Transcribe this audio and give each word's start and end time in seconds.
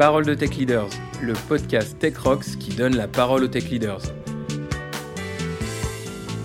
Parole 0.00 0.24
de 0.24 0.32
Tech 0.32 0.56
Leaders, 0.56 0.88
le 1.20 1.34
podcast 1.46 1.98
Tech 1.98 2.16
Rocks 2.16 2.56
qui 2.58 2.74
donne 2.74 2.96
la 2.96 3.06
parole 3.06 3.44
aux 3.44 3.48
Tech 3.48 3.68
Leaders. 3.68 4.00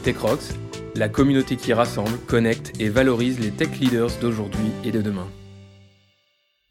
Tech 0.04 0.18
Rocks, 0.18 0.44
la 0.94 1.08
communauté 1.08 1.56
qui 1.56 1.72
rassemble, 1.72 2.18
connecte 2.28 2.74
et 2.82 2.90
valorise 2.90 3.40
les 3.40 3.52
tech 3.52 3.80
leaders 3.80 4.10
d'aujourd'hui 4.20 4.72
et 4.84 4.92
de 4.92 5.02
demain. 5.02 5.30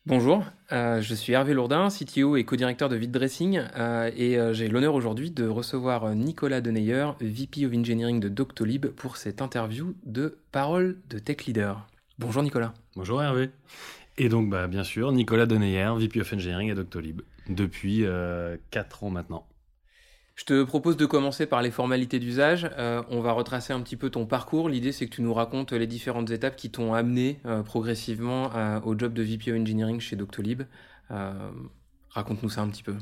Bonjour, 0.04 0.44
euh, 0.72 1.00
je 1.00 1.14
suis 1.14 1.32
Hervé 1.32 1.54
Lourdin, 1.54 1.88
CTO 1.88 2.36
et 2.36 2.44
co-directeur 2.44 2.90
de 2.90 2.96
VidDressing, 2.96 3.62
euh, 3.78 4.10
et 4.14 4.38
euh, 4.38 4.52
j'ai 4.52 4.68
l'honneur 4.68 4.94
aujourd'hui 4.94 5.30
de 5.30 5.48
recevoir 5.48 6.14
Nicolas 6.14 6.60
Deneyer, 6.60 7.12
VP 7.18 7.64
of 7.64 7.72
Engineering 7.72 8.20
de 8.20 8.28
Doctolib, 8.28 8.88
pour 8.88 9.16
cette 9.16 9.40
interview 9.40 9.94
de 10.04 10.36
Parole 10.52 10.98
de 11.08 11.18
Tech 11.18 11.46
Leader. 11.46 11.88
Bonjour 12.18 12.42
Nicolas. 12.42 12.74
Bonjour 12.94 13.22
Hervé. 13.22 13.48
Et 14.16 14.28
donc, 14.28 14.48
bah, 14.48 14.68
bien 14.68 14.84
sûr, 14.84 15.10
Nicolas 15.12 15.46
Deneyer, 15.46 15.90
VP 15.96 16.20
of 16.20 16.32
Engineering 16.32 16.70
à 16.70 16.74
Doctolib, 16.74 17.22
depuis 17.48 18.04
4 18.70 19.04
ans 19.04 19.10
maintenant. 19.10 19.46
Je 20.36 20.44
te 20.44 20.64
propose 20.64 20.96
de 20.96 21.06
commencer 21.06 21.46
par 21.46 21.62
les 21.62 21.70
formalités 21.70 22.18
d'usage. 22.18 22.68
Euh, 22.76 23.02
on 23.08 23.20
va 23.20 23.32
retracer 23.32 23.72
un 23.72 23.80
petit 23.80 23.96
peu 23.96 24.10
ton 24.10 24.26
parcours. 24.26 24.68
L'idée, 24.68 24.90
c'est 24.90 25.06
que 25.06 25.14
tu 25.14 25.22
nous 25.22 25.32
racontes 25.32 25.72
les 25.72 25.86
différentes 25.86 26.30
étapes 26.30 26.56
qui 26.56 26.70
t'ont 26.70 26.92
amené 26.92 27.38
euh, 27.46 27.62
progressivement 27.62 28.50
euh, 28.56 28.80
au 28.80 28.98
job 28.98 29.12
de 29.12 29.22
VP 29.22 29.52
of 29.52 29.60
Engineering 29.60 30.00
chez 30.00 30.16
Doctolib. 30.16 30.62
Raconte-nous 32.10 32.50
ça 32.50 32.62
un 32.62 32.68
petit 32.68 32.82
peu. 32.82 32.96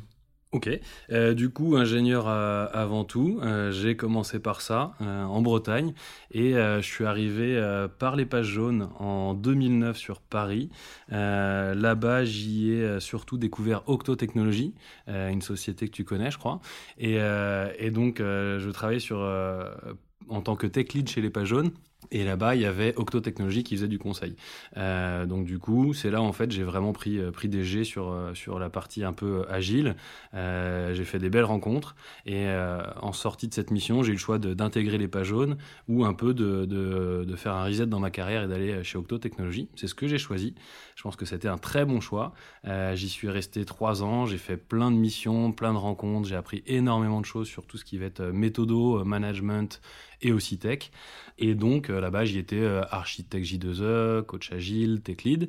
Ok. 0.52 0.69
Euh, 1.11 1.33
du 1.33 1.48
coup, 1.48 1.77
ingénieur 1.77 2.29
euh, 2.29 2.66
avant 2.74 3.05
tout, 3.05 3.41
euh, 3.43 3.73
j'ai 3.73 3.97
commencé 3.97 4.38
par 4.38 4.60
ça 4.60 4.95
en 5.01 5.41
Bretagne 5.41 5.95
et 6.30 6.52
je 6.52 6.80
suis 6.83 7.06
arrivé 7.06 7.59
par 7.98 8.16
les 8.16 8.27
pages 8.27 8.47
jaunes 8.47 8.91
en 8.98 9.33
2009 9.34 9.96
sur 9.96 10.20
Paris. 10.20 10.69
Là-bas, 11.09 12.24
j'y 12.24 12.73
ai 12.73 13.01
surtout 13.01 13.38
découvert 13.38 13.83
Octo 13.87 14.15
Technologies, 14.15 14.74
une 15.09 15.43
société 15.43 15.87
que 15.87 15.93
tu 15.93 16.04
connais, 16.04 16.30
je 16.30 16.38
crois. 16.38 16.60
Et, 16.99 17.15
et 17.79 17.90
donc, 17.90 18.18
je 18.18 18.71
travaillais 18.71 19.01
sur 19.01 19.18
en 20.29 20.40
tant 20.43 20.57
que 20.57 20.66
tech 20.66 20.93
lead 20.93 21.09
chez 21.09 21.21
les 21.21 21.30
pages 21.30 21.49
jaunes. 21.49 21.73
Et 22.11 22.25
là-bas, 22.25 22.57
il 22.57 22.63
y 22.63 22.67
avait 22.67 22.95
Octo 22.97 23.21
Technologies 23.21 23.63
qui 23.63 23.77
faisait 23.77 23.89
du 23.89 23.99
conseil. 23.99 24.35
Euh, 24.77 25.25
donc 25.27 25.45
du 25.45 25.59
coup, 25.59 25.95
c'est 25.95 26.11
là 26.11 26.21
en 26.21 26.33
fait 26.33 26.51
j'ai 26.51 26.65
vraiment 26.65 26.93
pris 26.93 27.19
euh, 27.19 27.31
pris 27.31 27.49
des 27.49 27.65
G 27.65 27.85
sur 27.85 28.11
euh, 28.11 28.35
sur 28.35 28.59
la 28.59 28.71
partie 28.71 29.05
un 29.05 29.13
peu 29.13 29.45
agile. 29.49 29.95
J'ai 30.33 31.05
fait 31.05 31.19
des 31.19 31.30
belles 31.30 31.45
rencontres 31.45 31.95
et 32.27 32.47
en 33.01 33.13
sortie 33.13 33.49
de 33.49 33.55
cette 33.55 33.71
mission, 33.71 34.03
j'ai 34.03 34.11
eu 34.11 34.15
le 34.15 34.19
choix 34.19 34.39
d'intégrer 34.39 34.99
les 34.99 35.09
pages 35.09 35.29
jaunes 35.29 35.57
ou 35.89 36.05
un 36.05 36.15
peu 36.15 36.35
de, 36.35 36.65
de, 36.65 37.25
de, 37.27 37.37
faire 37.37 37.55
un 37.55 37.65
reset 37.65 37.87
dans 37.87 38.01
ma 38.01 38.11
carrière 38.11 38.45
et 38.45 38.49
d'aller 38.49 38.83
chez 38.85 38.99
Octo 38.99 39.19
Technologies. 39.19 39.69
C'est 39.77 39.87
ce 39.87 39.95
que 39.95 40.07
j'ai 40.07 40.19
choisi. 40.19 40.55
Je 40.97 41.03
pense 41.03 41.17
que 41.17 41.25
c'était 41.25 41.49
un 41.49 41.59
très 41.59 41.85
bon 41.85 42.01
choix. 42.01 42.33
J'y 42.95 43.09
suis 43.09 43.29
resté 43.29 43.65
trois 43.65 44.03
ans. 44.03 44.27
J'ai 44.27 44.39
fait 44.39 44.57
plein 44.57 44.91
de 44.91 44.97
missions, 44.97 45.53
plein 45.53 45.73
de 45.73 45.79
rencontres. 45.79 46.29
J'ai 46.29 46.37
appris 46.37 46.63
énormément 46.67 47.21
de 47.21 47.27
choses 47.27 47.49
sur 47.49 47.67
tout 47.67 47.79
ce 47.79 47.85
qui 47.85 47.99
va 47.99 48.07
être 48.07 48.23
méthodo, 48.23 49.05
management 49.05 49.80
et 50.23 50.32
aussi 50.32 50.59
tech. 50.59 50.90
Et 51.38 51.54
donc 51.54 51.90
euh, 51.90 52.01
là-bas, 52.01 52.24
j'y 52.24 52.38
étais 52.38 52.60
euh, 52.60 52.82
architecte 52.90 53.45
J2E, 53.46 54.23
coach 54.24 54.52
agile, 54.52 55.01
tech 55.02 55.24
lead. 55.24 55.48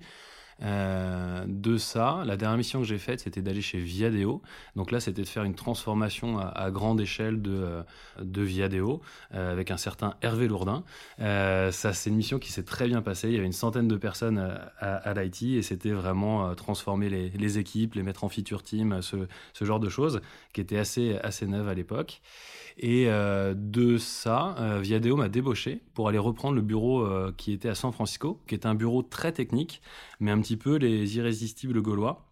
Euh, 0.62 1.46
de 1.48 1.78
ça, 1.78 2.24
la 2.26 2.38
dernière 2.38 2.58
mission 2.58 2.80
que 2.80 2.86
j'ai 2.86 2.98
faite, 2.98 3.22
c'était 3.22 3.42
d'aller 3.42 3.62
chez 3.62 3.80
Viadeo. 3.80 4.42
Donc 4.76 4.92
là, 4.92 5.00
c'était 5.00 5.24
de 5.24 5.28
faire 5.28 5.44
une 5.44 5.56
transformation 5.56 6.40
à, 6.40 6.72
grande 6.72 7.02
échelle 7.02 7.42
de, 7.42 7.84
de 8.22 8.42
Viadeo 8.42 9.02
avec 9.32 9.72
un 9.72 9.78
certain 9.78 10.16
Hervé 10.22 10.48
Lourdin. 10.48 10.84
ça, 11.20 11.94
c'est 11.94 12.10
une 12.10 12.16
mission 12.16 12.40
qui 12.40 12.52
s'est 12.52 12.64
très 12.64 12.88
bien 12.88 13.02
passée. 13.02 13.30
Il 13.30 13.34
y 13.34 13.38
avait 13.38 13.46
une 13.46 13.52
centaine 13.52 13.88
de 13.88 13.98
personnes 13.98 14.38
à, 14.38 14.96
à, 14.96 15.14
l'IT 15.14 15.44
et 15.44 15.62
c'était 15.62 15.92
vraiment 15.92 16.56
transformer 16.56 17.10
les, 17.10 17.58
équipes, 17.58 17.96
les 17.96 18.04
mettre 18.04 18.24
en 18.24 18.30
feature 18.30 18.64
team, 18.64 19.02
ce, 19.02 19.28
genre 19.62 19.80
de 19.80 19.90
choses 19.90 20.22
qui 20.54 20.62
était 20.62 20.78
assez, 20.78 21.18
assez 21.24 21.48
neuve 21.48 21.68
à 21.68 21.74
l'époque. 21.74 22.22
Et 22.78 23.06
euh, 23.08 23.54
de 23.56 23.98
ça, 23.98 24.56
euh, 24.60 24.80
Viadeo 24.82 25.16
m'a 25.16 25.30
débauché 25.30 25.82
pour 25.94 26.10
aller 26.10 26.18
reprendre 26.18 26.56
le 26.56 26.62
bureau 26.62 27.02
euh, 27.02 27.34
qui 27.38 27.52
était 27.52 27.70
à 27.70 27.76
San 27.76 27.92
Francisco, 27.92 28.40
qui 28.48 28.56
était 28.56 28.68
un 28.68 28.76
bureau 28.76 29.04
très 29.04 29.32
technique, 29.32 29.82
mais 30.20 30.32
un 30.32 30.40
petit 30.44 30.58
peu 30.58 30.76
les 30.76 31.18
irrésistibles 31.18 31.82
gaulois. 31.82 32.30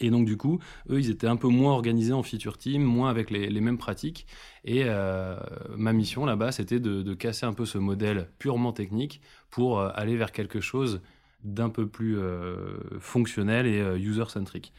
Et 0.00 0.10
donc 0.10 0.24
du 0.24 0.36
coup, 0.36 0.58
eux, 0.90 1.00
ils 1.00 1.10
étaient 1.10 1.26
un 1.26 1.36
peu 1.36 1.48
moins 1.48 1.72
organisés 1.72 2.12
en 2.12 2.22
feature 2.22 2.58
team, 2.58 2.82
moins 2.82 3.10
avec 3.10 3.30
les, 3.30 3.60
mêmes 3.60 3.78
pratiques. 3.78 4.26
Et 4.64 4.84
euh, 4.86 5.36
ma 5.76 5.92
mission 5.92 6.24
là-bas, 6.24 6.52
c'était 6.52 6.80
de, 6.80 7.02
de, 7.02 7.14
casser 7.14 7.46
un 7.46 7.52
peu 7.52 7.66
ce 7.66 7.78
modèle 7.78 8.28
purement 8.38 8.72
technique 8.72 9.20
pour 9.50 9.78
euh, 9.78 9.90
aller 9.94 10.16
vers 10.16 10.32
quelque 10.32 10.60
chose 10.60 11.02
d'un 11.44 11.70
peu 11.70 11.86
plus 11.86 12.18
euh, 12.18 12.78
fonctionnel 13.00 13.66
et 13.66 13.80
user-centric. 13.98 14.72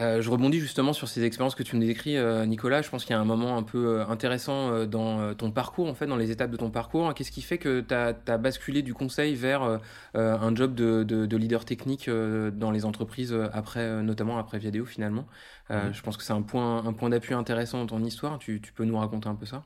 Euh, 0.00 0.22
je 0.22 0.30
rebondis 0.30 0.60
justement 0.60 0.92
sur 0.92 1.08
ces 1.08 1.24
expériences 1.24 1.54
que 1.54 1.62
tu 1.62 1.76
nous 1.76 1.84
décris, 1.84 2.16
euh, 2.16 2.46
Nicolas. 2.46 2.80
Je 2.80 2.88
pense 2.88 3.04
qu'il 3.04 3.14
y 3.14 3.18
a 3.18 3.20
un 3.20 3.24
moment 3.24 3.56
un 3.56 3.62
peu 3.62 3.98
euh, 3.98 4.06
intéressant 4.06 4.70
euh, 4.70 4.86
dans 4.86 5.34
ton 5.34 5.50
parcours, 5.50 5.88
en 5.88 5.94
fait, 5.94 6.06
dans 6.06 6.16
les 6.16 6.30
étapes 6.30 6.50
de 6.50 6.56
ton 6.56 6.70
parcours. 6.70 7.12
Qu'est-ce 7.14 7.30
qui 7.30 7.42
fait 7.42 7.58
que 7.58 7.80
tu 7.80 7.94
as, 7.94 8.14
as, 8.26 8.38
basculé 8.38 8.82
du 8.82 8.94
conseil 8.94 9.34
vers 9.34 9.80
un 10.14 10.54
job 10.54 10.74
de, 10.74 11.02
de, 11.02 11.26
de 11.26 11.36
leader 11.36 11.64
technique 11.64 12.08
dans 12.08 12.70
les 12.70 12.84
entreprises, 12.84 13.36
après, 13.52 14.02
notamment 14.02 14.38
après 14.38 14.58
Viadeo 14.58 14.84
finalement? 14.84 15.26
Mmh. 15.68 15.92
Je 15.92 16.02
pense 16.02 16.16
que 16.16 16.22
c'est 16.22 16.32
un 16.32 16.42
point, 16.42 16.84
un 16.84 16.92
point 16.92 17.10
d'appui 17.10 17.34
intéressant 17.34 17.78
dans 17.78 17.86
ton 17.98 18.04
histoire. 18.04 18.38
Tu, 18.38 18.60
tu 18.60 18.72
peux 18.72 18.84
nous 18.84 18.98
raconter 18.98 19.28
un 19.28 19.34
peu 19.34 19.46
ça? 19.46 19.64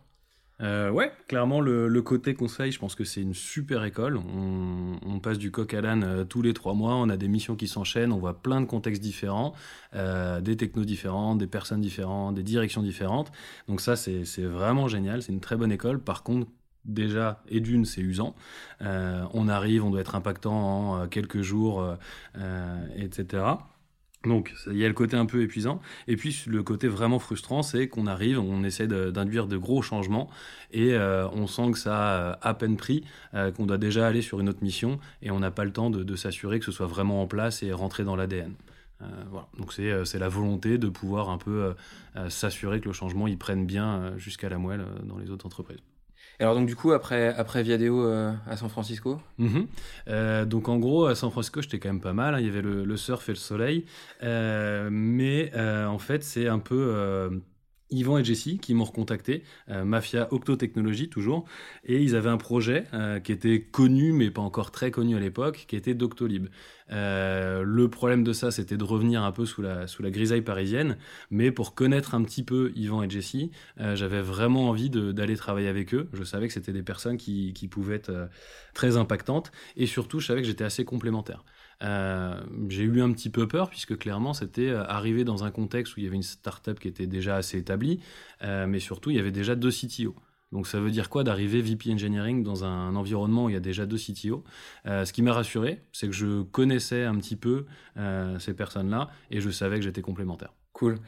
Euh, 0.64 0.90
ouais, 0.90 1.12
clairement, 1.28 1.60
le, 1.60 2.02
côté 2.02 2.34
conseil, 2.34 2.72
je 2.72 2.78
pense 2.78 2.94
que 2.94 3.04
c'est 3.04 3.20
une 3.20 3.34
super 3.34 3.84
école. 3.84 4.16
On, 4.16 5.20
passe 5.20 5.38
du 5.38 5.50
coq 5.50 5.72
à 5.72 5.80
l'âne 5.80 6.04
euh, 6.04 6.24
tous 6.24 6.42
les 6.42 6.52
trois 6.52 6.74
mois, 6.74 6.96
on 6.96 7.08
a 7.08 7.16
des 7.16 7.28
missions 7.28 7.56
qui 7.56 7.66
s'enchaînent, 7.66 8.12
on 8.12 8.18
voit 8.18 8.42
plein 8.42 8.60
de 8.60 8.66
contextes 8.66 9.00
différents, 9.00 9.54
euh, 9.94 10.40
des 10.42 10.56
technos 10.56 10.84
différents, 10.84 11.34
des 11.34 11.46
personnes 11.46 11.80
différentes, 11.80 12.34
des 12.34 12.42
directions 12.42 12.82
différentes. 12.82 13.32
Donc 13.68 13.80
ça, 13.80 13.96
c'est 13.96 14.24
vraiment 14.42 14.88
génial, 14.88 15.22
c'est 15.22 15.32
une 15.32 15.40
très 15.40 15.56
bonne 15.56 15.72
école. 15.72 15.98
Par 15.98 16.22
contre, 16.22 16.50
déjà, 16.84 17.42
et 17.48 17.60
d'une, 17.60 17.84
c'est 17.84 18.02
usant. 18.02 18.34
On 18.80 19.48
arrive, 19.48 19.84
on 19.84 19.90
doit 19.90 20.00
être 20.00 20.14
impactant 20.14 21.00
en 21.02 21.08
quelques 21.08 21.40
jours, 21.40 21.96
etc. 22.96 23.44
Donc, 24.24 24.54
il 24.66 24.76
y 24.76 24.84
a 24.84 24.88
le 24.88 24.94
côté 24.94 25.16
un 25.16 25.26
peu 25.26 25.42
épuisant. 25.42 25.80
Et 26.08 26.16
puis, 26.16 26.44
le 26.46 26.62
côté 26.62 26.88
vraiment 26.88 27.18
frustrant, 27.18 27.62
c'est 27.62 27.88
qu'on 27.88 28.06
arrive, 28.06 28.38
on 28.38 28.64
essaie 28.64 28.86
d'induire 28.86 29.46
de, 29.46 29.56
gros 29.56 29.82
changements 29.82 30.28
et 30.72 30.94
euh, 30.94 31.28
on 31.30 31.46
sent 31.46 31.72
que 31.72 31.78
ça 31.78 32.32
a 32.32 32.48
à 32.48 32.54
peine 32.54 32.76
pris, 32.76 33.04
euh, 33.34 33.50
qu'on 33.52 33.66
doit 33.66 33.78
déjà 33.78 34.06
aller 34.06 34.22
sur 34.22 34.40
une 34.40 34.48
autre 34.48 34.62
mission 34.62 34.98
et 35.22 35.30
on 35.30 35.40
n'a 35.40 35.50
pas 35.50 35.64
le 35.64 35.72
temps 35.72 35.90
de, 35.90 36.16
s'assurer 36.16 36.58
que 36.58 36.64
ce 36.64 36.72
soit 36.72 36.86
vraiment 36.86 37.22
en 37.22 37.26
place 37.26 37.62
et 37.62 37.72
rentrer 37.72 38.04
dans 38.04 38.16
l'ADN. 38.16 38.54
Euh, 39.02 39.06
voilà. 39.30 39.48
Donc, 39.58 39.72
c'est 39.72 40.18
la 40.18 40.28
volonté 40.28 40.78
de 40.78 40.88
pouvoir 40.88 41.28
un 41.28 41.38
peu 41.38 41.74
euh, 42.16 42.30
s'assurer 42.30 42.80
que 42.80 42.86
le 42.86 42.92
changement, 42.92 43.26
il 43.26 43.38
prenne 43.38 43.66
bien 43.66 44.14
jusqu'à 44.16 44.48
la 44.48 44.58
moelle 44.58 44.84
dans 45.04 45.18
les 45.18 45.30
autres 45.30 45.46
entreprises. 45.46 45.80
Alors 46.40 46.54
donc 46.54 46.66
du 46.66 46.74
coup 46.76 46.92
après 46.92 47.28
après 47.28 47.62
Viadeo 47.62 48.04
euh, 48.04 48.32
à 48.46 48.56
San 48.56 48.68
Francisco. 48.68 49.20
-hmm. 49.38 49.66
euh, 50.08 50.44
donc 50.44 50.68
en 50.68 50.78
gros 50.78 51.06
à 51.06 51.14
San 51.14 51.30
Francisco 51.30 51.62
j'étais 51.62 51.78
quand 51.78 51.88
même 51.88 52.00
pas 52.00 52.12
mal. 52.12 52.34
Hein. 52.34 52.40
Il 52.40 52.46
y 52.46 52.48
avait 52.48 52.62
le, 52.62 52.96
surf 52.96 53.28
et 53.28 53.32
le 53.32 53.36
soleil, 53.36 53.84
euh, 54.22 54.88
mais 54.90 55.52
en 55.56 55.98
fait 55.98 56.22
c'est 56.22 56.48
un 56.48 56.58
peu 56.58 57.42
Yvan 57.94 58.18
et 58.18 58.24
Jessie 58.24 58.58
qui 58.58 58.74
m'ont 58.74 58.84
recontacté, 58.84 59.42
euh, 59.70 59.84
Mafia 59.84 60.28
Octo 60.32 60.56
Technologies 60.56 61.08
toujours, 61.08 61.44
et 61.84 62.02
ils 62.02 62.16
avaient 62.16 62.30
un 62.30 62.36
projet 62.36 62.84
euh, 62.92 63.20
qui 63.20 63.32
était 63.32 63.60
connu 63.60 64.12
mais 64.12 64.30
pas 64.30 64.42
encore 64.42 64.70
très 64.70 64.90
connu 64.90 65.16
à 65.16 65.20
l'époque, 65.20 65.64
qui 65.68 65.76
était 65.76 65.94
Doctolib. 65.94 66.48
Euh, 66.92 67.62
le 67.62 67.88
problème 67.88 68.24
de 68.24 68.32
ça, 68.32 68.50
c'était 68.50 68.76
de 68.76 68.84
revenir 68.84 69.22
un 69.22 69.32
peu 69.32 69.46
sous 69.46 69.62
la, 69.62 69.86
sous 69.86 70.02
la 70.02 70.10
grisaille 70.10 70.42
parisienne, 70.42 70.98
mais 71.30 71.50
pour 71.50 71.74
connaître 71.74 72.14
un 72.14 72.22
petit 72.22 72.42
peu 72.42 72.72
Yvan 72.76 73.02
et 73.02 73.10
Jessie, 73.10 73.50
euh, 73.80 73.96
j'avais 73.96 74.20
vraiment 74.20 74.68
envie 74.68 74.90
d'aller 74.90 75.36
travailler 75.36 75.68
avec 75.68 75.94
eux. 75.94 76.08
Je 76.12 76.24
savais 76.24 76.46
que 76.48 76.52
c'était 76.52 76.72
des 76.72 76.82
personnes 76.82 77.16
qui, 77.16 77.52
qui 77.54 77.68
pouvaient 77.68 77.96
être 77.96 78.28
très 78.74 78.96
impactantes, 78.96 79.50
et 79.76 79.86
surtout, 79.86 80.20
je 80.20 80.26
savais 80.26 80.42
que 80.42 80.46
j'étais 80.46 80.64
assez 80.64 80.84
complémentaire. 80.84 81.44
Euh, 81.82 82.40
j'ai 82.68 82.84
eu 82.84 83.02
un 83.02 83.12
petit 83.12 83.30
peu 83.30 83.48
peur 83.48 83.68
puisque 83.70 83.96
clairement 83.98 84.32
c'était 84.32 84.68
euh, 84.68 84.84
arrivé 84.84 85.24
dans 85.24 85.44
un 85.44 85.50
contexte 85.50 85.96
où 85.96 86.00
il 86.00 86.04
y 86.04 86.06
avait 86.06 86.16
une 86.16 86.22
startup 86.22 86.78
qui 86.78 86.88
était 86.88 87.06
déjà 87.06 87.36
assez 87.36 87.58
établie, 87.58 88.00
euh, 88.42 88.66
mais 88.66 88.78
surtout 88.78 89.10
il 89.10 89.16
y 89.16 89.20
avait 89.20 89.32
déjà 89.32 89.54
deux 89.54 89.70
CTO. 89.70 90.14
Donc 90.52 90.68
ça 90.68 90.78
veut 90.78 90.92
dire 90.92 91.10
quoi 91.10 91.24
d'arriver 91.24 91.60
VP 91.62 91.92
Engineering 91.92 92.44
dans 92.44 92.64
un 92.64 92.94
environnement 92.94 93.46
où 93.46 93.48
il 93.48 93.54
y 93.54 93.56
a 93.56 93.60
déjà 93.60 93.86
deux 93.86 93.96
CTO 93.96 94.44
Ce 94.84 95.12
qui 95.12 95.20
m'a 95.22 95.32
rassuré, 95.32 95.82
c'est 95.90 96.06
que 96.06 96.12
je 96.12 96.42
connaissais 96.42 97.02
un 97.02 97.16
petit 97.16 97.34
peu 97.34 97.66
ces 98.38 98.54
personnes-là 98.54 99.10
et 99.32 99.40
je 99.40 99.50
savais 99.50 99.78
que 99.78 99.82
j'étais 99.82 100.02
complémentaire. 100.02 100.52
Cool. 100.72 101.00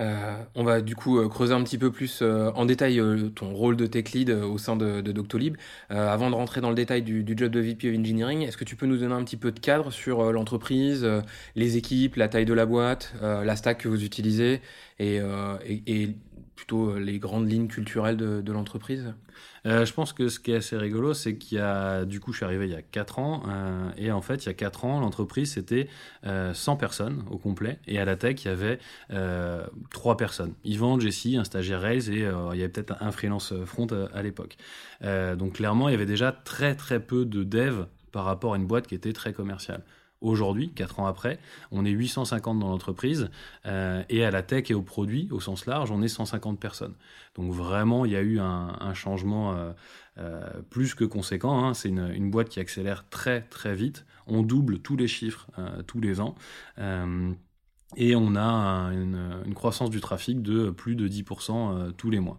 Euh, 0.00 0.42
on 0.56 0.64
va 0.64 0.80
du 0.80 0.96
coup 0.96 1.18
euh, 1.20 1.28
creuser 1.28 1.54
un 1.54 1.62
petit 1.62 1.78
peu 1.78 1.92
plus 1.92 2.18
euh, 2.20 2.50
en 2.56 2.66
détail 2.66 2.98
euh, 2.98 3.28
ton 3.28 3.54
rôle 3.54 3.76
de 3.76 3.86
tech 3.86 4.10
lead 4.10 4.30
au 4.30 4.58
sein 4.58 4.74
de, 4.74 5.00
de 5.00 5.12
Doctolib. 5.12 5.56
avant 5.88 6.30
de 6.30 6.34
rentrer 6.34 6.60
dans 6.60 6.70
le 6.70 6.74
détail 6.74 7.02
du, 7.02 7.22
du 7.22 7.34
job 7.36 7.52
de 7.52 7.60
VP 7.60 7.90
of 7.90 7.98
Engineering, 7.98 8.42
est-ce 8.42 8.56
que 8.56 8.64
tu 8.64 8.74
peux 8.74 8.86
nous 8.86 8.96
donner 8.96 9.14
un 9.14 9.22
petit 9.24 9.36
peu 9.36 9.52
de 9.52 9.60
cadre 9.60 9.92
sur 9.92 10.32
l'entreprise, 10.32 11.06
les 11.54 11.76
équipes, 11.76 12.16
la 12.16 12.28
taille 12.28 12.44
de 12.44 12.54
la 12.54 12.66
boîte, 12.66 13.14
la 13.22 13.56
stack 13.56 13.78
que 13.78 13.88
vous 13.88 14.04
utilisez 14.04 14.60
et, 14.98 15.20
et, 15.66 15.82
et 15.86 16.16
plutôt 16.56 16.98
les 16.98 17.18
grandes 17.18 17.50
lignes 17.50 17.68
culturelles 17.68 18.16
de, 18.16 18.52
l'entreprise? 18.52 19.14
Je 19.64 19.92
pense 19.92 20.12
que 20.12 20.28
ce 20.28 20.38
qui 20.38 20.52
est 20.52 20.56
assez 20.56 20.76
rigolo, 20.76 21.14
c'est 21.14 21.36
qu'il 21.36 21.58
y 21.58 21.60
a, 21.60 22.04
du 22.04 22.20
coup, 22.20 22.32
je 22.32 22.38
suis 22.38 22.44
arrivé 22.44 22.66
il 22.66 22.72
y 22.72 22.76
a 22.76 22.82
4 22.82 23.18
ans, 23.18 23.42
et 23.96 24.12
en 24.12 24.20
fait, 24.20 24.44
il 24.44 24.46
y 24.46 24.50
a 24.50 24.54
4 24.54 24.84
ans, 24.84 25.00
l'entreprise, 25.00 25.52
c'était 25.52 25.88
100 26.24 26.76
personnes 26.76 27.24
au 27.30 27.38
complet, 27.38 27.78
et 27.86 27.98
à 27.98 28.04
la 28.04 28.16
tech, 28.16 28.44
il 28.44 28.48
y 28.48 28.50
avait 28.50 28.78
3 29.90 30.16
personnes. 30.16 30.54
Yvan, 30.64 31.00
Jessie, 31.00 31.36
un 31.36 31.44
stagiaire 31.44 31.80
Rails, 31.80 32.10
et 32.10 32.18
il 32.18 32.58
y 32.58 32.62
avait 32.62 32.68
peut-être 32.68 32.94
un 33.00 33.10
freelance 33.10 33.54
front 33.64 33.86
à, 34.12 34.22
l'époque. 34.22 34.56
donc 35.02 35.54
clairement, 35.54 35.88
il 35.88 35.92
y 35.92 35.96
avait 35.96 36.06
déjà 36.06 36.30
très 36.30 36.74
très 36.74 37.00
peu 37.00 37.24
de 37.24 37.42
devs 37.42 37.86
par 38.12 38.24
rapport 38.24 38.54
à 38.54 38.56
une 38.56 38.66
boîte 38.66 38.86
qui 38.86 38.94
était 38.94 39.12
très 39.12 39.32
commerciale. 39.32 39.82
Aujourd'hui, 40.24 40.70
4 40.70 41.00
ans 41.00 41.06
après, 41.06 41.38
on 41.70 41.84
est 41.84 41.90
850 41.90 42.58
dans 42.58 42.70
l'entreprise 42.70 43.28
euh, 43.66 44.02
et 44.08 44.24
à 44.24 44.30
la 44.30 44.42
tech 44.42 44.70
et 44.70 44.74
aux 44.74 44.80
produits, 44.80 45.28
au 45.30 45.38
sens 45.38 45.66
large, 45.66 45.90
on 45.90 46.00
est 46.00 46.08
150 46.08 46.58
personnes. 46.58 46.94
Donc 47.34 47.52
vraiment, 47.52 48.06
il 48.06 48.12
y 48.12 48.16
a 48.16 48.22
eu 48.22 48.40
un, 48.40 48.94
changement 48.94 49.52
euh, 49.52 49.72
euh, 50.16 50.40
plus 50.70 50.94
que 50.94 51.04
conséquent. 51.04 51.62
Hein. 51.62 51.74
C'est 51.74 51.90
une, 51.90 52.30
boîte 52.30 52.48
qui 52.48 52.58
accélère 52.58 53.04
très 53.10 53.42
très 53.42 53.74
vite. 53.74 54.06
On 54.26 54.40
double 54.42 54.78
tous 54.78 54.96
les 54.96 55.08
chiffres 55.08 55.46
tous 55.86 56.00
les 56.00 56.22
ans. 56.22 56.36
et 56.78 58.16
on 58.16 58.34
a 58.34 58.92
une, 58.94 59.54
croissance 59.54 59.90
du 59.90 60.00
trafic 60.00 60.40
de 60.40 60.70
plus 60.70 60.96
de 60.96 61.06
10% 61.06 61.92
tous 61.98 62.08
les 62.08 62.20
mois. 62.20 62.38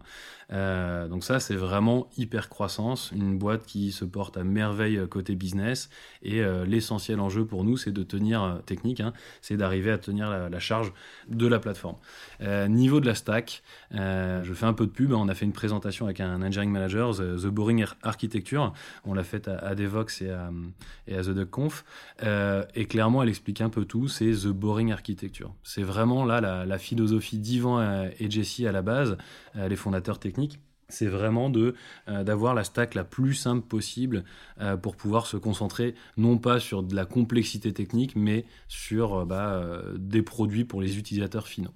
Euh, 0.52 1.08
donc 1.08 1.24
ça, 1.24 1.40
c'est 1.40 1.56
vraiment 1.56 2.08
hyper 2.16 2.48
croissance, 2.48 3.10
une 3.12 3.36
boîte 3.36 3.66
qui 3.66 3.90
se 3.92 4.04
porte 4.04 4.36
à 4.36 4.44
merveille 4.44 4.98
euh, 4.98 5.06
côté 5.06 5.34
business. 5.34 5.90
Et 6.22 6.40
euh, 6.40 6.64
l'essentiel 6.64 7.20
enjeu 7.20 7.44
pour 7.44 7.64
nous, 7.64 7.76
c'est 7.76 7.92
de 7.92 8.02
tenir, 8.02 8.60
technique, 8.66 9.00
hein, 9.00 9.12
c'est 9.40 9.56
d'arriver 9.56 9.90
à 9.90 9.98
tenir 9.98 10.30
la, 10.30 10.58
charge 10.58 10.92
de 11.28 11.46
la 11.46 11.58
plateforme. 11.58 11.96
niveau 12.68 13.00
de 13.00 13.06
la 13.06 13.14
stack, 13.14 13.62
je 13.92 14.52
fais 14.54 14.66
un 14.66 14.72
peu 14.72 14.86
de 14.86 14.90
pub, 14.90 15.12
hein. 15.12 15.18
on 15.18 15.28
a 15.28 15.34
fait 15.34 15.44
une 15.44 15.52
présentation 15.52 16.06
avec 16.06 16.20
un 16.20 16.42
engineering 16.42 16.70
manager, 16.70 17.14
The, 17.14 17.46
Boring 17.46 17.84
Architecture, 18.02 18.72
on 19.04 19.14
l'a 19.14 19.24
faite 19.24 19.48
à, 19.48 19.74
Devox 19.74 20.22
et 20.22 20.30
à, 20.30 20.50
à 21.08 21.22
The 21.22 21.30
DuckConf, 21.30 21.84
et 22.22 22.86
clairement, 22.86 23.22
elle 23.22 23.28
explique 23.28 23.60
un 23.60 23.70
peu 23.70 23.84
tout, 23.84 24.08
c'est 24.08 24.32
The 24.32 24.48
Boring 24.48 24.92
Architecture. 24.92 25.54
C'est 25.62 25.82
vraiment 25.82 26.24
là 26.24 26.40
la, 26.40 26.78
philosophie 26.78 27.38
d'Ivan 27.38 28.08
et 28.18 28.30
Jesse 28.30 28.60
à 28.66 28.72
la 28.72 28.82
base, 28.82 29.16
les 29.54 29.76
fondateurs 29.76 30.18
techniques 30.18 30.35
c'est 30.88 31.06
vraiment 31.06 31.50
de 31.50 31.74
euh, 32.08 32.24
d'avoir 32.24 32.54
la 32.54 32.64
stack 32.64 32.94
la 32.94 33.04
plus 33.04 33.34
simple 33.34 33.66
possible 33.66 34.24
euh, 34.60 34.76
pour 34.76 34.96
pouvoir 34.96 35.26
se 35.26 35.36
concentrer 35.36 35.94
non 36.16 36.38
pas 36.38 36.60
sur 36.60 36.82
de 36.82 36.94
la 36.94 37.04
complexité 37.04 37.72
technique 37.72 38.14
mais 38.16 38.44
sur 38.68 39.14
euh, 39.14 39.24
bah, 39.24 39.82
des 39.96 40.22
produits 40.22 40.64
pour 40.64 40.80
les 40.80 40.98
utilisateurs 40.98 41.48
finaux. 41.48 41.72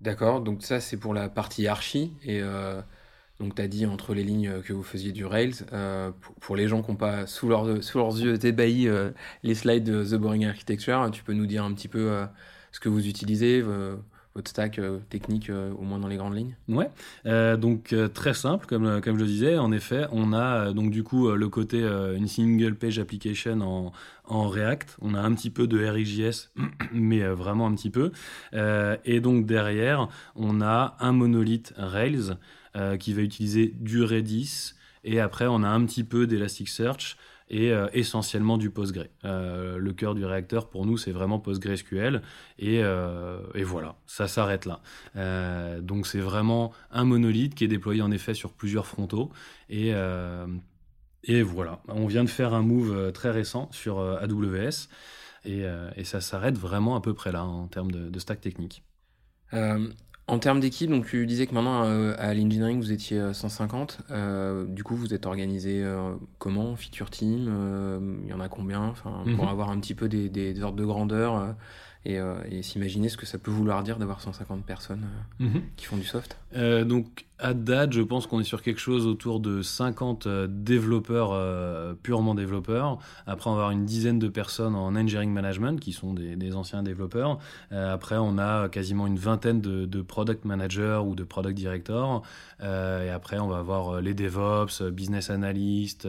D'accord, 0.00 0.40
donc 0.40 0.62
ça 0.62 0.80
c'est 0.80 0.96
pour 0.96 1.12
la 1.12 1.28
partie 1.28 1.66
archi 1.66 2.12
et 2.24 2.40
donc 3.38 3.54
tu 3.54 3.62
as 3.62 3.68
dit 3.68 3.84
entre 3.84 4.14
les 4.14 4.24
lignes 4.24 4.62
que 4.62 4.72
vous 4.72 4.82
faisiez 4.82 5.12
du 5.12 5.26
Rails. 5.26 5.56
Pour, 6.40 6.56
les 6.56 6.68
gens 6.68 6.82
qui 6.82 6.90
n'ont 6.90 6.96
pas 6.96 7.26
sous, 7.26 7.48
leur, 7.48 7.82
sous 7.84 7.98
leurs 7.98 8.18
yeux 8.18 8.38
débahis 8.38 8.88
les 9.42 9.54
slides 9.54 9.84
de 9.84 10.02
The 10.02 10.18
Boring 10.18 10.46
Architecture, 10.46 11.06
tu 11.12 11.22
peux 11.22 11.34
nous 11.34 11.44
dire 11.44 11.64
un 11.64 11.74
petit 11.74 11.88
peu 11.88 12.24
ce 12.72 12.80
que 12.80 12.88
vous 12.88 13.08
utilisez 13.08 13.62
votre 14.34 14.50
stack 14.50 14.78
euh, 14.78 14.98
technique, 15.08 15.50
euh, 15.50 15.72
au 15.72 15.82
moins 15.82 15.98
dans 15.98 16.06
les 16.06 16.16
grandes 16.16 16.36
lignes 16.36 16.54
Ouais, 16.68 16.88
euh, 17.26 17.56
donc 17.56 17.94
très 18.14 18.34
simple, 18.34 18.66
comme, 18.66 19.00
comme 19.00 19.16
je 19.16 19.24
le 19.24 19.26
disais. 19.26 19.58
En 19.58 19.72
effet, 19.72 20.06
on 20.12 20.32
a 20.32 20.72
donc 20.72 20.90
du 20.90 21.02
coup 21.02 21.30
le 21.30 21.48
côté 21.48 21.80
une 21.80 22.28
single 22.28 22.74
page 22.74 22.98
application 22.98 23.60
en, 23.60 23.92
en 24.24 24.48
React. 24.48 24.96
On 25.00 25.14
a 25.14 25.20
un 25.20 25.34
petit 25.34 25.50
peu 25.50 25.66
de 25.66 25.84
RxJS, 25.84 26.50
mais 26.92 27.26
vraiment 27.28 27.66
un 27.66 27.74
petit 27.74 27.90
peu. 27.90 28.12
et 28.52 29.20
donc 29.20 29.46
derrière, 29.46 30.08
on 30.36 30.60
a 30.60 30.96
un 31.00 31.12
monolithe 31.12 31.74
Rails 31.76 32.36
qui 32.98 33.12
va 33.12 33.22
utiliser 33.22 33.74
du 33.78 34.02
Redis. 34.02 34.74
Et 35.02 35.18
après, 35.18 35.46
on 35.46 35.62
a 35.62 35.68
un 35.68 35.84
petit 35.86 36.04
peu 36.04 36.26
d'Elasticsearch 36.26 37.16
et 37.50 37.72
euh, 37.72 37.88
essentiellement 37.92 38.56
du 38.56 38.70
Postgre. 38.70 39.06
Euh, 39.24 39.76
le 39.76 39.92
cœur 39.92 40.14
du 40.14 40.24
réacteur 40.24 40.70
pour 40.70 40.86
nous, 40.86 40.96
c'est 40.96 41.10
vraiment 41.10 41.38
PostgreSQL 41.38 42.22
et, 42.58 42.82
euh, 42.82 43.40
et 43.54 43.64
voilà, 43.64 43.96
ça 44.06 44.28
s'arrête 44.28 44.66
là. 44.66 44.80
donc 45.80 46.06
c'est 46.06 46.20
vraiment 46.20 46.72
un 46.90 47.04
monolithe 47.04 47.54
qui 47.54 47.64
est 47.64 47.68
déployé 47.68 48.00
en 48.02 48.10
effet 48.10 48.34
sur 48.34 48.52
plusieurs 48.52 48.86
frontaux 48.86 49.30
et 49.68 49.92
et 51.24 51.42
voilà, 51.42 51.82
on 51.88 52.06
vient 52.06 52.24
de 52.24 52.30
faire 52.30 52.54
un 52.54 52.62
move 52.62 53.12
très 53.12 53.30
récent 53.30 53.68
sur 53.72 53.98
AWS 53.98 54.88
et, 55.44 55.64
et 55.96 56.04
ça 56.04 56.20
s'arrête 56.20 56.56
vraiment 56.56 56.96
à 56.96 57.00
peu 57.00 57.12
près 57.12 57.32
là 57.32 57.44
en 57.44 57.66
termes 57.66 57.90
de 57.90 58.18
stack 58.18 58.40
technique. 58.40 58.84
En 60.30 60.38
termes 60.38 60.60
d'équipe, 60.60 60.88
donc 60.88 61.06
tu 61.06 61.26
disais 61.26 61.48
que 61.48 61.54
maintenant 61.54 61.82
euh, 61.84 62.14
à 62.16 62.32
l'engineering 62.34 62.78
vous 62.78 62.92
étiez 62.92 63.20
150. 63.32 63.98
Euh, 64.10 64.14
euh, 64.14 64.64
du 64.64 64.84
coup, 64.84 64.94
vous 64.94 65.12
êtes 65.12 65.26
organisé 65.26 65.84
comment? 66.38 66.76
Feature 66.76 67.10
team 67.10 68.20
Il 68.22 68.30
y 68.30 68.32
en 68.32 68.38
a 68.38 68.48
combien? 68.48 68.82
Enfin, 68.82 69.24
pour 69.34 69.44
mhm. 69.44 69.50
avoir 69.50 69.70
un 69.70 69.80
petit 69.80 69.96
peu 69.96 70.08
des, 70.08 70.28
des 70.28 70.62
ordres 70.62 70.78
de 70.78 70.84
grandeur 70.84 71.56
et, 72.04 72.18
et 72.50 72.62
s'imaginer 72.62 73.08
ce 73.08 73.16
que 73.16 73.26
ça 73.26 73.38
peut 73.38 73.50
vouloir 73.50 73.82
dire 73.82 73.98
d'avoir 73.98 74.20
150 74.20 74.64
personnes 74.64 75.06
mhm. 75.38 75.62
qui 75.76 75.86
font 75.86 75.96
du 75.96 76.04
soft. 76.04 76.36
donc 76.54 77.26
à 77.42 77.54
date, 77.54 77.92
je 77.92 78.02
pense 78.02 78.26
qu'on 78.26 78.40
est 78.40 78.44
sur 78.44 78.62
quelque 78.62 78.80
chose 78.80 79.06
autour 79.06 79.40
de 79.40 79.62
50 79.62 80.26
euh, 80.26 80.46
développeurs, 80.48 81.30
euh, 81.32 81.94
purement 81.94 82.34
développeurs. 82.34 82.98
Après, 83.26 83.48
on 83.48 83.54
va 83.54 83.60
avoir 83.60 83.70
une 83.70 83.86
dizaine 83.86 84.18
de 84.18 84.28
personnes 84.28 84.74
en 84.74 84.94
engineering 84.94 85.32
management, 85.32 85.80
qui 85.80 85.92
sont 85.92 86.12
des, 86.12 86.54
anciens 86.54 86.82
développeurs. 86.82 87.38
Euh, 87.72 87.94
après, 87.94 88.16
on 88.18 88.36
a 88.38 88.68
quasiment 88.68 89.06
une 89.06 89.18
vingtaine 89.18 89.60
de, 89.60 90.02
product 90.02 90.44
managers 90.44 91.00
ou 91.04 91.14
de 91.14 91.24
product 91.24 91.56
directors. 91.56 92.22
et 92.60 93.10
après, 93.10 93.38
on 93.38 93.48
va 93.48 93.58
avoir 93.58 94.00
les 94.00 94.14
DevOps, 94.14 94.82
business 94.90 95.30
analysts, 95.30 96.08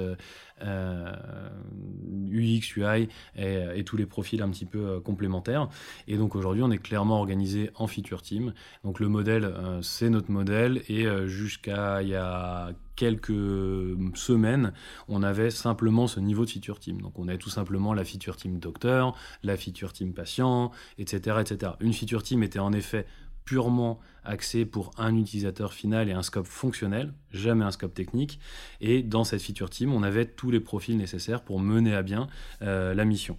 UX, 0.62 2.75
UI 2.75 3.10
et, 3.36 3.84
tous 3.84 3.98
les 3.98 4.06
profils 4.06 4.42
un 4.42 4.50
petit 4.50 4.66
peu 4.66 5.00
complémentaires. 5.00 5.68
Et 6.08 6.18
donc 6.18 6.36
aujourd'hui, 6.36 6.63
on 6.63 6.72
est 6.72 6.78
clairement 6.78 7.19
organisé 7.19 7.72
en 7.75 7.88
feature 7.88 8.22
team. 8.22 8.54
Donc 8.84 9.00
le 9.00 9.08
modèle, 9.08 9.54
c'est 9.81 10.10
notre 10.10 10.31
modèle 10.31 10.81
et 10.88 11.06
jusqu'à 11.28 12.02
il 12.02 12.10
y 12.10 12.16
a 12.16 12.72
quelques 13.02 13.98
semaines, 14.13 14.74
on 15.08 15.24
avait 15.24 15.50
simplement 15.50 16.06
ce 16.06 16.19
niveau 16.19 16.46
de 16.46 16.52
feature 16.52 16.80
team. 16.80 17.02
Donc 17.02 17.18
on 17.18 17.28
avait 17.28 17.40
tout 17.40 17.50
simplement 17.50 17.96
la 17.96 18.04
feature 18.04 18.36
team 18.36 18.60
docteur, 18.60 19.16
la 19.42 19.58
feature 19.58 19.92
team 19.92 20.13
patient, 20.13 20.69
etc., 21.00 21.38
etc. 21.42 21.72
Une 21.80 21.94
feature 21.94 22.22
team 22.22 22.44
était 22.44 22.60
en 22.60 22.74
effet 22.74 23.08
purement 23.45 23.99
axée 24.23 24.65
pour 24.65 24.91
un 24.97 25.15
utilisateur 25.15 25.73
final 25.73 26.09
et 26.09 26.13
un 26.13 26.23
scope 26.23 26.45
fonctionnel, 26.45 27.13
jamais 27.31 27.65
un 27.65 27.71
scope 27.71 27.93
technique. 27.93 28.39
Et 28.79 29.03
dans 29.03 29.23
cette 29.23 29.41
feature 29.41 29.69
team, 29.69 29.93
on 29.93 30.03
avait 30.03 30.25
tous 30.25 30.51
les 30.51 30.59
profils 30.59 30.97
nécessaires 30.97 31.41
pour 31.41 31.59
mener 31.59 31.93
à 31.95 32.03
bien 32.03 32.27
euh, 32.61 32.93
la 32.93 33.05
mission. 33.05 33.38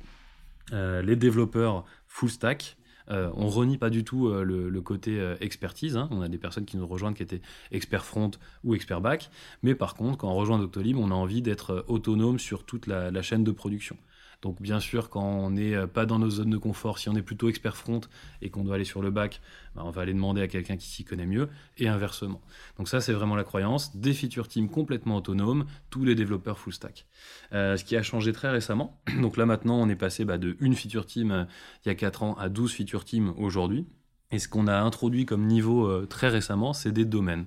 Euh, 0.72 1.02
les 1.02 1.16
développeurs 1.16 1.84
full 2.06 2.30
stack, 2.30 2.76
euh, 3.10 3.30
on 3.34 3.48
renie 3.48 3.78
pas 3.78 3.90
du 3.90 4.04
tout 4.04 4.28
euh, 4.28 4.44
le, 4.44 4.80
côté 4.80 5.20
expertise. 5.40 5.96
Hein. 5.96 6.08
On 6.10 6.22
a 6.22 6.28
des 6.28 6.38
personnes 6.38 6.64
qui 6.64 6.76
nous 6.76 6.86
rejoignent 6.86 7.14
qui 7.14 7.22
étaient 7.22 7.42
experts 7.70 8.04
front 8.04 8.30
ou 8.64 8.74
experts 8.74 9.00
back. 9.00 9.30
Mais 9.62 9.74
par 9.74 9.94
contre, 9.94 10.18
quand 10.18 10.30
on 10.30 10.34
rejoint 10.34 10.58
Doctolib, 10.58 10.96
on 10.96 11.10
a 11.10 11.14
envie 11.14 11.42
d'être 11.42 11.84
autonome 11.88 12.38
sur 12.38 12.64
toute 12.64 12.86
la 12.86 13.22
chaîne 13.22 13.44
de 13.44 13.52
production. 13.52 13.96
Donc 14.42 14.60
bien 14.60 14.80
sûr, 14.80 15.08
quand 15.08 15.22
on 15.22 15.50
n'est 15.50 15.74
euh, 15.74 15.86
pas 15.86 16.04
dans 16.04 16.18
nos 16.18 16.28
zones 16.28 16.50
de 16.50 16.56
confort, 16.56 16.98
si 16.98 17.08
on 17.08 17.14
est 17.14 17.22
plutôt 17.22 17.48
expert 17.48 17.76
front 17.76 18.00
et 18.42 18.50
qu'on 18.50 18.64
doit 18.64 18.74
aller 18.74 18.84
sur 18.84 19.00
le 19.00 19.12
bac, 19.12 19.40
bah, 19.76 19.82
on 19.84 19.90
va 19.90 20.02
aller 20.02 20.12
demander 20.12 20.42
à 20.42 20.48
quelqu'un 20.48 20.76
qui 20.76 20.88
s'y 20.88 21.04
connaît 21.04 21.26
mieux, 21.26 21.48
et 21.78 21.86
inversement. 21.88 22.42
Donc 22.76 22.88
ça, 22.88 23.00
c'est 23.00 23.12
vraiment 23.12 23.36
la 23.36 23.44
croyance. 23.44 23.96
Des 23.96 24.12
feature 24.12 24.48
teams 24.48 24.68
complètement 24.68 25.16
autonomes, 25.16 25.64
tous 25.90 26.04
les 26.04 26.16
développeurs 26.16 26.58
full 26.58 26.72
stack. 26.72 27.06
Euh, 27.52 27.76
ce 27.76 27.84
qui 27.84 27.96
a 27.96 28.02
changé 28.02 28.32
très 28.32 28.50
récemment. 28.50 29.00
Donc 29.20 29.36
là 29.36 29.46
maintenant, 29.46 29.80
on 29.80 29.88
est 29.88 29.96
passé 29.96 30.24
bah, 30.24 30.38
de 30.38 30.56
une 30.58 30.74
feature 30.74 31.06
team 31.06 31.30
euh, 31.30 31.44
il 31.84 31.88
y 31.88 31.92
a 31.92 31.94
4 31.94 32.24
ans 32.24 32.34
à 32.34 32.48
12 32.48 32.72
feature 32.72 33.04
teams 33.04 33.32
aujourd'hui. 33.38 33.86
Et 34.32 34.38
ce 34.38 34.48
qu'on 34.48 34.66
a 34.66 34.80
introduit 34.80 35.26
comme 35.26 35.46
niveau 35.46 36.06
très 36.06 36.28
récemment, 36.28 36.72
c'est 36.72 36.90
des 36.90 37.04
domaines. 37.04 37.44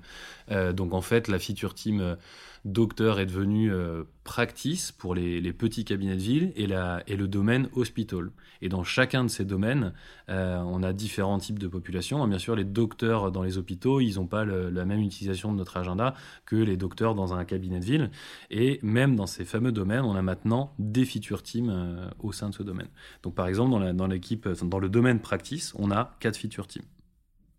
donc 0.73 0.93
en 0.93 1.01
fait, 1.01 1.27
la 1.27 1.39
feature 1.39 1.73
team 1.73 2.15
docteur 2.65 3.19
est 3.19 3.27
devenu 3.27 3.71
euh, 3.71 4.03
practice 4.23 4.91
pour 4.91 5.13
les, 5.13 5.53
petits 5.53 5.85
cabinets 5.85 6.15
de 6.15 6.21
ville 6.21 6.51
et, 6.55 6.65
la, 6.65 7.03
et 7.07 7.15
le 7.15 7.27
domaine 7.27 7.69
hospital. 7.73 8.31
Et 8.61 8.69
dans 8.69 8.83
chacun 8.83 9.23
de 9.23 9.29
ces 9.29 9.45
domaines, 9.45 9.93
euh, 10.29 10.57
on 10.57 10.81
a 10.81 10.91
différents 10.91 11.37
types 11.37 11.59
de 11.59 11.67
populations. 11.67 12.27
Bien 12.27 12.39
sûr, 12.39 12.55
les 12.55 12.63
docteurs 12.63 13.31
dans 13.31 13.43
les 13.43 13.59
hôpitaux, 13.59 14.01
ils 14.01 14.15
n'ont 14.15 14.25
pas 14.25 14.43
la 14.45 14.85
même 14.85 15.01
utilisation 15.01 15.53
de 15.53 15.57
notre 15.57 15.77
agenda 15.77 16.15
que 16.45 16.55
les 16.55 16.75
docteurs 16.75 17.13
dans 17.13 17.35
un 17.35 17.45
cabinet 17.45 17.79
de 17.79 17.85
ville. 17.85 18.11
Et 18.49 18.79
même 18.81 19.15
dans 19.15 19.27
ces 19.27 19.45
fameux 19.45 19.71
domaines, 19.71 20.03
on 20.03 20.15
a 20.15 20.21
maintenant 20.23 20.73
des 20.79 21.05
feature 21.05 21.43
teams 21.43 21.69
euh, 21.69 22.09
au 22.19 22.31
sein 22.31 22.49
de 22.49 22.55
ce 22.55 22.63
domaine. 22.63 22.89
Donc 23.21 23.35
par 23.35 23.47
exemple, 23.47 23.93
dans 23.93 24.07
l'équipe, 24.07 24.47
dans, 24.47 24.65
dans 24.65 24.79
le 24.79 24.89
domaine 24.89 25.19
practice, 25.19 25.73
on 25.77 25.91
a 25.91 26.15
quatre 26.19 26.37
feature 26.37 26.65
teams. 26.67 26.83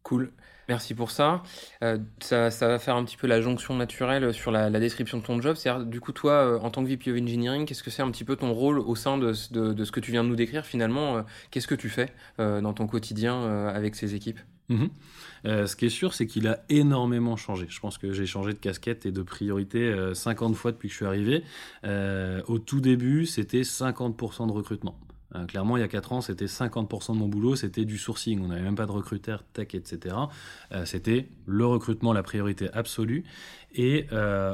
Cool. 0.03 0.33
Merci 0.69 0.95
pour 0.95 1.11
ça. 1.11 1.43
Euh, 1.83 1.99
ça. 2.21 2.51
ça. 2.51 2.69
va 2.69 2.79
faire 2.79 2.97
un 2.97 3.05
petit 3.05 3.17
peu 3.17 3.27
la 3.27 3.41
jonction 3.41 3.75
naturelle 3.75 4.35
sur 4.35 4.51
la, 4.51 4.71
description 4.71 5.19
de 5.19 5.23
ton 5.23 5.41
job. 5.41 5.57
C'est-à-dire, 5.57 5.87
du 5.87 6.01
coup, 6.01 6.13
toi, 6.13 6.33
euh, 6.33 6.59
en 6.59 6.71
tant 6.71 6.83
que 6.83 6.89
VP 6.89 7.13
of 7.13 7.21
Engineering, 7.21 7.67
qu'est-ce 7.67 7.83
que 7.83 7.91
c'est 7.91 8.03
un 8.03 8.11
petit 8.11 8.25
peu 8.25 8.37
ton 8.37 8.53
rôle 8.53 8.79
au 8.79 8.95
sein 8.97 9.17
de, 9.19 9.33
ce 9.33 9.91
que 9.93 10.01
tu 10.01 10.11
viens 10.11 10.25
de 10.25 10.29
nous 10.29 10.37
décrire 10.37 10.67
finalement 10.67 11.19
euh, 11.19 11.23
Qu'est-ce 11.51 11.69
que 11.69 11.75
tu 11.75 11.89
fais 11.89 12.13
dans 12.39 12.73
ton 12.73 12.87
quotidien 12.87 13.69
avec 13.69 13.95
ces 13.95 14.15
équipes? 14.15 14.41
Mhm. 14.69 14.89
Ce 15.45 15.77
qui 15.77 15.87
est 15.87 15.91
sûr, 15.91 16.13
c'est 16.15 16.27
qu'il 16.27 16.49
a 16.49 16.65
énormément 16.69 17.37
changé. 17.37 17.67
Je 17.69 17.79
pense 17.79 17.99
que 17.99 18.13
j'ai 18.13 18.27
changé 18.27 18.53
de 18.53 18.59
casquette 18.59 19.07
et 19.07 19.13
de 19.13 19.23
priorité 19.23 19.95
50 20.13 20.55
fois 20.55 20.73
depuis 20.73 20.89
que 20.89 20.93
je 20.93 20.97
suis 20.97 21.07
arrivé. 21.07 21.45
au 22.49 22.59
tout 22.59 22.81
début, 22.81 23.27
c'était 23.27 23.63
50% 23.63 24.47
de 24.47 24.53
recrutement. 24.53 24.99
Clairement, 25.49 25.77
il 25.77 25.81
y 25.81 25.83
a 25.83 25.89
4 25.89 26.13
ans, 26.13 26.21
c'était 26.21 26.47
50% 26.47 27.15
de 27.15 27.19
mon 27.19 27.29
boulot, 27.29 27.57
c'était 27.57 27.85
du 27.85 27.99
sourcing. 27.99 28.41
On 28.43 28.49
n'avait 28.49 28.63
même 28.63 28.77
pas 28.77 28.87
de 28.87 28.93
recruteurs 28.93 29.43
tech, 29.53 29.75
etc. 29.75 30.17
c'était 30.85 31.29
le 31.47 31.67
recrutement, 31.67 32.13
la 32.13 32.23
priorité 32.23 32.71
absolue. 32.73 33.25
Et 33.75 34.07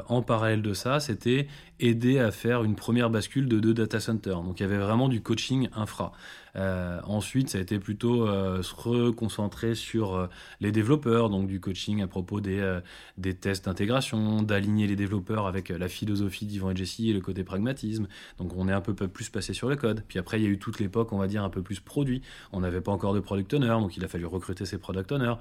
en 0.08 0.22
parallèle 0.22 0.62
de 0.62 0.74
ça, 0.74 0.98
c'était 1.00 1.46
aider 1.78 2.18
à 2.18 2.30
faire 2.30 2.64
une 2.64 2.74
première 2.74 3.10
bascule 3.10 3.48
de 3.48 3.60
deux 3.60 3.74
data 3.74 4.00
centers. 4.00 4.42
Donc 4.42 4.60
il 4.60 4.62
y 4.62 4.66
avait 4.66 4.78
vraiment 4.78 5.08
du 5.08 5.20
coaching 5.20 5.68
infra. 5.74 6.12
Euh, 6.56 7.00
ensuite, 7.04 7.48
ça 7.50 7.58
a 7.58 7.60
été 7.60 7.78
plutôt 7.78 8.26
euh, 8.26 8.62
se 8.62 8.74
reconcentrer 8.74 9.74
sur 9.74 10.14
euh, 10.14 10.26
les 10.60 10.72
développeurs, 10.72 11.30
donc 11.30 11.46
du 11.46 11.60
coaching 11.60 12.02
à 12.02 12.06
propos 12.06 12.40
des, 12.40 12.80
des 13.18 13.34
tests 13.34 13.64
d'intégration, 13.66 14.42
d'aligner 14.42 14.86
les 14.86 14.96
développeurs 14.96 15.46
avec 15.46 15.70
la 15.70 15.88
philosophie 15.88 16.46
d'Yvan 16.46 16.70
et 16.70 16.76
Jesse 16.76 17.00
et 17.00 17.12
le 17.12 17.20
côté 17.20 17.44
pragmatisme. 17.44 18.06
Donc 18.38 18.54
on 18.56 18.68
est 18.68 18.72
un 18.72 18.80
peu 18.80 18.94
plus 18.94 19.28
passé 19.28 19.54
sur 19.54 19.68
le 19.68 19.76
code. 19.76 20.02
Puis 20.08 20.18
après, 20.18 20.40
il 20.40 20.44
y 20.44 20.46
a 20.46 20.50
eu 20.50 20.58
toute 20.58 20.78
l'époque, 20.78 21.12
on 21.12 21.18
va 21.18 21.26
dire, 21.26 21.42
un 21.42 21.50
peu 21.50 21.62
plus 21.62 21.80
produit. 21.80 22.22
On 22.52 22.60
n'avait 22.60 22.80
pas 22.80 22.92
encore 22.92 23.14
de 23.14 23.20
product 23.20 23.54
owner, 23.54 23.68
donc 23.68 23.96
il 23.96 24.04
a 24.04 24.08
fallu 24.08 24.26
recruter 24.26 24.66
ces 24.66 24.78
product 24.78 25.12
owners, 25.12 25.34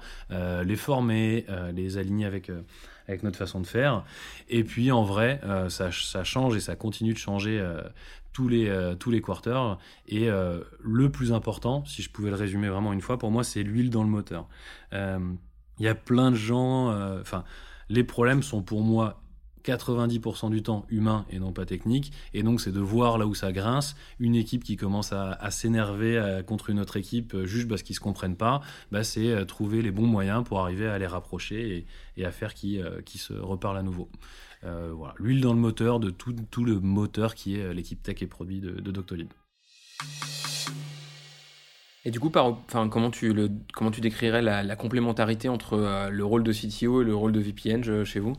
les 0.64 0.76
former, 0.76 1.46
les 1.74 1.98
aligner 1.98 2.26
avec 2.26 2.50
avec 3.08 3.22
notre 3.22 3.38
façon 3.38 3.60
de 3.60 3.66
faire. 3.66 4.04
Et 4.48 4.64
puis 4.64 4.92
en 4.92 5.02
vrai, 5.02 5.40
ça, 5.68 5.90
ça, 5.92 6.24
change 6.24 6.56
et 6.56 6.60
ça 6.60 6.76
continue 6.76 7.12
de 7.12 7.18
changer 7.18 7.60
tous 8.32 8.48
les, 8.48 8.68
euh, 8.68 8.94
tous 8.94 9.10
les 9.10 9.20
quarters. 9.20 9.78
Et 10.08 10.28
euh, 10.30 10.60
le 10.80 11.10
plus 11.10 11.32
important, 11.32 11.84
si 11.84 12.02
je 12.02 12.10
pouvais 12.10 12.30
le 12.30 12.36
résumer 12.36 12.68
vraiment 12.68 12.92
une 12.92 13.00
fois, 13.00 13.18
pour 13.18 13.30
moi, 13.30 13.44
c'est 13.44 13.62
l'huile 13.62 13.90
dans 13.90 14.02
le 14.02 14.08
moteur. 14.08 14.48
Euh, 14.92 15.18
il 15.78 15.84
y 15.84 15.88
a 15.88 15.94
plein 15.94 16.30
de 16.30 16.36
gens, 16.36 16.88
enfin, 17.20 17.44
les 17.88 18.04
problèmes 18.04 18.42
sont 18.42 18.62
pour 18.62 18.82
moi 18.82 19.21
90% 19.64 20.50
du 20.50 20.62
temps 20.62 20.86
humain 20.88 21.24
et 21.30 21.38
non 21.38 21.52
pas 21.52 21.64
technique. 21.64 22.12
Et 22.34 22.42
donc, 22.42 22.60
c'est 22.60 22.72
de 22.72 22.80
voir 22.80 23.18
là 23.18 23.26
où 23.26 23.34
ça 23.34 23.52
grince. 23.52 23.96
Une 24.18 24.34
équipe 24.34 24.64
qui 24.64 24.76
commence 24.76 25.12
à, 25.12 25.50
s'énerver 25.50 26.42
contre 26.46 26.70
une 26.70 26.80
autre 26.80 26.96
équipe 26.96 27.36
juste 27.44 27.68
parce 27.68 27.82
qu'ils 27.82 27.94
ne 27.94 27.98
se 27.98 28.00
comprennent 28.00 28.36
pas, 28.36 28.60
bah, 28.90 29.04
c'est 29.04 29.46
trouver 29.46 29.82
les 29.82 29.90
bons 29.90 30.06
moyens 30.06 30.44
pour 30.44 30.60
arriver 30.60 30.86
à 30.86 30.98
les 30.98 31.06
rapprocher 31.06 31.86
et, 32.16 32.24
à 32.24 32.30
faire 32.30 32.54
qu'ils 32.54 32.84
qui 33.04 33.18
se 33.18 33.32
reparlent 33.32 33.78
à 33.78 33.82
nouveau. 33.82 34.08
Euh, 34.64 34.92
voilà, 34.94 35.14
l'huile 35.18 35.40
dans 35.40 35.52
le 35.52 35.58
moteur 35.58 35.98
de 35.98 36.10
tout, 36.10 36.34
tout, 36.50 36.64
le 36.64 36.78
moteur 36.78 37.34
qui 37.34 37.56
est 37.56 37.62
euh, 37.62 37.72
l'équipe 37.72 38.00
tech 38.00 38.22
et 38.22 38.26
produit 38.26 38.60
de, 38.60 38.90
Doctolib. 38.90 39.28
Et 42.04 42.10
du 42.10 42.20
coup, 42.20 42.30
par, 42.30 42.46
enfin, 42.46 42.88
comment, 42.88 43.10
tu 43.10 43.32
le, 43.32 43.50
comment 43.72 43.90
tu 43.90 44.00
décrirais 44.00 44.42
la, 44.42 44.76
complémentarité 44.76 45.48
entre 45.48 45.74
euh, 45.74 46.10
le 46.10 46.24
rôle 46.24 46.44
de 46.44 46.52
CTO 46.52 47.02
et 47.02 47.04
le 47.04 47.14
rôle 47.14 47.32
de 47.32 47.40
VPN 47.40 48.04
chez 48.04 48.20
vous? 48.20 48.36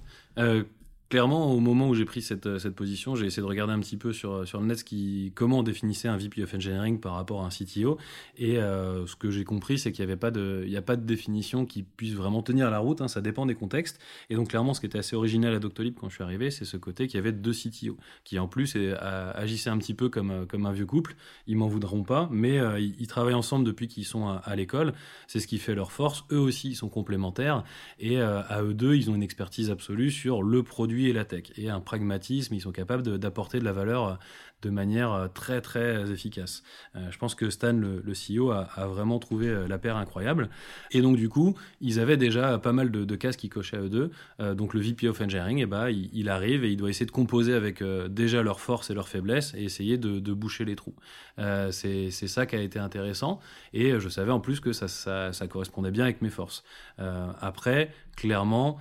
Clairement, 1.14 1.54
au 1.54 1.60
moment 1.60 1.90
où 1.90 1.94
j'ai 1.94 2.06
pris 2.06 2.24
cette, 2.24 2.48
euh, 2.48 2.58
cette 2.58 2.74
position, 2.74 3.16
j'ai 3.16 3.28
essayé 3.28 3.44
de 3.44 3.48
regarder 3.48 3.72
un 3.72 3.80
petit 3.80 3.98
peu 3.98 4.14
sur, 4.14 4.32
euh, 4.32 4.46
sur 4.46 4.60
le 4.60 4.66
net 4.66 4.84
qui, 4.84 5.32
comment 5.36 5.60
on 5.60 5.64
définissait 5.64 6.08
un 6.08 6.18
VP 6.18 6.42
of 6.42 6.56
Engineering 6.56 7.00
par 7.00 7.14
rapport 7.14 7.44
à 7.44 7.46
un 7.46 7.50
CTO. 7.50 8.00
Et 8.40 8.58
euh, 8.58 9.06
ce 9.06 9.16
que 9.16 9.30
j'ai 9.30 9.44
compris, 9.44 9.78
c'est 9.78 9.92
qu'il 9.92 10.04
n'y 10.04 10.12
avait 10.12 10.20
pas 10.20 10.32
de, 10.32 10.68
a 10.76 10.82
pas 10.82 10.96
de 10.96 11.06
définition 11.06 11.68
qui 11.68 11.84
puisse 11.84 12.14
vraiment 12.16 12.42
tenir 12.42 12.72
la 12.72 12.80
route. 12.80 13.00
Hein, 13.00 13.08
ça 13.08 13.22
dépend 13.22 13.46
des 13.46 13.54
contextes. 13.54 14.00
Et 14.32 14.36
donc, 14.36 14.50
clairement, 14.50 14.74
ce 14.74 14.80
qui 14.80 14.88
était 14.88 14.98
assez 14.98 15.16
original 15.16 15.54
à 15.54 15.60
Doctolib 15.60 15.94
quand 16.00 16.10
je 16.10 16.16
suis 16.16 16.24
arrivé, 16.24 16.50
c'est 16.50 16.66
ce 16.66 16.78
côté 16.78 17.06
qu'il 17.06 17.18
y 17.18 17.20
avait 17.20 17.32
deux 17.32 17.54
CTO 17.54 17.96
qui, 18.24 18.40
en 18.40 18.48
plus, 18.48 18.76
agissaient 18.76 19.70
un 19.70 19.78
petit 19.78 19.94
peu 19.94 20.10
comme, 20.10 20.48
comme 20.48 20.66
un 20.66 20.72
vieux 20.72 20.88
couple. 20.88 21.16
Ils 21.46 21.58
m'en 21.58 21.68
voudront 21.68 22.02
pas, 22.02 22.28
mais 22.32 22.58
ils, 22.82 23.06
travaillent 23.06 23.36
ensemble 23.36 23.66
depuis 23.66 23.88
qu'ils 23.88 24.06
sont 24.06 24.30
à, 24.30 24.56
l'école. 24.56 24.94
C'est 25.28 25.40
ce 25.40 25.46
qui 25.46 25.60
fait 25.60 25.76
leur 25.76 25.92
force. 25.92 26.26
Eux 26.32 26.40
aussi, 26.40 26.70
ils 26.70 26.76
sont 26.76 26.90
complémentaires. 26.90 27.64
Et 28.00 28.20
à 28.20 28.64
eux 28.64 28.74
deux, 28.74 28.96
ils 28.96 29.12
ont 29.12 29.16
une 29.16 29.22
expertise 29.22 29.70
absolue 29.70 30.10
sur 30.10 30.42
le 30.42 30.64
produit 30.64 31.03
et 31.10 31.14
la 31.14 31.26
tech. 31.26 31.52
Et 31.58 31.70
un 31.70 31.80
pragmatisme, 31.80 32.54
ils 32.54 32.62
sont 32.62 32.72
capables 32.72 33.18
d'apporter 33.18 33.60
de, 33.60 33.66
la 33.66 33.72
valeur 33.72 34.08
euh, 34.08 34.16
de 34.64 34.70
manière 34.70 35.12
euh, 35.12 35.28
très 35.28 35.62
très 35.62 36.12
efficace. 36.12 36.64
Euh, 36.96 37.12
je 37.12 37.18
pense 37.18 37.36
que 37.36 37.50
Stan, 37.50 37.74
le, 37.74 38.02
CEO, 38.14 38.52
a, 38.52 38.88
vraiment 38.88 39.20
trouvé 39.20 39.54
la 39.68 39.78
paire 39.78 39.98
incroyable. 39.98 40.50
Et 40.92 41.02
donc 41.02 41.18
du 41.18 41.30
coup, 41.30 41.56
ils 41.82 42.00
avaient 42.00 42.18
déjà 42.18 42.58
pas 42.58 42.72
mal 42.72 42.90
de, 42.92 43.16
cases 43.16 43.38
qui 43.38 43.50
cochaient 43.50 43.78
à 43.78 43.82
eux 43.82 43.90
deux. 43.90 44.12
donc 44.56 44.74
le 44.74 44.80
VP 44.80 45.08
of 45.08 45.22
Engineering, 45.22 45.60
eh 45.60 45.66
ben, 45.66 45.90
il, 45.90 46.30
arrive 46.30 46.64
et 46.64 46.72
il 46.72 46.78
doit 46.78 46.90
essayer 46.90 47.06
de 47.06 47.12
composer 47.12 47.54
avec 47.54 47.84
déjà 48.10 48.42
leurs 48.42 48.60
forces 48.60 48.90
et 48.90 48.94
leurs 48.94 49.08
faiblesses 49.08 49.54
et 49.54 49.64
essayer 49.64 49.98
de, 49.98 50.34
boucher 50.34 50.66
les 50.66 50.76
trous. 50.76 50.96
C'est 51.38 52.10
ça 52.12 52.46
qui 52.46 52.56
a 52.56 52.62
été 52.62 52.80
intéressant. 52.80 53.40
Et 53.74 54.00
je 54.00 54.10
savais 54.10 54.32
en 54.32 54.40
plus 54.40 54.60
que 54.60 54.74
ça, 54.74 55.32
correspondait 55.50 55.92
bien 55.92 56.06
avec 56.06 56.22
mes 56.22 56.30
forces. 56.30 56.64
après, 56.98 57.92
clairement, 58.16 58.78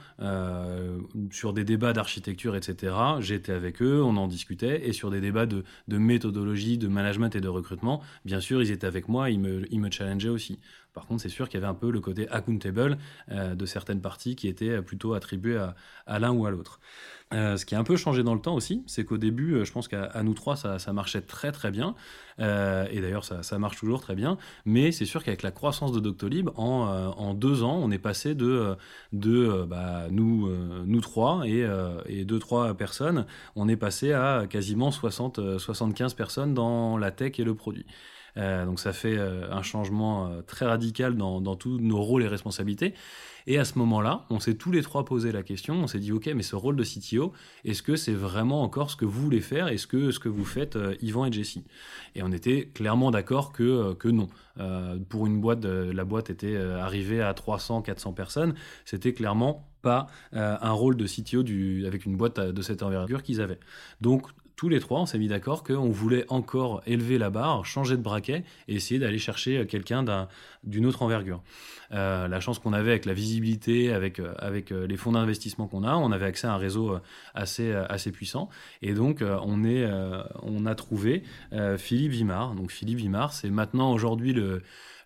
sur 1.30 1.52
des 1.52 1.64
débats 1.64 1.92
d'architecture, 1.92 2.12
architecture, 2.12 2.56
etc. 2.56 2.94
J'étais 3.20 3.52
avec 3.52 3.80
eux, 3.80 4.02
on 4.02 4.16
en 4.16 4.28
discutait, 4.28 4.86
et 4.86 4.92
sur 4.92 5.10
des 5.10 5.20
débats 5.20 5.46
de, 5.46 5.64
méthodologie, 5.98 6.78
de 6.78 6.88
management 6.88 7.34
et 7.34 7.40
de 7.40 7.48
recrutement, 7.48 8.02
bien 8.24 8.40
sûr, 8.40 8.62
ils 8.62 8.70
étaient 8.70 8.86
avec 8.86 9.08
moi, 9.08 9.30
ils 9.30 9.40
me, 9.40 9.72
ils 9.72 9.80
me 9.80 9.90
challengeaient 9.90 10.28
aussi. 10.28 10.58
Par 10.92 11.06
contre, 11.06 11.22
c'est 11.22 11.28
sûr 11.28 11.48
qu'il 11.48 11.60
y 11.60 11.62
avait 11.62 11.70
un 11.70 11.74
peu 11.74 11.90
le 11.90 12.00
côté 12.00 12.28
accountable 12.28 12.98
euh, 13.30 13.54
de 13.54 13.66
certaines 13.66 14.00
parties 14.00 14.36
qui 14.36 14.48
étaient 14.48 14.82
plutôt 14.82 15.14
attribuées 15.14 15.66
à 16.06 16.18
l'un 16.18 16.32
ou 16.32 16.46
à 16.46 16.50
l'autre. 16.50 16.80
Euh, 17.32 17.56
ce 17.56 17.64
qui 17.64 17.74
a 17.74 17.78
un 17.78 17.84
peu 17.84 17.96
changé 17.96 18.22
dans 18.22 18.34
le 18.34 18.40
temps 18.40 18.54
aussi, 18.54 18.82
c'est 18.86 19.04
qu'au 19.04 19.16
début, 19.16 19.54
euh, 19.54 19.64
je 19.64 19.72
pense 19.72 19.88
qu'à 19.88 20.22
nous 20.22 20.34
trois, 20.34 20.56
ça, 20.56 20.92
marchait 20.92 21.22
très 21.22 21.50
très 21.50 21.70
bien. 21.70 21.94
Euh, 22.40 22.86
et 22.90 23.00
d'ailleurs, 23.00 23.24
ça, 23.24 23.58
marche 23.58 23.78
toujours 23.78 24.00
très 24.00 24.14
bien. 24.14 24.36
Mais 24.64 24.92
c'est 24.92 25.04
sûr 25.06 25.24
qu'avec 25.24 25.42
la 25.42 25.50
croissance 25.50 25.92
de 25.92 26.00
Doctolib, 26.00 26.50
en, 26.56 27.34
deux 27.34 27.62
ans, 27.62 27.78
on 27.82 27.90
est 27.90 27.98
passé 27.98 28.34
de, 28.34 28.76
bah, 29.12 30.06
nous, 30.10 31.00
trois 31.00 31.42
et, 31.46 31.66
et 32.06 32.24
deux, 32.24 32.38
trois 32.38 32.74
personnes, 32.74 33.26
on 33.56 33.68
est 33.68 33.76
passé 33.76 34.12
à 34.12 34.46
quasiment 34.48 34.90
60, 34.90 35.58
75 35.58 36.14
personnes 36.14 36.54
dans 36.54 36.98
la 36.98 37.10
tech 37.10 37.38
et 37.38 37.44
le 37.44 37.54
produit. 37.54 37.86
Donc 38.36 38.80
ça 38.80 38.92
fait 38.92 39.18
un 39.18 39.62
changement 39.62 40.30
très 40.46 40.66
radical 40.66 41.16
dans, 41.16 41.56
tous 41.56 41.78
nos 41.78 42.00
rôles 42.00 42.22
et 42.22 42.28
responsabilités. 42.28 42.94
Et 43.46 43.58
à 43.58 43.64
ce 43.64 43.78
moment-là, 43.78 44.24
on 44.30 44.40
s'est 44.40 44.54
tous 44.54 44.70
les 44.70 44.82
trois 44.82 45.04
posé 45.04 45.32
la 45.32 45.42
question, 45.42 45.74
on 45.74 45.86
s'est 45.86 45.98
dit, 45.98 46.12
OK, 46.12 46.30
mais 46.34 46.42
ce 46.42 46.56
rôle 46.56 46.76
de 46.76 46.84
CTO, 46.84 47.32
est-ce 47.64 47.82
que 47.82 47.96
c'est 47.96 48.12
vraiment 48.12 48.62
encore 48.62 48.90
ce 48.90 48.96
que 48.96 49.04
vous 49.04 49.20
voulez 49.20 49.40
faire? 49.40 49.68
Est-ce 49.68 49.86
que 49.86 50.10
ce 50.10 50.18
que 50.18 50.28
vous 50.28 50.44
faites, 50.44 50.76
euh, 50.76 50.94
Yvan 51.00 51.26
et 51.26 51.32
Jessie? 51.32 51.64
Et 52.14 52.22
on 52.22 52.30
était 52.30 52.70
clairement 52.74 53.10
d'accord 53.10 53.52
que, 53.52 53.62
euh, 53.62 54.12
non. 54.12 54.28
Euh, 54.60 54.98
pour 55.08 55.26
une 55.26 55.40
boîte, 55.40 55.64
la 55.64 56.04
boîte 56.04 56.28
était 56.30 56.56
arrivée 56.56 57.22
à 57.22 57.32
300, 57.32 57.82
400 57.82 58.12
personnes, 58.12 58.54
c'était 58.84 59.14
clairement 59.14 59.68
pas 59.80 60.06
un 60.32 60.70
rôle 60.70 60.96
de 60.96 61.06
CTO 61.06 61.40
avec 61.86 62.04
une 62.04 62.16
boîte 62.16 62.38
de 62.38 62.62
cette 62.62 62.82
envergure 62.82 63.22
qu'ils 63.22 63.40
avaient. 63.40 63.58
Donc 64.00 64.26
tous 64.56 64.68
les 64.68 64.80
trois, 64.80 65.00
on 65.00 65.06
s'est 65.06 65.18
mis 65.18 65.28
d'accord 65.28 65.62
qu'on 65.64 65.90
voulait 65.90 66.24
encore 66.28 66.82
élever 66.86 67.18
la 67.18 67.30
barre, 67.30 67.64
changer 67.64 67.96
de 67.96 68.02
braquet 68.02 68.44
et 68.68 68.74
essayer 68.74 69.00
d'aller 69.00 69.18
chercher 69.18 69.66
quelqu'un 69.66 70.04
d'une 70.64 70.86
autre 70.86 71.02
envergure. 71.02 71.42
Euh, 71.92 72.26
la 72.26 72.40
chance 72.40 72.58
qu'on 72.58 72.72
avait 72.72 72.90
avec 72.90 73.04
la 73.04 73.12
visibilité, 73.12 73.92
avec, 73.92 74.18
euh, 74.18 74.32
avec 74.38 74.72
euh, 74.72 74.86
les 74.86 74.96
fonds 74.96 75.12
d'investissement 75.12 75.66
qu'on 75.66 75.84
a, 75.84 75.94
on 75.94 76.10
avait 76.10 76.24
accès 76.24 76.46
à 76.46 76.54
un 76.54 76.56
réseau 76.56 76.98
assez, 77.34 77.72
assez 77.72 78.12
puissant. 78.12 78.48
Et 78.80 78.94
donc, 78.94 79.22
on, 79.22 79.64
est, 79.64 79.86
on 80.42 80.66
a 80.66 80.74
trouvé 80.74 81.22
Philippe 81.76 82.12
Vimard. 82.12 82.54
Donc, 82.54 82.70
Philippe 82.70 82.98
Vimard, 82.98 83.32
c'est 83.32 83.50
maintenant 83.50 83.92
aujourd'hui 83.92 84.32
le 84.32 84.62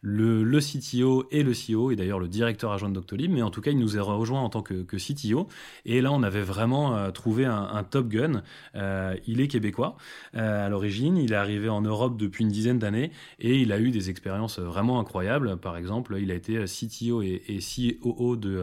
le, 0.08 0.44
le, 0.44 0.60
CTO 0.60 1.26
et 1.32 1.42
le 1.42 1.50
CEO, 1.50 1.90
et 1.90 1.96
d'ailleurs 1.96 2.20
le 2.20 2.28
directeur 2.28 2.70
adjoint 2.70 2.88
de 2.88 2.94
Doctolib, 2.94 3.32
mais 3.32 3.42
en 3.42 3.50
tout 3.50 3.60
cas, 3.60 3.72
il 3.72 3.78
nous 3.78 3.98
a 3.98 4.02
rejoint 4.02 4.40
en 4.40 4.48
tant 4.48 4.62
que, 4.62 4.84
que 4.84 4.96
CTO. 4.96 5.48
Et 5.84 6.00
là, 6.00 6.12
on 6.12 6.22
avait 6.22 6.42
vraiment 6.42 6.96
euh, 6.96 7.10
trouvé 7.10 7.44
un, 7.44 7.82
top 7.82 8.08
gun. 8.08 8.42
Euh, 8.76 9.16
il 9.26 9.40
est 9.40 9.48
québécois 9.48 9.96
euh, 10.36 10.66
à 10.66 10.68
l'origine, 10.68 11.16
il 11.16 11.32
est 11.32 11.36
arrivé 11.36 11.68
en 11.68 11.80
Europe 11.80 12.16
depuis 12.16 12.44
une 12.44 12.50
dizaine 12.50 12.78
d'années 12.78 13.10
et 13.40 13.56
il 13.60 13.72
a 13.72 13.80
eu 13.80 13.90
des 13.90 14.08
expériences 14.08 14.60
vraiment 14.60 15.00
incroyables. 15.00 15.56
Par 15.56 15.76
exemple, 15.76 16.16
il 16.20 16.30
a 16.30 16.34
été 16.34 16.64
CTO 16.64 17.22
et, 17.22 17.42
et 17.48 17.58
COO 17.58 18.36
de 18.36 18.62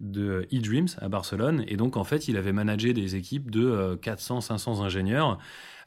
de 0.00 0.46
eDreams 0.50 0.88
à 0.98 1.08
Barcelone. 1.08 1.64
Et 1.68 1.76
donc, 1.76 1.96
en 1.96 2.04
fait, 2.04 2.28
il 2.28 2.36
avait 2.36 2.52
managé 2.52 2.92
des 2.92 3.16
équipes 3.16 3.50
de 3.50 3.98
400-500 4.02 4.80
ingénieurs. 4.82 5.38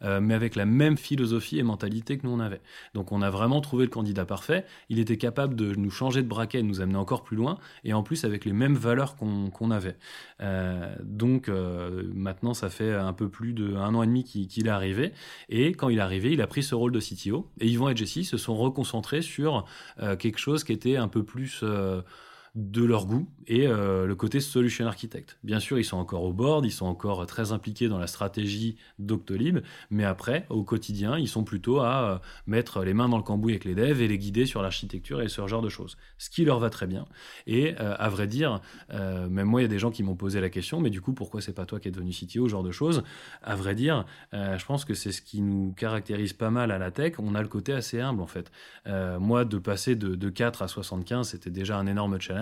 Euh, 0.04 0.20
mais 0.20 0.34
avec 0.34 0.56
la 0.56 0.66
même 0.66 0.98
philosophie 0.98 1.60
et 1.60 1.64
mentalité 1.64 2.18
que 2.18 2.26
nous 2.26 2.34
on 2.34 2.40
avait. 2.40 2.62
Donc 2.94 3.12
on 3.12 3.22
a 3.22 3.30
vraiment 3.30 3.62
trouvé 3.62 3.86
le 3.86 3.90
candidat 3.90 4.26
parfait. 4.26 4.66
Il 4.90 5.00
était 5.00 5.18
capable 5.18 5.56
de 5.56 5.76
nous 5.76 5.92
changer 5.92 6.24
de 6.24 6.28
braquet, 6.28 6.62
de 6.62 6.68
nous 6.68 6.82
amener 6.82 6.98
encore 6.98 7.24
plus 7.24 7.38
loin, 7.38 7.58
et 7.84 7.94
en 7.94 8.04
plus 8.04 8.24
avec 8.26 8.46
les 8.46 8.54
mêmes 8.54 8.76
valeurs 8.76 9.16
qu'on 9.16 9.72
avait. 9.72 9.98
Euh, 10.42 10.96
donc 11.04 11.50
euh, 11.50 12.04
maintenant, 12.14 12.54
ça 12.54 12.70
fait 12.70 12.94
un 12.94 13.14
peu 13.14 13.30
plus 13.30 13.54
d'un 13.54 13.94
an 13.94 14.04
et 14.04 14.08
demi 14.08 14.24
qu'il 14.24 14.68
est 14.68 14.72
arrivé, 14.72 15.12
et 15.50 15.74
quand 15.74 15.90
il 15.90 16.00
est 16.00 16.02
arrivé, 16.02 16.32
il 16.32 16.42
a 16.42 16.48
pris 16.48 16.64
ce 16.64 16.74
rôle 16.76 16.92
de 16.92 17.00
CTO, 17.00 17.50
et 17.60 17.68
Yvan 17.68 17.90
et 17.90 17.96
Jessie 17.96 18.26
se 18.26 18.38
sont 18.38 18.56
reconcentrés 18.56 19.22
sur 19.22 19.66
quelque 20.20 20.38
chose 20.38 20.64
qui 20.64 20.74
était 20.74 20.98
un 20.98 21.08
peu 21.08 21.24
plus 21.24 21.64
de 22.56 22.84
leur 22.84 23.06
goût 23.06 23.30
et 23.48 23.66
euh, 23.66 24.06
le 24.06 24.16
côté 24.16 24.42
solution 24.42 24.86
architect. 24.86 25.38
Bien 25.44 25.60
sûr, 25.60 25.80
ils 25.80 25.86
sont 25.86 25.98
encore 25.98 26.24
au 26.24 26.34
board, 26.34 26.66
ils 26.66 26.72
sont 26.72 26.86
encore 26.86 27.26
très 27.26 27.54
impliqués 27.54 27.88
dans 27.88 27.98
la 27.98 28.08
stratégie 28.08 28.76
Doctolib, 29.00 29.60
mais 29.90 30.04
après, 30.04 30.46
au 30.50 30.64
quotidien, 30.64 31.18
ils 31.18 31.30
sont 31.30 31.46
plutôt 31.46 31.80
à 31.80 32.12
euh, 32.12 32.18
mettre 32.48 32.84
les 32.84 32.94
mains 32.94 33.08
dans 33.08 33.18
le 33.18 33.24
cambouis 33.24 33.54
avec 33.54 33.64
les 33.64 33.74
devs 33.74 34.02
et 34.02 34.08
les 34.08 34.18
guider 34.18 34.46
sur 34.46 34.62
l'architecture 34.62 35.22
et 35.22 35.30
ce 35.30 35.48
genre 35.48 35.62
de 35.62 35.70
choses. 35.70 35.98
Ce 36.18 36.30
qui 36.30 36.44
leur 36.44 36.60
va 36.60 36.70
très 36.70 36.88
bien. 36.88 37.06
Et 37.48 37.74
euh, 37.80 37.96
à 37.98 38.10
vrai 38.10 38.28
dire, 38.28 38.60
même 38.90 39.46
moi, 39.46 39.62
il 39.62 39.64
y 39.64 39.66
a 39.66 39.70
des 39.70 39.80
gens 39.80 39.92
qui 39.92 40.04
m'ont 40.04 40.16
posé 40.16 40.42
la 40.42 40.50
question, 40.50 40.82
mais 40.82 40.90
du 40.90 41.00
coup, 41.00 41.14
pourquoi 41.14 41.42
c'est 41.42 41.54
pas 41.54 41.66
toi 41.66 41.80
qui 41.80 41.88
es 41.88 41.92
devenu 41.92 42.12
CTO, 42.12 42.48
genre 42.48 42.64
de 42.64 42.72
choses? 42.72 43.04
À 43.44 43.56
vrai 43.56 43.76
dire, 43.76 44.06
je 44.34 44.66
pense 44.66 44.86
que 44.86 44.94
c'est 44.94 45.12
ce 45.12 45.22
qui 45.22 45.42
nous 45.42 45.74
caractérise 45.74 46.34
pas 46.34 46.50
mal 46.50 46.72
à 46.72 46.78
la 46.78 46.92
tech. 46.92 47.14
On 47.20 47.36
a 47.36 47.42
le 47.42 47.48
côté 47.48 47.74
assez 47.74 48.00
humble, 48.00 48.22
en 48.22 48.28
fait. 48.28 48.52
moi, 49.20 49.46
de 49.46 49.58
passer 49.58 49.96
de, 49.96 50.16
de 50.16 50.30
4 50.30 50.62
à 50.62 50.68
75, 50.68 51.30
c'était 51.30 51.50
déjà 51.50 51.78
un 51.78 51.88
énorme 51.88 52.20
challenge 52.20 52.41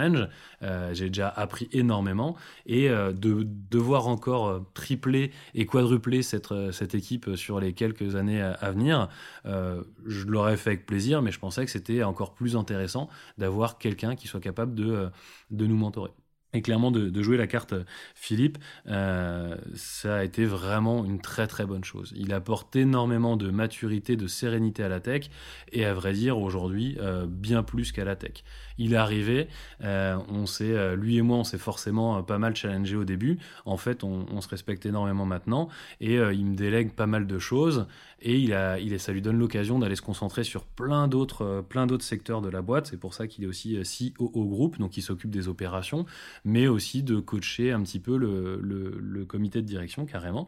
euh, 0.62 0.94
j'ai 0.94 1.08
déjà 1.08 1.29
appris 1.29 1.70
énormément 1.72 2.36
et 2.65 2.89
euh, 2.89 3.12
de 3.12 3.46
devoir 3.70 4.08
encore 4.08 4.48
euh, 4.48 4.60
tripler 4.74 5.32
et 5.53 5.65
quadrupler 5.65 6.22
cette, 6.24 6.53
cette 6.72 6.96
équipe 6.96 7.36
sur 7.36 7.60
les 7.60 7.74
quelques 7.74 8.15
années 8.15 8.41
à, 8.41 8.72
venir, 8.72 9.10
je 9.46 10.25
l'aurais 10.25 10.58
fait 10.58 10.72
avec 10.72 10.86
plaisir, 10.86 11.22
mais 11.22 11.32
je 11.32 11.39
pensais 11.39 11.65
que 11.65 11.72
c'était 11.72 12.03
encore 12.03 12.34
plus 12.34 12.56
intéressant 12.56 13.10
d'avoir 13.38 13.77
quelqu'un 13.77 14.15
qui 14.15 14.27
soit 14.27 14.39
capable 14.39 14.75
de, 14.75 15.10
de 15.51 15.65
nous 15.65 15.77
mentorer. 15.77 16.12
Et 16.53 16.62
clairement, 16.62 16.89
de, 16.91 17.22
jouer 17.22 17.38
la 17.38 17.48
carte 17.48 17.75
Philippe, 18.15 18.58
ça 18.86 20.15
a 20.15 20.24
été 20.24 20.46
vraiment 20.46 21.06
une 21.06 21.22
très 21.22 21.46
très 21.46 21.65
bonne 21.65 21.84
chose. 21.84 22.12
Il 22.15 22.34
apporte 22.34 22.75
énormément 22.75 23.38
de 23.38 23.51
maturité, 23.51 24.15
de 24.15 24.25
sérénité 24.25 24.84
à 24.84 24.89
la 24.89 25.00
tech, 25.00 25.29
et 25.72 25.86
à 25.86 25.94
vrai 25.94 26.13
dire, 26.13 26.39
aujourd'hui, 26.39 26.98
bien 27.27 27.62
plus 27.62 27.91
qu'à 27.91 28.03
la 28.03 28.15
tech 28.15 28.44
il 28.79 28.94
est 28.94 28.98
arrivé, 28.98 29.48
euh, 29.84 30.18
on 30.29 30.46
s'est, 30.46 30.74
euh, 30.74 30.96
lui 30.96 31.18
et 31.18 31.22
moi, 31.22 31.38
on 31.38 31.44
s'est 31.44 31.58
forcément 31.58 32.18
euh, 32.18 32.22
pas 32.22 32.39
mal 32.39 32.56
challengé 32.56 32.96
au 32.96 33.03
début. 33.03 33.38
En 33.65 33.77
fait, 33.77 34.03
on, 34.03 34.39
se 34.39 34.48
respecte 34.48 34.86
énormément 34.86 35.25
maintenant 35.25 35.68
et 36.00 36.15
il 36.15 36.46
me 36.46 36.56
délègue 36.56 36.94
pas 36.94 37.08
mal 37.08 37.27
de 37.27 37.39
choses 37.39 37.88
et 38.21 38.38
il 38.38 38.99
ça 38.99 39.11
lui 39.11 39.21
donne 39.21 39.38
l'occasion 39.38 39.79
d'aller 39.79 39.95
se 39.95 40.01
concentrer 40.01 40.43
sur 40.43 40.65
plein 40.65 41.07
d'autres, 41.07 41.63
plein 41.67 41.88
d'autres 41.88 42.03
secteurs 42.03 42.41
de 42.41 42.49
la 42.49 42.61
boîte. 42.61 42.88
C'est 42.88 42.99
pour 42.99 43.13
ça 43.13 43.27
qu'il 43.27 43.43
est 43.43 43.47
aussi 43.47 44.13
COO 44.17 44.45
groupe, 44.45 44.77
donc 44.77 44.97
il 44.97 45.01
s'occupe 45.01 45.31
des 45.31 45.47
opérations, 45.47 46.05
mais 46.43 46.67
aussi 46.67 47.03
de 47.03 47.19
coacher 47.19 47.71
un 47.71 47.81
petit 47.81 47.99
peu 47.99 48.17
le, 48.17 49.25
comité 49.27 49.61
de 49.61 49.67
direction 49.67 50.05
carrément. 50.05 50.47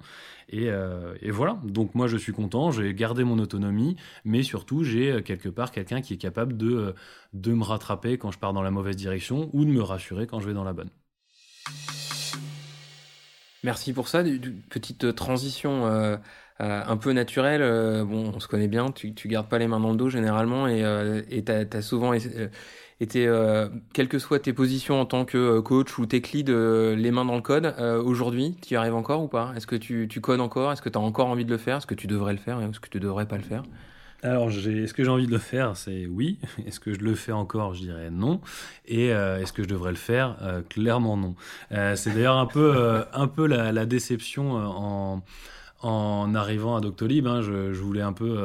Et, 0.49 0.69
et, 1.21 1.31
voilà. 1.31 1.59
Donc 1.63 1.95
moi, 1.95 2.07
je 2.07 2.17
suis 2.17 2.33
content. 2.33 2.71
J'ai 2.71 2.93
gardé 2.93 3.23
mon 3.23 3.39
autonomie, 3.39 3.95
mais 4.25 4.43
surtout, 4.43 4.83
j'ai 4.83 5.21
quelque 5.23 5.49
part 5.49 5.71
quelqu'un 5.71 6.01
qui 6.01 6.13
est 6.13 6.17
capable 6.17 6.57
de 6.57 6.93
me 7.33 7.63
rattraper 7.63 8.17
quand 8.17 8.31
je 8.31 8.39
pars 8.39 8.53
dans 8.53 8.63
la 8.63 8.71
mauvaise 8.71 8.95
direction 8.95 9.49
ou 9.53 9.65
de 9.65 9.69
me 9.69 9.81
rassurer 9.81 10.27
quand 10.27 10.39
je 10.39 10.47
vais 10.47 10.53
dans 10.53 10.63
la 10.63 10.73
bonne. 10.73 10.89
Merci 13.63 13.93
pour 13.93 14.07
ça. 14.07 14.23
Petite 14.69 15.13
transition 15.13 15.85
euh, 15.85 16.17
euh, 16.61 16.81
un 16.85 16.97
peu 16.97 17.11
naturelle. 17.11 17.61
Euh, 17.61 18.03
bon, 18.05 18.31
on 18.35 18.39
se 18.39 18.47
connaît 18.47 18.67
bien, 18.67 18.91
tu, 18.91 19.13
tu 19.13 19.27
gardes 19.27 19.49
pas 19.49 19.57
les 19.57 19.67
mains 19.67 19.79
dans 19.79 19.91
le 19.91 19.97
dos 19.97 20.09
généralement 20.09 20.67
et 20.67 21.43
tu 21.45 21.51
as, 21.51 21.81
souvent 21.81 22.13
été, 22.13 22.49
quelles 23.93 24.07
que 24.07 24.19
soient 24.19 24.39
tes 24.39 24.53
positions 24.53 25.01
en 25.01 25.05
tant 25.05 25.25
que 25.25 25.59
coach 25.59 25.97
ou 25.97 26.05
tech 26.05 26.31
lead, 26.31 26.49
les 26.49 27.11
mains 27.11 27.25
dans 27.25 27.35
le 27.35 27.41
code. 27.41 27.73
Aujourd'hui, 28.05 28.55
tu 28.61 28.75
y 28.75 28.77
arrives 28.77 28.95
encore 28.95 29.23
ou 29.23 29.27
pas? 29.27 29.53
Est-ce 29.55 29.67
que 29.67 29.75
tu, 29.75 30.07
tu 30.09 30.21
codes 30.21 30.41
encore? 30.41 30.71
Est-ce 30.71 30.81
que 30.81 30.89
tu 30.89 30.97
as 30.97 31.01
encore 31.01 31.27
envie 31.27 31.45
de 31.45 31.51
le 31.51 31.57
faire? 31.57 31.77
Est-ce 31.77 31.87
que 31.87 31.95
tu 31.95 32.07
devrais 32.07 32.33
le 32.33 32.39
faire 32.39 32.61
Est-ce 32.61 32.79
que 32.79 32.89
tu 32.89 32.99
devrais 32.99 33.27
pas 33.27 33.37
le 33.37 33.43
faire? 33.43 33.63
Alors, 34.23 34.49
est-ce 34.49 34.93
que 34.93 35.03
j'ai 35.03 35.09
envie 35.09 35.25
de 35.25 35.31
le 35.31 35.39
faire? 35.39 35.75
C'est 35.75 36.05
oui. 36.05 36.39
Est-ce 36.67 36.79
que 36.79 36.93
je 36.93 36.99
le 36.99 37.15
fais 37.15 37.31
encore? 37.31 37.73
Je 37.73 37.81
dirais 37.81 38.11
non. 38.11 38.39
Et 38.85 39.13
euh, 39.13 39.39
est-ce 39.39 39.51
que 39.51 39.63
je 39.63 39.67
devrais 39.67 39.91
le 39.91 39.97
faire? 39.97 40.37
Euh, 40.41 40.61
Clairement 40.61 41.17
non. 41.17 41.35
Euh, 41.71 41.95
c'est 41.95 42.11
d'ailleurs 42.11 42.37
un 42.37 42.45
peu, 42.45 43.03
un 43.13 43.27
peu 43.27 43.47
la, 43.47 43.85
déception 43.85 44.53
en, 44.53 45.23
en 45.83 46.33
arrivant 46.35 46.75
à 46.75 46.81
Doctolib. 46.81 47.27
Hein. 47.27 47.41
je, 47.41 47.71
voulais 47.73 48.01
un 48.01 48.13
peu. 48.13 48.37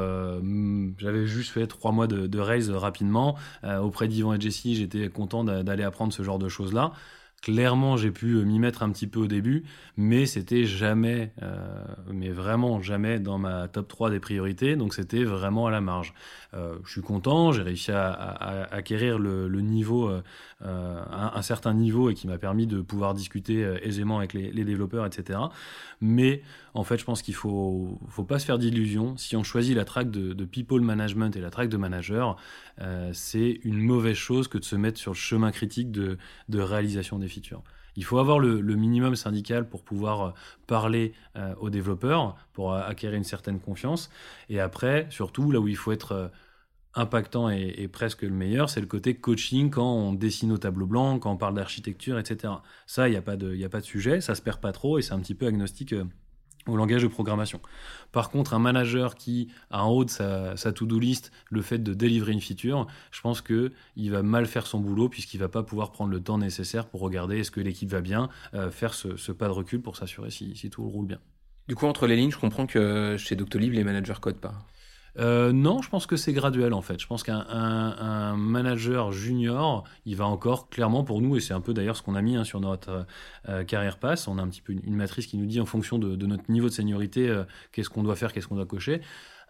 J'avais 0.98 1.26
juste 1.26 1.50
fait 1.50 1.66
trois 1.66 1.92
mois 1.92 2.06
de, 2.06 2.26
de 2.26 2.38
raise 2.38 2.70
rapidement. 2.70 3.36
auprès 3.82 4.08
d'Yvan 4.08 4.34
et 4.34 4.40
Jessie, 4.40 4.74
j'étais 4.74 5.08
content 5.08 5.44
d'aller 5.44 5.82
apprendre 5.82 6.12
ce 6.12 6.22
genre 6.22 6.38
de 6.38 6.48
choses-là. 6.48 6.92
Clairement, 7.42 7.96
j'ai 7.96 8.10
pu 8.10 8.44
m'y 8.44 8.58
mettre 8.58 8.82
un 8.82 8.90
petit 8.90 9.06
peu 9.06 9.20
au 9.20 9.26
début, 9.26 9.64
mais 9.96 10.26
c'était 10.26 10.64
jamais, 10.64 11.32
euh, 11.42 11.84
mais 12.12 12.30
vraiment 12.30 12.80
jamais 12.80 13.20
dans 13.20 13.38
ma 13.38 13.68
top 13.68 13.86
3 13.86 14.10
des 14.10 14.18
priorités, 14.18 14.74
donc 14.74 14.94
c'était 14.94 15.22
vraiment 15.22 15.66
à 15.66 15.70
la 15.70 15.80
marge. 15.80 16.12
Euh, 16.54 16.76
je 16.84 16.92
suis 16.92 17.00
content, 17.02 17.52
j'ai 17.52 17.62
réussi 17.62 17.92
à, 17.92 18.68
acquérir 18.70 19.18
le, 19.18 19.48
niveau, 19.60 20.08
euh, 20.08 20.22
un, 20.62 21.42
certain 21.42 21.74
niveau 21.74 22.10
et 22.10 22.14
qui 22.14 22.26
m'a 22.26 22.38
permis 22.38 22.66
de 22.66 22.80
pouvoir 22.80 23.14
discuter 23.14 23.60
aisément 23.82 24.18
avec 24.18 24.32
les, 24.32 24.64
développeurs, 24.64 25.06
etc. 25.06 25.38
Mais 26.00 26.42
en 26.74 26.84
fait, 26.84 26.98
je 26.98 27.04
pense 27.04 27.22
qu'il 27.22 27.34
faut, 27.34 27.98
faut 28.08 28.24
pas 28.24 28.38
se 28.38 28.46
faire 28.46 28.58
d'illusions. 28.58 29.16
Si 29.16 29.36
on 29.36 29.42
choisit 29.42 29.76
la 29.76 29.84
track 29.84 30.10
de, 30.10 30.44
people 30.44 30.80
management 30.80 31.36
et 31.36 31.40
la 31.40 31.50
track 31.50 31.68
de 31.68 31.76
manager, 31.76 32.36
c'est 33.12 33.60
une 33.64 33.80
mauvaise 33.80 34.16
chose 34.16 34.48
que 34.48 34.58
de 34.58 34.64
se 34.64 34.76
mettre 34.76 34.98
sur 34.98 35.12
le 35.12 35.16
chemin 35.16 35.50
critique 35.50 35.90
de, 35.90 36.18
réalisation 36.52 37.18
des 37.18 37.28
features. 37.28 37.62
Il 37.96 38.04
faut 38.04 38.18
avoir 38.18 38.38
le, 38.38 38.60
minimum 38.76 39.16
syndical 39.16 39.68
pour 39.68 39.82
pouvoir 39.82 40.22
euh, 40.22 40.30
parler 40.66 41.14
euh, 41.36 41.54
aux 41.60 41.70
développeurs, 41.70 42.36
pour 42.52 42.72
euh, 42.72 42.82
acquérir 42.82 43.16
une 43.16 43.24
certaine 43.24 43.58
confiance. 43.58 44.10
Et 44.50 44.60
après, 44.60 45.06
surtout, 45.10 45.50
là 45.50 45.60
où 45.60 45.68
il 45.68 45.76
faut 45.76 45.92
être 45.92 46.30
impactant 46.96 47.50
et, 47.50 47.88
presque 47.88 48.22
le 48.22 48.30
meilleur, 48.30 48.70
c'est 48.70 48.80
le 48.80 48.86
côté 48.86 49.14
coaching 49.14 49.70
quand 49.70 49.92
on 49.92 50.12
dessine 50.12 50.50
au 50.50 50.58
tableau 50.58 50.86
blanc, 50.86 51.18
quand 51.18 51.30
on 51.30 51.36
parle 51.36 51.54
d'architecture, 51.54 52.18
etc. 52.18 52.54
Ça, 52.86 53.08
il 53.08 53.12
n'y 53.12 53.16
a, 53.16 53.22
pas 53.22 53.36
de, 53.36 53.62
a 53.62 53.68
pas 53.68 53.80
de 53.80 53.84
sujet, 53.84 54.20
ça 54.20 54.34
se 54.34 54.42
perd 54.42 54.60
pas 54.60 54.72
trop 54.72 54.98
et 54.98 55.02
c'est 55.02 55.12
un 55.12 55.20
petit 55.20 55.34
peu 55.34 55.46
agnostique 55.46 55.94
au 56.66 56.76
langage 56.76 57.02
de 57.02 57.08
programmation. 57.08 57.60
Par 58.12 58.30
contre, 58.30 58.54
un 58.54 58.58
manager 58.58 59.14
qui 59.14 59.48
a 59.70 59.84
en 59.84 59.90
haut 59.90 60.04
de 60.04 60.10
sa, 60.10 60.72
to-do 60.72 60.98
list 60.98 61.32
le 61.50 61.62
fait 61.62 61.78
de 61.78 61.94
délivrer 61.94 62.32
une 62.32 62.40
feature, 62.40 62.86
je 63.12 63.20
pense 63.20 63.40
que 63.40 63.72
il 63.94 64.10
va 64.10 64.22
mal 64.22 64.46
faire 64.46 64.66
son 64.66 64.80
boulot 64.80 65.08
puisqu'il 65.08 65.38
va 65.38 65.48
pas 65.48 65.62
pouvoir 65.62 65.92
prendre 65.92 66.10
le 66.10 66.20
temps 66.20 66.38
nécessaire 66.38 66.86
pour 66.86 67.00
regarder 67.00 67.38
est-ce 67.38 67.50
que 67.50 67.60
l'équipe 67.60 67.88
va 67.88 68.00
bien, 68.00 68.28
euh, 68.54 68.70
faire 68.70 68.94
ce, 68.94 69.32
pas 69.32 69.46
de 69.46 69.52
recul 69.52 69.80
pour 69.80 69.96
s'assurer 69.96 70.30
si, 70.30 70.56
si 70.56 70.70
tout 70.70 70.88
roule 70.88 71.06
bien. 71.06 71.18
Du 71.68 71.74
coup, 71.74 71.86
entre 71.86 72.06
les 72.06 72.16
lignes, 72.16 72.30
je 72.30 72.38
comprends 72.38 72.66
que 72.66 73.16
chez 73.18 73.34
Doctolib, 73.34 73.72
les 73.72 73.84
managers 73.84 74.14
codent 74.20 74.40
pas. 74.40 74.54
Euh, 75.18 75.52
non, 75.52 75.80
je 75.80 75.88
pense 75.88 76.06
que 76.06 76.16
c'est 76.16 76.32
graduel 76.32 76.74
en 76.74 76.82
fait. 76.82 77.00
Je 77.00 77.06
pense 77.06 77.22
qu'un 77.22 78.36
manager 78.36 79.12
junior, 79.12 79.84
il 80.04 80.16
va 80.16 80.26
encore 80.26 80.68
clairement 80.68 81.04
pour 81.04 81.22
nous, 81.22 81.36
et 81.36 81.40
c'est 81.40 81.54
un 81.54 81.60
peu 81.60 81.72
d'ailleurs 81.72 81.96
ce 81.96 82.02
qu'on 82.02 82.14
a 82.14 82.22
mis 82.22 82.36
hein, 82.36 82.44
sur 82.44 82.60
notre 82.60 83.06
euh, 83.48 83.64
carrière 83.64 83.98
pass, 83.98 84.28
on 84.28 84.38
a 84.38 84.42
un 84.42 84.48
petit 84.48 84.60
peu 84.60 84.72
une, 84.72 84.94
matrice 84.94 85.26
qui 85.26 85.38
nous 85.38 85.46
dit 85.46 85.60
en 85.60 85.66
fonction 85.66 85.98
de, 85.98 86.26
notre 86.26 86.50
niveau 86.50 86.68
de 86.68 86.72
seniorité, 86.72 87.28
euh, 87.28 87.44
qu'est-ce 87.72 87.90
qu'on 87.90 88.02
doit 88.02 88.16
faire, 88.16 88.32
qu'est-ce 88.32 88.48
qu'on 88.48 88.56
doit 88.56 88.66
cocher. 88.66 89.00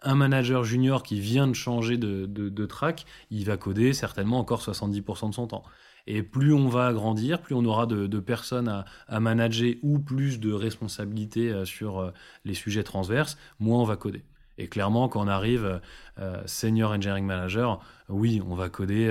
Un 0.03 0.15
manager 0.15 0.63
junior 0.63 1.03
qui 1.03 1.19
vient 1.19 1.47
de 1.47 1.53
changer 1.53 1.97
de, 1.97 2.65
track, 2.65 3.05
il 3.31 3.45
va 3.45 3.57
coder 3.57 3.93
certainement 3.93 4.39
encore 4.39 4.61
70% 4.61 5.29
de 5.29 5.33
son 5.33 5.47
temps. 5.47 5.63
Et 6.05 6.23
plus 6.23 6.53
on 6.53 6.69
va 6.69 6.93
grandir, 6.93 7.41
plus 7.41 7.55
on 7.55 7.65
aura 7.65 7.87
de, 7.87 8.19
personnes 8.19 8.69
à, 8.69 8.85
à, 9.07 9.19
manager 9.19 9.73
ou 9.81 9.99
plus 9.99 10.39
de 10.39 10.53
responsabilités 10.53 11.65
sur 11.65 12.13
les 12.45 12.53
sujets 12.53 12.83
transverses, 12.83 13.37
moins 13.59 13.79
on 13.79 13.85
va 13.85 13.97
coder. 13.97 14.23
Et 14.57 14.67
clairement, 14.67 15.07
quand 15.07 15.23
on 15.23 15.27
arrive 15.27 15.81
euh, 16.19 16.41
senior 16.45 16.91
engineering 16.91 17.25
manager, 17.25 17.79
oui, 18.09 18.41
on 18.47 18.55
va 18.55 18.69
coder 18.69 19.09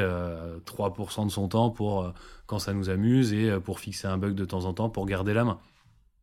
3% 0.64 1.22
euh, 1.22 1.24
de 1.26 1.30
son 1.30 1.48
temps 1.48 1.70
pour 1.70 2.02
euh, 2.02 2.12
quand 2.46 2.58
ça 2.58 2.72
nous 2.72 2.90
amuse 2.90 3.32
et 3.32 3.58
pour 3.60 3.80
fixer 3.80 4.08
un 4.08 4.18
bug 4.18 4.34
de 4.34 4.44
temps 4.44 4.64
en 4.64 4.72
temps 4.72 4.88
pour 4.88 5.06
garder 5.06 5.34
la 5.34 5.44
main. 5.44 5.58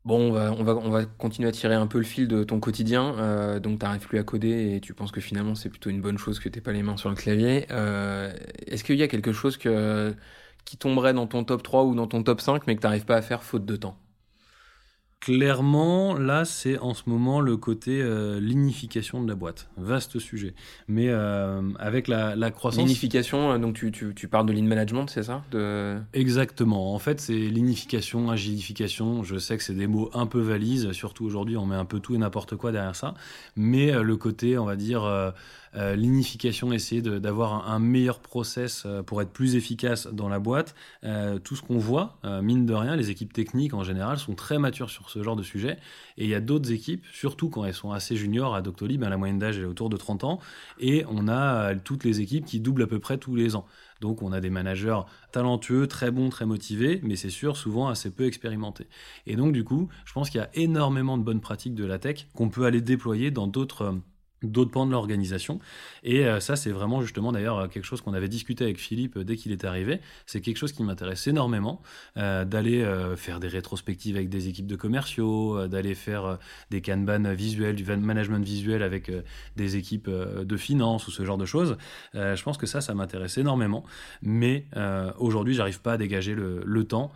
Bon, 0.06 0.20
on 0.20 0.32
va, 0.34 0.52
on 0.52 0.64
va, 0.64 0.76
on 0.76 0.90
va 0.90 1.06
continuer 1.06 1.48
à 1.48 1.54
tirer 1.54 1.76
un 1.76 1.88
peu 1.88 1.98
le 1.98 2.04
fil 2.04 2.28
de 2.28 2.44
ton 2.44 2.60
quotidien. 2.60 3.60
donc, 3.62 3.80
tu 3.80 3.86
n'arrives 3.86 4.06
plus 4.06 4.20
à 4.20 4.24
coder 4.24 4.76
et 4.76 4.82
tu 4.82 4.94
penses 4.94 5.14
que 5.14 5.22
finalement, 5.22 5.56
c'est 5.56 5.70
plutôt 5.70 5.90
une 5.90 6.02
bonne 6.02 6.18
chose 6.18 6.40
que 6.40 6.50
tu 6.50 6.58
n'aies 6.58 6.62
pas 6.62 6.74
les 6.74 6.84
mains 6.84 6.98
sur 6.98 7.10
le 7.10 7.16
clavier. 7.16 7.68
Est-ce 8.68 8.84
qu'il 8.84 8.98
y 8.98 9.04
a 9.04 9.08
quelque 9.08 9.32
chose 9.32 9.58
qui 9.58 10.78
tomberait 10.78 11.14
dans 11.14 11.28
ton 11.28 11.46
top 11.46 11.64
3 11.64 11.86
ou 11.86 11.96
dans 11.96 12.08
ton 12.08 12.22
top 12.22 12.42
5, 12.42 12.68
mais 12.68 12.76
que 12.76 12.82
tu 12.82 12.88
n'arrives 12.88 13.06
pas 13.06 13.16
à 13.16 13.22
faire 13.22 13.44
faute 13.44 13.66
de 13.66 13.78
temps? 13.78 13.98
Clairement, 15.24 16.16
là, 16.16 16.44
c'est 16.44 16.78
en 16.80 16.94
ce 16.94 17.04
moment 17.06 17.40
le 17.40 17.56
côté 17.56 18.02
euh, 18.02 18.42
lignification 18.42 19.24
de 19.24 19.30
la 19.30 19.36
boîte. 19.36 19.70
Vaste 19.78 20.20
sujet. 20.20 20.54
Mais 20.90 21.08
euh, 21.08 21.62
avec 21.80 22.10
la, 22.10 22.36
croissance. 22.52 22.84
Lignification, 22.84 23.54
euh, 23.54 23.58
donc 23.58 23.76
tu, 23.76 23.90
tu, 23.94 24.14
tu 24.14 24.28
parles 24.28 24.46
de 24.48 24.52
lean 24.52 24.66
management, 24.66 25.08
c'est 25.08 25.24
ça? 25.24 25.42
De... 25.52 25.98
Exactement. 26.12 26.94
En 26.94 27.00
fait, 27.00 27.22
c'est 27.22 27.38
lignification, 27.38 28.32
agilification. 28.32 29.24
Je 29.24 29.38
sais 29.38 29.56
que 29.56 29.64
c'est 29.64 29.76
des 29.76 29.88
mots 29.88 30.10
un 30.14 30.26
peu 30.26 30.42
valises. 30.42 30.92
Surtout 30.92 31.24
aujourd'hui, 31.24 31.56
on 31.56 31.66
met 31.66 31.78
un 31.78 31.86
peu 31.86 32.02
tout 32.02 32.16
et 32.16 32.18
n'importe 32.18 32.58
quoi 32.58 32.74
derrière 32.74 32.98
ça. 32.98 33.14
Mais 33.56 33.94
le 33.94 34.18
côté, 34.18 34.58
on 34.58 34.66
va 34.66 34.76
dire 34.76 35.34
l'unification, 35.76 36.72
essayer 36.72 37.02
d'avoir 37.02 37.70
un, 37.70 37.80
meilleur 37.80 38.20
process 38.20 38.86
pour 39.06 39.22
être 39.22 39.32
plus 39.32 39.56
efficace 39.56 40.08
dans 40.08 40.30
la 40.30 40.40
boîte. 40.40 40.76
tout 41.44 41.56
ce 41.56 41.62
qu'on 41.62 41.78
voit, 41.78 42.18
mine 42.42 42.66
de 42.66 42.74
rien, 42.74 42.96
les 42.96 43.10
équipes 43.10 43.34
techniques 43.34 43.74
en 43.74 43.84
général 43.84 44.18
sont 44.18 44.36
très 44.36 44.60
matures 44.60 44.90
sur 44.90 45.10
ce 45.10 45.24
genre 45.24 45.36
de 45.36 45.44
sujet. 45.44 45.78
Et 46.18 46.26
il 46.26 46.30
y 46.30 46.36
a 46.36 46.42
d'autres 46.42 46.72
équipes, 46.72 47.04
surtout 47.12 47.50
quand 47.50 47.66
elles 47.66 47.74
sont 47.74 47.92
assez 47.92 48.16
juniors 48.16 48.56
à 48.56 48.62
Doctolib, 48.62 49.02
ben, 49.02 49.10
la 49.10 49.18
moyenne 49.18 49.40
d'âge 49.40 49.58
est 49.58 49.66
autour 49.66 49.90
de 49.90 49.98
30 49.98 50.24
ans, 50.24 50.40
et 50.80 51.06
on 51.10 51.28
a 51.28 51.76
toutes 51.76 52.04
les 52.04 52.22
équipes 52.22 52.46
qui 52.46 52.60
doublent 52.60 52.84
à 52.84 52.88
peu 52.88 53.00
près 53.00 53.18
tous 53.18 53.36
les 53.36 53.56
ans. 53.56 53.66
Donc 54.02 54.22
on 54.22 54.34
a 54.34 54.42
des 54.42 54.50
managers 54.50 55.00
talentueux, 55.32 55.88
très 55.88 56.12
bons, 56.12 56.30
très 56.30 56.46
motivés, 56.46 57.00
mais 57.04 57.16
c'est 57.16 57.30
sûr, 57.30 57.56
souvent 57.56 57.88
assez 57.88 58.12
peu 58.12 58.26
expérimentés. 58.26 58.88
Et 59.28 59.36
donc 59.36 59.54
du 59.54 59.64
coup, 59.64 59.88
je 60.06 60.14
pense 60.14 60.30
qu'il 60.30 60.40
y 60.40 60.44
a 60.44 60.50
énormément 60.56 61.18
de 61.18 61.24
bonnes 61.24 61.42
pratiques 61.42 61.76
de 61.76 61.86
la 61.86 62.00
tech 62.00 62.28
qu'on 62.36 62.50
peut 62.50 62.66
aller 62.66 62.82
déployer 62.82 63.32
dans 63.32 63.48
d'autres 63.48 63.82
euh, 63.84 63.94
d'autres 64.44 64.72
pans 64.72 64.86
de 64.86 64.92
l'organisation. 64.92 65.60
Et 66.04 66.26
euh, 66.26 66.40
ça, 66.40 66.56
c'est 66.56 66.72
vraiment 66.72 67.02
justement 67.02 67.32
d'ailleurs 67.32 67.58
euh, 67.60 67.68
quelque 67.68 67.86
chose 67.86 68.02
qu'on 68.02 68.14
avait 68.14 68.30
discuté 68.30 68.64
avec 68.64 68.78
Philippe 68.78 69.18
euh, 69.18 69.24
dès 69.24 69.36
qu'il 69.36 69.52
est 69.52 69.66
arrivé. 69.66 70.02
C'est 70.26 70.42
quelque 70.42 70.58
chose 70.58 70.72
qui 70.72 70.84
m'intéresse 70.84 71.28
énormément, 71.28 71.82
d'aller 72.16 72.86
faire 73.16 73.40
des 73.40 73.48
rétrospectives 73.48 74.16
avec 74.16 74.30
des 74.30 74.48
équipes 74.48 74.68
de 74.68 74.76
commerciaux, 74.76 75.68
d'aller 75.68 75.96
faire 75.96 76.38
des 76.70 76.82
kanban 76.82 77.34
visuels, 77.34 77.76
du 77.76 77.84
management 77.84 78.44
visuel 78.44 78.84
avec 78.84 79.12
des 79.56 79.76
équipes 79.76 80.10
de 80.10 80.58
finance 80.58 81.08
ou 81.08 81.12
ce 81.12 81.24
genre 81.24 81.38
de 81.38 81.46
choses. 81.46 81.78
je 82.14 82.42
pense 82.44 82.58
que 82.58 82.66
ça, 82.66 82.82
ça 82.82 82.94
m'intéresse 82.94 83.38
énormément. 83.38 83.84
Mais 84.22 84.66
aujourd'hui, 85.18 85.54
j'arrive 85.54 85.82
pas 85.82 85.94
à 85.94 85.98
dégager 85.98 86.36
le, 86.36 86.64
le 86.66 86.84
temps 86.84 87.12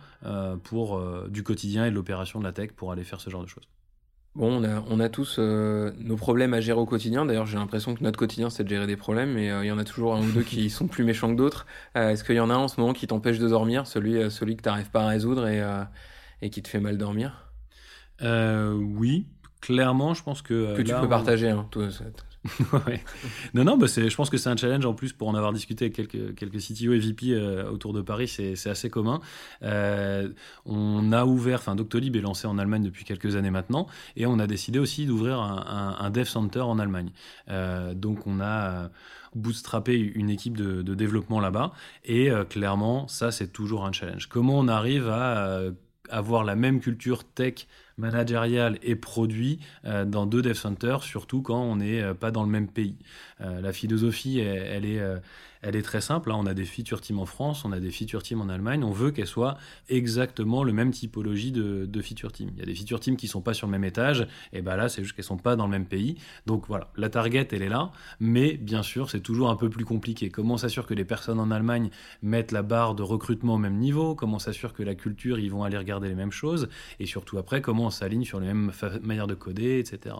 pour 0.64 1.00
du 1.28 1.42
quotidien 1.42 1.86
et 1.86 1.90
de 1.90 1.94
l'opération 1.94 2.38
de 2.38 2.44
la 2.44 2.52
tech 2.52 2.72
pour 2.72 2.92
aller 2.92 3.04
faire 3.04 3.20
ce 3.20 3.30
genre 3.30 3.42
de 3.42 3.48
choses. 3.48 3.68
Bon, 4.34 4.62
on 4.88 5.00
a, 5.00 5.08
tous 5.08 5.36
euh, 5.38 5.90
nos 5.98 6.16
problèmes 6.16 6.54
à 6.54 6.60
gérer 6.60 6.78
au 6.78 6.86
quotidien. 6.86 7.26
D'ailleurs, 7.26 7.46
j'ai 7.46 7.58
l'impression 7.58 7.94
que 7.94 8.04
notre 8.04 8.18
quotidien, 8.18 8.50
c'est 8.50 8.62
de 8.62 8.68
gérer 8.68 8.86
des 8.86 8.96
problèmes, 8.96 9.32
mais 9.32 9.50
euh, 9.50 9.64
il 9.64 9.68
y 9.68 9.72
en 9.72 9.78
a 9.78 9.84
toujours 9.84 10.14
un 10.14 10.20
ou 10.20 10.30
deux 10.30 10.42
qui 10.42 10.70
sont 10.70 10.86
plus 10.86 11.02
méchants 11.02 11.28
que 11.30 11.36
d'autres. 11.36 11.66
Euh, 11.96 12.10
est-ce 12.10 12.22
qu'il 12.22 12.36
y 12.36 12.40
en 12.40 12.48
a 12.48 12.54
un 12.54 12.58
en 12.58 12.68
ce 12.68 12.80
moment 12.80 12.92
qui 12.92 13.06
t'empêche 13.08 13.38
de 13.38 13.48
dormir, 13.48 13.86
celui, 13.86 14.30
celui 14.30 14.56
que 14.56 14.62
tu 14.62 14.68
n'arrives 14.68 14.90
pas 14.90 15.02
à 15.02 15.08
résoudre 15.08 15.48
et, 15.48 15.62
et 16.40 16.50
qui 16.50 16.62
te 16.62 16.68
fait 16.68 16.80
mal 16.80 16.98
dormir? 16.98 17.50
Oui, 18.22 19.26
clairement, 19.60 20.14
je 20.14 20.22
pense 20.22 20.42
que. 20.42 20.76
Que 20.76 20.82
tu 20.82 20.94
peux 20.94 21.08
partager, 21.08 21.50
hein, 21.50 21.68
Non, 23.54 23.64
non, 23.64 23.76
bah 23.76 23.86
je 23.86 24.14
pense 24.14 24.30
que 24.30 24.36
c'est 24.36 24.48
un 24.48 24.56
challenge 24.56 24.84
en 24.86 24.94
plus 24.94 25.12
pour 25.12 25.28
en 25.28 25.34
avoir 25.34 25.52
discuté 25.52 25.86
avec 25.86 25.94
quelques, 25.94 26.34
quelques 26.34 26.58
CTO 26.58 26.92
et 26.92 26.98
VP 26.98 27.32
euh, 27.32 27.70
autour 27.70 27.92
de 27.92 28.00
Paris, 28.00 28.28
c'est 28.28 28.68
assez 28.68 28.90
commun. 28.90 29.20
Euh, 29.62 30.28
on 30.64 31.12
a 31.12 31.24
ouvert, 31.24 31.58
enfin 31.60 31.74
Doctolib 31.74 32.16
est 32.16 32.20
lancé 32.20 32.46
en 32.46 32.58
Allemagne 32.58 32.82
depuis 32.82 33.04
quelques 33.04 33.36
années 33.36 33.50
maintenant, 33.50 33.86
et 34.16 34.26
on 34.26 34.38
a 34.38 34.46
décidé 34.46 34.78
aussi 34.78 35.06
d'ouvrir 35.06 35.40
un, 35.40 35.96
un, 35.98 36.10
Dev 36.10 36.24
Center 36.24 36.60
en 36.60 36.78
Allemagne. 36.78 37.10
Euh, 37.48 37.94
donc 37.94 38.26
on 38.26 38.40
a 38.40 38.90
bootstrappé 39.34 39.96
une 39.98 40.30
équipe 40.30 40.56
de 40.56 40.94
développement 40.94 41.40
là-bas, 41.40 41.72
et 42.04 42.30
clairement, 42.48 43.08
ça 43.08 43.30
c'est 43.30 43.48
toujours 43.48 43.84
un 43.84 43.92
challenge. 43.92 44.26
Comment 44.28 44.58
on 44.58 44.68
arrive 44.68 45.08
à 45.08 45.60
avoir 46.10 46.44
la 46.44 46.56
même 46.56 46.80
culture 46.80 47.24
tech 47.24 47.66
managériale 47.98 48.78
et 48.82 48.96
produit 48.96 49.58
euh, 49.84 50.04
dans 50.04 50.26
deux 50.26 50.42
dev 50.42 50.54
centers, 50.54 51.02
surtout 51.02 51.42
quand 51.42 51.60
on 51.60 51.76
n'est 51.76 52.00
euh, 52.00 52.14
pas 52.14 52.30
dans 52.30 52.42
le 52.42 52.48
même 52.48 52.68
pays. 52.68 52.96
Euh, 53.40 53.60
la 53.60 53.72
philosophie, 53.72 54.38
elle, 54.38 54.84
est, 54.84 55.02
elle 55.62 55.76
est 55.76 55.82
très 55.82 56.00
simple. 56.00 56.28
Là, 56.28 56.36
on 56.36 56.46
a 56.46 56.54
des 56.54 56.64
feature 56.64 57.00
teams 57.00 57.18
en 57.18 57.26
France, 57.26 57.64
on 57.64 57.72
a 57.72 57.80
des 57.80 57.90
feature 57.90 58.22
teams 58.22 58.40
en 58.40 58.48
Allemagne. 58.48 58.84
On 58.84 58.90
veut 58.90 59.10
qu'elles 59.10 59.26
soient 59.26 59.56
exactement 59.88 60.64
le 60.64 60.72
même 60.72 60.90
typologie 60.90 61.52
de, 61.52 62.00
feature 62.00 62.32
team. 62.32 62.50
Il 62.54 62.60
y 62.60 62.62
a 62.62 62.66
des 62.66 62.74
feature 62.74 63.00
teams 63.00 63.16
qui 63.16 63.26
sont 63.26 63.40
pas 63.40 63.54
sur 63.54 63.66
le 63.66 63.72
même 63.72 63.84
étage, 63.84 64.26
et 64.52 64.62
ben 64.62 64.76
là, 64.76 64.88
c'est 64.88 65.02
juste 65.02 65.16
qu'elles 65.16 65.24
sont 65.24 65.36
pas 65.36 65.56
dans 65.56 65.64
le 65.64 65.70
même 65.70 65.86
pays. 65.86 66.16
Donc 66.46 66.66
voilà, 66.68 66.90
la 66.96 67.08
target, 67.08 67.48
elle 67.52 67.62
est 67.62 67.68
là, 67.68 67.90
mais 68.20 68.56
bien 68.56 68.82
sûr, 68.82 69.10
c'est 69.10 69.20
toujours 69.20 69.50
un 69.50 69.56
peu 69.56 69.68
plus 69.68 69.84
compliqué. 69.84 70.30
Comment 70.30 70.56
s'assure 70.56 70.86
que 70.86 70.94
les 70.94 71.04
personnes 71.04 71.40
en 71.40 71.50
Allemagne 71.50 71.90
mettent 72.22 72.52
la 72.52 72.62
barre 72.62 72.94
de 72.94 73.02
recrutement 73.02 73.54
au 73.54 73.58
même 73.58 73.78
niveau? 73.78 74.14
Comment 74.14 74.38
s'assure 74.38 74.72
que 74.72 74.82
la 74.82 74.94
culture, 74.94 75.38
ils 75.38 75.50
vont 75.50 75.64
aller 75.64 75.78
regarder 75.78 76.08
les 76.08 76.14
mêmes 76.14 76.32
choses? 76.32 76.68
Et 77.00 77.06
surtout 77.06 77.38
après, 77.38 77.60
comment 77.60 77.86
on 77.86 77.90
s'aligne 77.90 78.24
sur 78.24 78.40
les 78.40 78.46
mêmes 78.46 78.72
manières 79.02 79.26
de 79.26 79.34
coder, 79.34 79.78
etc. 79.78 80.16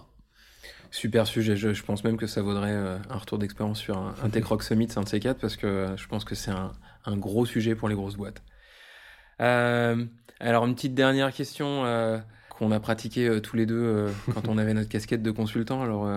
Super 0.91 1.27
sujet. 1.27 1.57
Je, 1.57 1.83
pense 1.83 2.03
même 2.05 2.17
que 2.17 2.27
ça 2.27 2.41
vaudrait 2.41 2.73
euh, 2.73 2.99
un 3.11 3.17
retour 3.17 3.39
d'expérience 3.39 3.79
sur 3.79 3.99
un, 3.99 4.15
un 4.23 4.31
Tech 4.31 4.45
Rock 4.45 4.63
Summit, 4.63 4.89
c'est 4.89 4.99
un 4.99 5.03
de 5.03 5.09
ces 5.09 5.21
quatre, 5.21 5.39
parce 5.39 5.57
que 5.57 5.67
euh, 5.67 5.97
je 5.97 6.07
pense 6.09 6.25
que 6.25 6.35
c'est 6.35 6.51
un, 6.51 6.73
gros 7.17 7.47
sujet 7.47 7.75
pour 7.75 7.89
les 7.89 7.95
grosses 7.95 8.17
boîtes. 8.17 8.43
Euh, 9.41 10.05
alors, 10.41 10.67
une 10.67 10.75
petite 10.75 10.95
dernière 10.95 11.33
question 11.33 11.85
qu'on 12.51 12.71
a 12.71 12.81
pratiquée 12.81 13.41
tous 13.43 13.57
les 13.57 13.67
deux 13.67 14.07
quand 14.35 14.49
on 14.49 14.59
avait 14.59 14.75
notre 14.75 14.89
casquette 14.89 15.23
de 15.23 15.31
consultant. 15.31 15.83
Alors, 15.83 16.11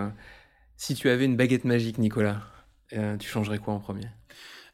si 0.76 0.96
tu 0.96 1.10
avais 1.10 1.26
une 1.26 1.38
baguette 1.38 1.66
magique, 1.66 1.98
Nicolas, 1.98 2.42
tu 2.92 3.28
changerais 3.30 3.60
quoi 3.60 3.74
en 3.74 3.80
premier? 3.80 4.08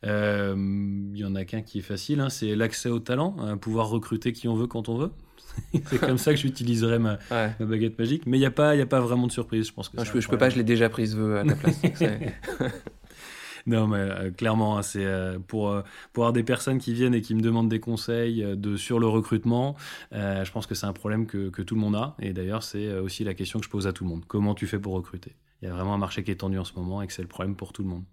Il 0.04 1.14
y 1.16 1.26
en 1.26 1.36
a 1.36 1.46
qu'un 1.46 1.62
qui 1.62 1.80
est 1.80 1.84
facile, 1.84 2.20
hein, 2.20 2.30
c'est 2.30 2.56
l'accès 2.56 2.90
au 2.90 3.00
talent, 3.00 3.58
pouvoir 3.58 3.90
recruter 3.90 4.34
qui 4.34 4.48
on 4.48 4.56
veut 4.56 4.68
quand 4.68 4.90
on 4.90 4.98
veut. 4.98 5.12
c'est 5.90 6.00
comme 6.00 6.18
ça 6.18 6.34
que 6.34 6.40
j'utiliserai 6.40 7.00
ma, 7.00 7.18
baguette 7.60 7.98
magique. 7.98 8.24
Mais 8.26 8.38
il 8.38 8.42
n'y 8.42 8.46
a, 8.46 8.52
pas, 8.52 8.72
a 8.72 8.86
pas 8.86 9.00
vraiment 9.00 9.28
de 9.28 9.32
surprise, 9.32 9.68
je 9.68 9.74
pense. 9.74 9.90
Que 9.90 10.04
je, 10.22 10.28
peux 10.28 10.38
pas, 10.38 10.50
je 10.50 10.58
l'ai 10.58 10.64
déjà 10.64 10.90
prise 10.90 11.18
à 11.18 11.44
ta 11.44 11.56
place. 11.56 11.82
non, 13.68 13.88
mais 13.88 13.98
euh, 13.98 14.32
clairement, 14.32 14.78
hein, 14.78 14.82
c'est 14.82 15.06
euh, 15.06 15.40
pour, 15.40 15.70
euh, 15.70 15.82
pour 16.14 16.24
avoir 16.24 16.34
des 16.34 16.44
personnes 16.44 16.78
qui 16.78 16.94
viennent 16.94 17.16
et 17.16 17.22
qui 17.22 17.36
me 17.36 17.42
demandent 17.42 17.70
des 17.70 17.80
conseils 17.80 18.46
de, 18.56 18.78
sur 18.78 19.00
le 19.00 19.08
recrutement. 19.08 19.76
je 20.12 20.52
pense 20.52 20.68
que 20.68 20.76
c'est 20.76 20.86
un 20.86 20.94
problème 20.94 21.26
que, 21.26 21.50
que, 21.50 21.62
tout 21.62 21.76
le 21.76 21.82
monde 21.82 21.96
a. 21.96 22.16
Et 22.20 22.34
d'ailleurs, 22.34 22.64
c'est 22.64 22.94
aussi 22.98 23.24
la 23.24 23.34
question 23.34 23.60
que 23.60 23.66
je 23.66 23.70
pose 23.70 23.88
à 23.88 23.94
tout 23.94 24.04
le 24.04 24.10
monde. 24.10 24.24
Comment 24.28 24.56
tu 24.56 24.68
fais 24.68 24.80
pour 24.80 24.94
recruter? 24.94 25.36
Il 25.62 25.68
y 25.68 25.72
a 25.72 25.74
vraiment 25.74 25.94
un 25.94 25.98
marché 26.00 26.24
qui 26.24 26.32
est 26.32 26.36
tendu 26.36 26.60
en 26.60 26.66
ce 26.66 26.74
moment 26.76 27.02
et 27.02 27.08
que 27.08 27.14
c'est 27.14 27.24
le 27.24 27.28
problème 27.28 27.56
pour 27.56 27.74
tout 27.74 27.84
le 27.84 27.90
monde. 27.90 28.04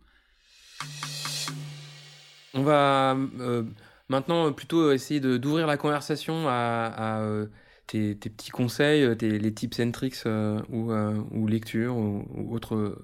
On 2.54 2.62
va 2.62 3.16
Maintenant, 4.08 4.46
euh, 4.48 4.50
plutôt 4.50 4.88
euh, 4.88 4.94
essayer 4.94 5.20
d'ouvrir 5.20 5.66
la 5.66 5.76
conversation 5.76 6.46
à, 6.48 7.20
euh, 7.20 7.46
tes, 7.86 8.14
petits 8.14 8.50
conseils, 8.50 9.14
les 9.20 9.54
tips 9.54 9.80
and 9.80 9.90
tricks 9.92 10.24
ou, 10.26 10.92
ou, 10.92 11.46
lectures 11.46 11.96
ou, 11.96 12.54
autres 12.54 12.98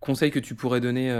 conseils 0.00 0.30
que 0.30 0.38
tu 0.38 0.54
pourrais 0.54 0.80
donner 0.80 1.12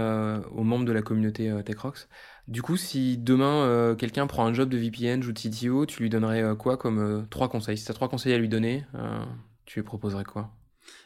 aux 0.51 0.63
membres 0.63 0.85
de 0.85 0.91
la 0.91 1.03
communauté 1.03 1.53
TechRox. 1.63 2.09
Du 2.47 2.63
coup, 2.63 2.75
si 2.75 3.17
demain 3.17 3.95
quelqu'un 3.99 4.25
prend 4.25 4.47
un 4.47 4.53
job 4.53 4.67
de 4.67 4.77
VPN 4.77 5.23
ou 5.23 5.31
de 5.31 5.39
CTO, 5.39 5.85
tu 5.85 6.01
lui 6.01 6.09
donnerais 6.09 6.55
quoi 6.57 6.75
comme 6.75 7.27
trois 7.29 7.49
conseils? 7.49 7.77
Si 7.77 7.85
tu 7.85 7.91
as 7.91 7.93
trois 7.93 8.09
conseils 8.09 8.33
à 8.33 8.39
lui 8.39 8.49
donner, 8.49 8.83
tu 9.65 9.79
lui 9.79 9.83
proposerais 9.85 10.23
quoi? 10.23 10.49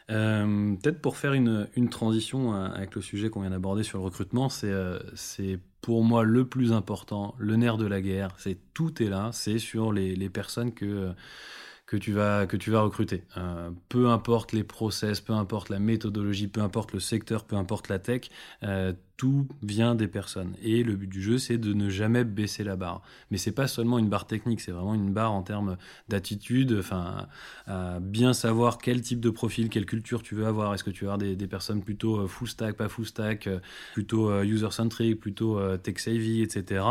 Peut-être 0.08 1.02
pour 1.02 1.18
faire 1.18 1.34
une, 1.34 1.68
une 1.76 1.90
transition 1.90 2.54
avec 2.54 2.96
le 2.96 3.02
sujet 3.02 3.30
qu'on 3.30 3.42
vient 3.42 3.50
d'aborder 3.50 3.84
sur 3.84 3.98
le 3.98 4.06
recrutement, 4.06 4.48
c'est 4.48 5.60
pour 5.88 6.04
moi 6.04 6.26
le 6.26 6.44
plus 6.44 6.74
important, 6.74 7.34
le 7.38 7.56
nerf 7.56 7.78
de 7.78 7.86
la 7.86 8.02
guerre. 8.02 8.36
C'est 8.40 8.58
tout 8.74 9.02
est 9.02 9.08
là, 9.08 9.30
c'est 9.32 9.58
sur 9.58 9.94
les, 9.94 10.30
personnes 10.30 10.74
que 10.74 11.14
que 11.86 11.96
tu 11.96 12.12
vas 12.12 12.46
que 12.46 12.58
tu 12.58 12.72
vas 12.72 12.82
recruter. 12.82 13.24
Euh, 13.38 13.72
peu 13.88 14.10
importe 14.10 14.52
les 14.52 14.66
process, 14.66 15.22
peu 15.22 15.32
importe 15.32 15.70
la 15.70 15.80
méthodologie, 15.80 16.50
peu 16.50 16.60
importe 16.60 16.92
le 16.92 17.00
secteur, 17.00 17.46
peu 17.46 17.56
importe 17.56 17.88
la 17.88 18.00
tech, 18.00 18.24
euh, 18.64 18.92
tout 19.18 19.48
vient 19.64 19.96
des 19.96 20.08
personnes. 20.08 20.54
Et 20.64 20.84
le 20.84 20.96
but 20.96 21.08
du 21.08 21.22
jeu, 21.22 21.38
c'est 21.38 21.58
de 21.58 21.74
ne 21.74 21.90
jamais 21.90 22.24
baisser 22.24 22.64
la 22.64 22.76
barre. 22.76 23.02
Mais 23.32 23.38
c'est 23.38 23.52
pas 23.52 23.68
seulement 23.68 24.00
une 24.00 24.10
barre 24.10 24.28
technique, 24.28 24.62
c'est 24.62 24.72
vraiment 24.72 24.96
une 24.96 25.12
barre 25.12 25.34
en 25.34 25.42
termes 25.42 25.78
d'attitude, 26.08 26.78
enfin, 26.80 27.28
bien 28.00 28.34
savoir 28.34 28.78
quel 28.78 29.02
type 29.02 29.20
de 29.20 29.30
profil, 29.30 29.70
quelle 29.70 29.86
culture 29.86 30.22
tu 30.22 30.36
veux 30.36 30.46
avoir. 30.46 30.74
Est-ce 30.74 30.84
que 30.84 30.90
tu 30.90 31.06
veux 31.06 31.12
avoir 31.12 31.18
des, 31.18 31.48
personnes 31.48 31.82
plutôt 31.82 32.18
euh, 32.20 32.28
full 32.28 32.48
stack, 32.48 32.76
pas 32.76 32.90
full 32.90 33.06
stack, 33.06 33.48
euh, 33.48 33.60
plutôt 33.94 34.30
euh, 34.30 34.44
user-centric, 34.44 35.20
plutôt 35.20 35.60
tech 35.78 36.00
savvy, 36.00 36.42
etc. 36.42 36.84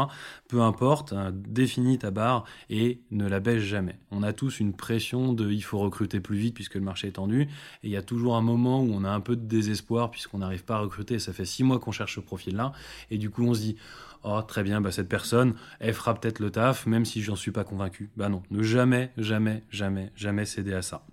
Peu 0.48 0.60
importe, 0.62 1.12
hein, 1.12 1.32
définis 1.34 1.98
ta 1.98 2.10
barre 2.10 2.44
et 2.70 3.00
ne 3.10 3.28
la 3.28 3.40
baisse 3.40 3.62
jamais. 3.62 3.98
On 4.10 4.22
a 4.22 4.32
tous 4.32 4.60
une 4.60 4.72
pression 4.72 5.32
de 5.32 5.50
il 5.50 5.62
faut 5.62 5.78
recruter 5.78 6.20
plus 6.20 6.36
vite 6.36 6.54
puisque 6.54 6.74
le 6.74 6.80
marché 6.80 7.08
est 7.08 7.12
tendu. 7.12 7.42
Et 7.42 7.48
il 7.84 7.90
y 7.90 7.96
a 7.96 8.02
toujours 8.02 8.36
un 8.36 8.42
moment 8.42 8.82
où 8.82 8.90
on 8.92 9.04
a 9.04 9.10
un 9.10 9.20
peu 9.20 9.36
de 9.36 9.44
désespoir 9.44 10.10
puisqu'on 10.10 10.38
n'arrive 10.38 10.64
pas 10.64 10.76
à 10.76 10.80
recruter. 10.80 11.18
Ça 11.18 11.32
fait 11.32 11.44
six 11.44 11.62
mois 11.62 11.78
qu'on 11.78 11.92
cherche 11.92 12.15
ce 12.16 12.20
profil-là. 12.20 12.72
Et 13.10 13.18
du 13.18 13.30
coup, 13.30 13.44
on 13.44 13.54
se 13.54 13.60
dit, 13.60 13.76
oh, 14.24 14.42
très 14.42 14.62
bien, 14.62 14.80
bah, 14.80 14.92
cette 14.92 15.08
personne, 15.08 15.54
elle 15.80 15.94
fera 15.94 16.14
peut-être 16.14 16.40
le 16.40 16.50
taf, 16.50 16.86
même 16.86 17.04
si 17.04 17.22
j'en 17.22 17.36
suis 17.36 17.52
pas 17.52 17.64
convaincu. 17.64 18.10
Bah 18.16 18.28
non, 18.28 18.42
ne 18.50 18.62
jamais, 18.62 19.12
jamais, 19.16 19.62
jamais, 19.70 20.12
jamais 20.16 20.44
céder 20.44 20.74
à 20.74 20.82
ça. 20.82 21.04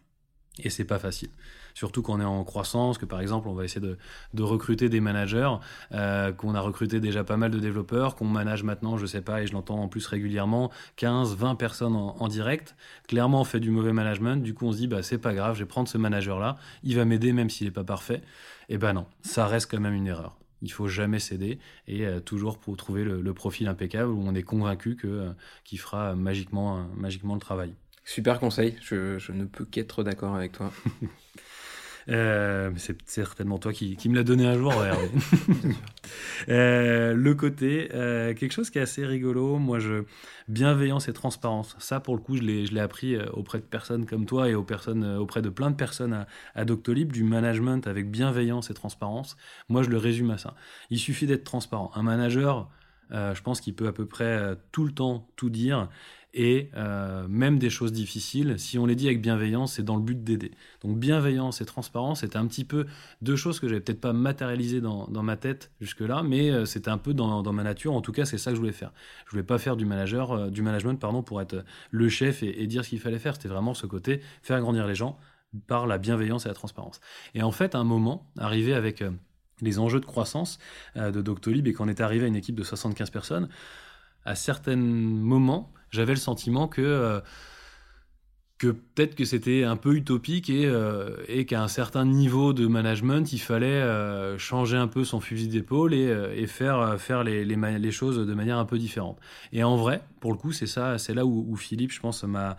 Et 0.59 0.69
c'est 0.69 0.85
pas 0.85 0.99
facile. 0.99 1.29
Surtout 1.73 2.03
quand 2.03 2.13
on 2.13 2.21
est 2.21 2.25
en 2.25 2.43
croissance, 2.43 2.99
que 2.99 3.05
par 3.05 3.19
exemple 3.19 3.47
on 3.47 3.53
va 3.53 3.65
essayer 3.65 3.81
de, 3.81 4.43
recruter 4.43 4.89
des 4.89 4.99
managers, 4.99 5.49
euh, 5.91 6.31
qu'on 6.31 6.53
a 6.53 6.59
recruté 6.59 6.99
déjà 6.99 7.23
pas 7.23 7.37
mal 7.37 7.49
de 7.49 7.57
développeurs, 7.57 8.15
qu'on 8.15 8.25
manage 8.25 8.61
maintenant, 8.61 8.97
je 8.97 9.07
sais 9.07 9.21
pas, 9.21 9.41
et 9.41 9.47
je 9.47 9.53
l'entends 9.53 9.79
en 9.79 9.87
plus 9.87 10.05
régulièrement, 10.05 10.69
15, 10.97 11.35
20 11.35 11.55
personnes 11.55 11.95
en, 11.95 12.15
en, 12.19 12.27
direct. 12.27 12.75
Clairement 13.07 13.41
on 13.41 13.43
fait 13.43 13.59
du 13.59 13.71
mauvais 13.71 13.93
management, 13.93 14.43
du 14.43 14.53
coup 14.53 14.67
on 14.67 14.71
se 14.71 14.77
dit 14.77 14.87
bah 14.87 15.01
c'est 15.01 15.17
pas 15.17 15.33
grave, 15.33 15.55
je 15.55 15.61
vais 15.61 15.67
prendre 15.67 15.87
ce 15.87 15.97
manager 15.97 16.39
là, 16.39 16.57
il 16.83 16.95
va 16.95 17.05
m'aider 17.05 17.33
même 17.33 17.49
s'il 17.49 17.65
est 17.65 17.71
pas 17.71 17.83
parfait. 17.83 18.21
Et 18.69 18.77
ben 18.77 18.93
non, 18.93 19.07
ça 19.21 19.47
reste 19.47 19.71
quand 19.71 19.79
même 19.79 19.95
une 19.95 20.07
erreur 20.07 20.35
il 20.63 20.71
faut 20.71 20.87
jamais 20.87 21.19
céder 21.19 21.59
et 21.87 22.05
euh, 22.05 22.19
toujours 22.19 22.57
pour 22.57 22.75
trouver 22.77 23.03
le, 23.03 23.33
profil 23.33 23.67
impeccable 23.67 24.11
où 24.11 24.23
on 24.23 24.33
est 24.33 24.43
convaincu 24.43 24.95
que 24.95 25.07
euh, 25.07 25.29
qu'il 25.63 25.79
fera 25.79 26.15
magiquement 26.15 26.87
magiquement 26.95 27.35
le 27.35 27.41
travail. 27.41 27.73
Super 28.05 28.39
conseil, 28.39 28.75
je, 28.81 29.31
ne 29.31 29.45
peux 29.45 29.65
qu'être 29.65 30.03
d'accord 30.03 30.35
avec 30.35 30.53
toi. 30.53 30.71
Euh, 32.09 32.71
c'est 32.77 32.97
certainement 33.09 33.57
toi 33.57 33.71
qui, 33.73 33.97
me 34.09 34.15
l'as 34.15 34.23
donné 34.23 34.45
un 34.45 34.57
jour, 34.57 34.73
euh, 36.49 37.13
le 37.13 37.35
côté, 37.35 37.89
euh, 37.93 38.33
quelque 38.33 38.51
chose 38.51 38.69
qui 38.69 38.79
est 38.79 38.81
assez 38.81 39.05
rigolo, 39.05 39.57
moi, 39.57 39.79
je, 39.79 40.03
bienveillance 40.47 41.07
et 41.07 41.13
transparence. 41.13 41.75
Ça, 41.79 41.99
pour 41.99 42.15
le 42.15 42.21
coup, 42.21 42.35
je 42.35 42.41
l'ai 42.41 42.79
appris 42.79 43.17
auprès 43.33 43.59
de 43.59 43.63
personnes 43.63 44.05
comme 44.05 44.25
toi 44.25 44.49
et 44.49 44.55
aux 44.55 44.63
personnes, 44.63 45.05
auprès 45.17 45.41
de 45.41 45.49
plein 45.49 45.71
de 45.71 45.75
personnes 45.75 46.13
à, 46.13 46.27
à, 46.55 46.65
Doctolib, 46.65 47.11
du 47.11 47.23
management 47.23 47.87
avec 47.87 48.11
bienveillance 48.11 48.69
et 48.69 48.73
transparence. 48.73 49.37
Moi, 49.69 49.83
je 49.83 49.89
le 49.89 49.97
résume 49.97 50.31
à 50.31 50.37
ça. 50.37 50.55
Il 50.89 50.99
suffit 50.99 51.27
d'être 51.27 51.43
transparent. 51.43 51.91
Un 51.95 52.03
manager, 52.03 52.69
je 53.11 53.41
pense 53.41 53.61
qu'il 53.61 53.75
peut 53.75 53.87
à 53.87 53.93
peu 53.93 54.05
près 54.05 54.57
tout 54.71 54.85
le 54.85 54.91
temps 54.91 55.27
tout 55.35 55.49
dire 55.49 55.87
et 56.33 56.71
euh, 56.75 57.27
même 57.27 57.59
des 57.59 57.69
choses 57.69 57.91
difficiles, 57.91 58.55
si 58.57 58.79
on 58.79 58.87
les 58.87 58.95
dit 58.95 59.05
avec 59.05 59.21
bienveillance, 59.21 59.73
c'est 59.73 59.83
dans 59.83 59.95
le 59.95 60.01
but 60.01 60.23
d'aider. 60.23 60.51
Donc 60.81 60.97
bienveillance 60.97 61.61
et 61.61 61.65
transparence, 61.65 62.21
c'était 62.21 62.37
un 62.37 62.47
petit 62.47 62.65
peu 62.65 62.87
deux 63.21 63.35
choses 63.35 63.59
que 63.59 63.67
j'avais 63.67 63.81
peut-être 63.81 64.01
pas 64.01 64.13
matérialisées 64.13 64.81
dans, 64.81 65.07
ma 65.23 65.37
tête 65.37 65.71
jusque-là, 65.79 66.23
mais 66.23 66.49
euh, 66.49 66.65
c'était 66.65 66.89
un 66.89 66.97
peu 66.97 67.13
dans, 67.13 67.43
ma 67.53 67.63
nature. 67.63 67.93
En 67.93 68.01
tout 68.01 68.11
cas, 68.11 68.25
c'est 68.25 68.39
ça 68.39 68.49
que 68.49 68.55
je 68.55 68.59
voulais 68.59 68.73
faire. 68.73 68.91
Je 69.25 69.31
voulais 69.31 69.43
pas 69.43 69.59
faire 69.59 69.75
du 69.75 69.85
manager, 69.85 70.31
euh, 70.31 70.49
du 70.49 70.63
management, 70.63 70.95
pardon, 70.95 71.21
pour 71.21 71.39
être 71.39 71.63
le 71.91 72.09
chef 72.09 72.41
et, 72.41 72.65
dire 72.65 72.83
ce 72.83 72.89
qu'il 72.89 72.99
fallait 72.99 73.19
faire. 73.19 73.35
C'était 73.35 73.49
vraiment 73.49 73.75
ce 73.75 73.85
côté 73.85 74.21
faire 74.41 74.59
grandir 74.59 74.87
les 74.87 74.95
gens 74.95 75.19
par 75.67 75.85
la 75.85 75.99
bienveillance 75.99 76.47
et 76.47 76.49
la 76.49 76.55
transparence. 76.55 76.99
Et 77.35 77.43
en 77.43 77.51
fait, 77.51 77.75
à 77.75 77.77
un 77.77 77.83
moment, 77.83 78.27
arrivé 78.39 78.73
avec 78.73 79.03
les 79.61 79.77
enjeux 79.77 79.99
de 79.99 80.05
croissance 80.05 80.57
de 80.95 81.21
Doctolib 81.21 81.67
et 81.67 81.73
qu'on 81.73 81.87
est 81.87 82.01
arrivé 82.01 82.25
à 82.25 82.27
une 82.27 82.35
équipe 82.35 82.55
de 82.55 82.63
75 82.63 83.11
personnes, 83.11 83.49
à 84.25 84.33
certains 84.33 84.75
moments, 84.75 85.71
j'avais 85.93 86.13
le 86.13 86.19
sentiment 86.19 86.67
que, 86.67 86.81
euh, 86.81 87.21
que 88.57 88.67
peut-être 88.67 89.15
que 89.15 89.25
c'était 89.25 89.63
un 89.63 89.75
peu 89.75 89.93
utopique 89.93 90.49
et, 90.49 90.65
euh, 90.65 91.17
et 91.27 91.45
qu'à 91.45 91.61
un 91.61 91.67
certain 91.67 92.05
niveau 92.05 92.53
de 92.53 92.65
management, 92.65 93.31
il 93.31 93.39
fallait 93.39 93.67
euh, 93.67 94.37
changer 94.37 94.77
un 94.77 94.87
peu 94.87 95.03
son 95.03 95.19
fusil 95.19 95.47
d'épaule 95.47 95.93
et, 95.93 96.11
et, 96.35 96.47
faire, 96.47 96.99
faire 96.99 97.23
les, 97.23 97.45
les, 97.45 97.91
choses 97.91 98.17
de 98.17 98.33
manière 98.33 98.57
un 98.57 98.65
peu 98.65 98.77
différente. 98.77 99.19
Et 99.51 99.63
en 99.63 99.75
vrai, 99.75 100.01
pour 100.19 100.31
le 100.31 100.37
coup, 100.37 100.51
c'est 100.51 100.67
ça, 100.67 100.97
c'est 100.97 101.13
là 101.13 101.25
où, 101.25 101.45
où, 101.47 101.55
Philippe, 101.55 101.91
je 101.91 101.99
pense, 101.99 102.23
m'a 102.23 102.57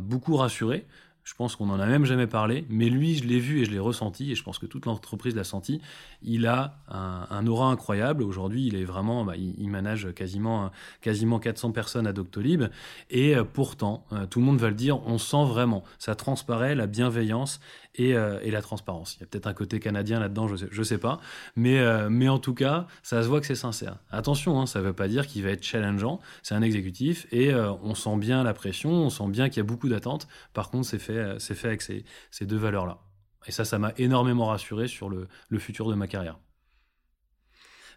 beaucoup 0.00 0.36
rassuré 0.36 0.86
je 1.26 1.34
pense 1.34 1.56
qu'on 1.56 1.66
n'en 1.66 1.80
a 1.80 1.86
même 1.86 2.04
jamais 2.04 2.28
parlé, 2.28 2.64
mais 2.70 2.88
lui, 2.88 3.16
je 3.16 3.24
l'ai 3.24 3.40
vu 3.40 3.60
et 3.60 3.64
je 3.64 3.72
l'ai 3.72 3.80
ressenti, 3.80 4.30
et 4.30 4.36
je 4.36 4.44
pense 4.44 4.60
que 4.60 4.66
toute 4.66 4.86
l'entreprise 4.86 5.34
l'a 5.34 5.42
senti. 5.42 5.80
Il 6.22 6.46
a 6.46 6.78
un, 6.88 7.44
aura 7.48 7.66
incroyable. 7.66 8.22
Aujourd'hui, 8.22 8.68
il 8.68 8.76
est 8.76 8.84
vraiment, 8.84 9.24
bah, 9.24 9.34
il, 9.36 9.68
manage 9.68 10.14
quasiment, 10.14 10.70
quasiment 11.00 11.40
400 11.40 11.72
personnes 11.72 12.06
à 12.06 12.12
Doctolib, 12.12 12.66
et 13.10 13.34
euh, 13.34 13.42
pourtant, 13.42 14.04
euh, 14.12 14.26
tout 14.26 14.38
le 14.38 14.46
monde 14.46 14.58
va 14.58 14.68
le 14.68 14.76
dire, 14.76 15.04
on 15.04 15.18
sent 15.18 15.44
vraiment, 15.46 15.82
ça 15.98 16.14
transparaît 16.14 16.76
la 16.76 16.86
bienveillance 16.86 17.58
euh, 17.98 18.38
et, 18.42 18.52
la 18.52 18.62
transparence. 18.62 19.16
Il 19.16 19.20
y 19.20 19.22
a 19.24 19.26
peut-être 19.26 19.48
un 19.48 19.54
côté 19.54 19.80
canadien 19.80 20.20
là-dedans, 20.20 20.46
je 20.46 20.78
ne 20.78 20.84
sais, 20.84 20.98
pas. 20.98 21.18
Mais, 21.56 21.82
mais 22.08 22.28
en 22.28 22.38
tout 22.38 22.54
cas, 22.54 22.86
ça 23.02 23.22
se 23.22 23.28
voit 23.28 23.40
que 23.40 23.46
c'est 23.46 23.54
sincère. 23.54 23.96
Attention, 24.10 24.60
hein, 24.60 24.66
ça 24.66 24.78
ne 24.78 24.84
veut 24.84 24.92
pas 24.92 25.08
dire 25.08 25.26
qu'il 25.26 25.42
va 25.42 25.50
être 25.50 25.64
challengeant. 25.64 26.20
C'est 26.42 26.54
un 26.54 26.62
exécutif 26.62 27.26
et 27.32 27.54
on 27.54 27.94
sent 27.94 28.16
bien 28.18 28.44
la 28.44 28.52
pression, 28.52 28.90
on 28.90 29.10
sent 29.10 29.28
bien 29.28 29.48
qu'il 29.48 29.58
y 29.58 29.60
a 29.60 29.64
beaucoup 29.64 29.88
d'attentes. 29.88 30.28
Par 30.52 30.70
contre, 30.70 30.86
c'est 30.86 30.98
fait, 30.98 31.15
c'est 31.38 31.54
fait 31.54 31.68
avec 31.68 31.82
ces, 31.82 32.04
deux 32.42 32.56
valeurs-là. 32.56 32.98
Et 33.46 33.52
ça, 33.52 33.64
ça 33.64 33.78
m'a 33.78 33.92
énormément 33.96 34.46
rassuré 34.46 34.88
sur 34.88 35.08
le, 35.08 35.28
futur 35.58 35.88
de 35.88 35.94
ma 35.94 36.06
carrière. 36.06 36.38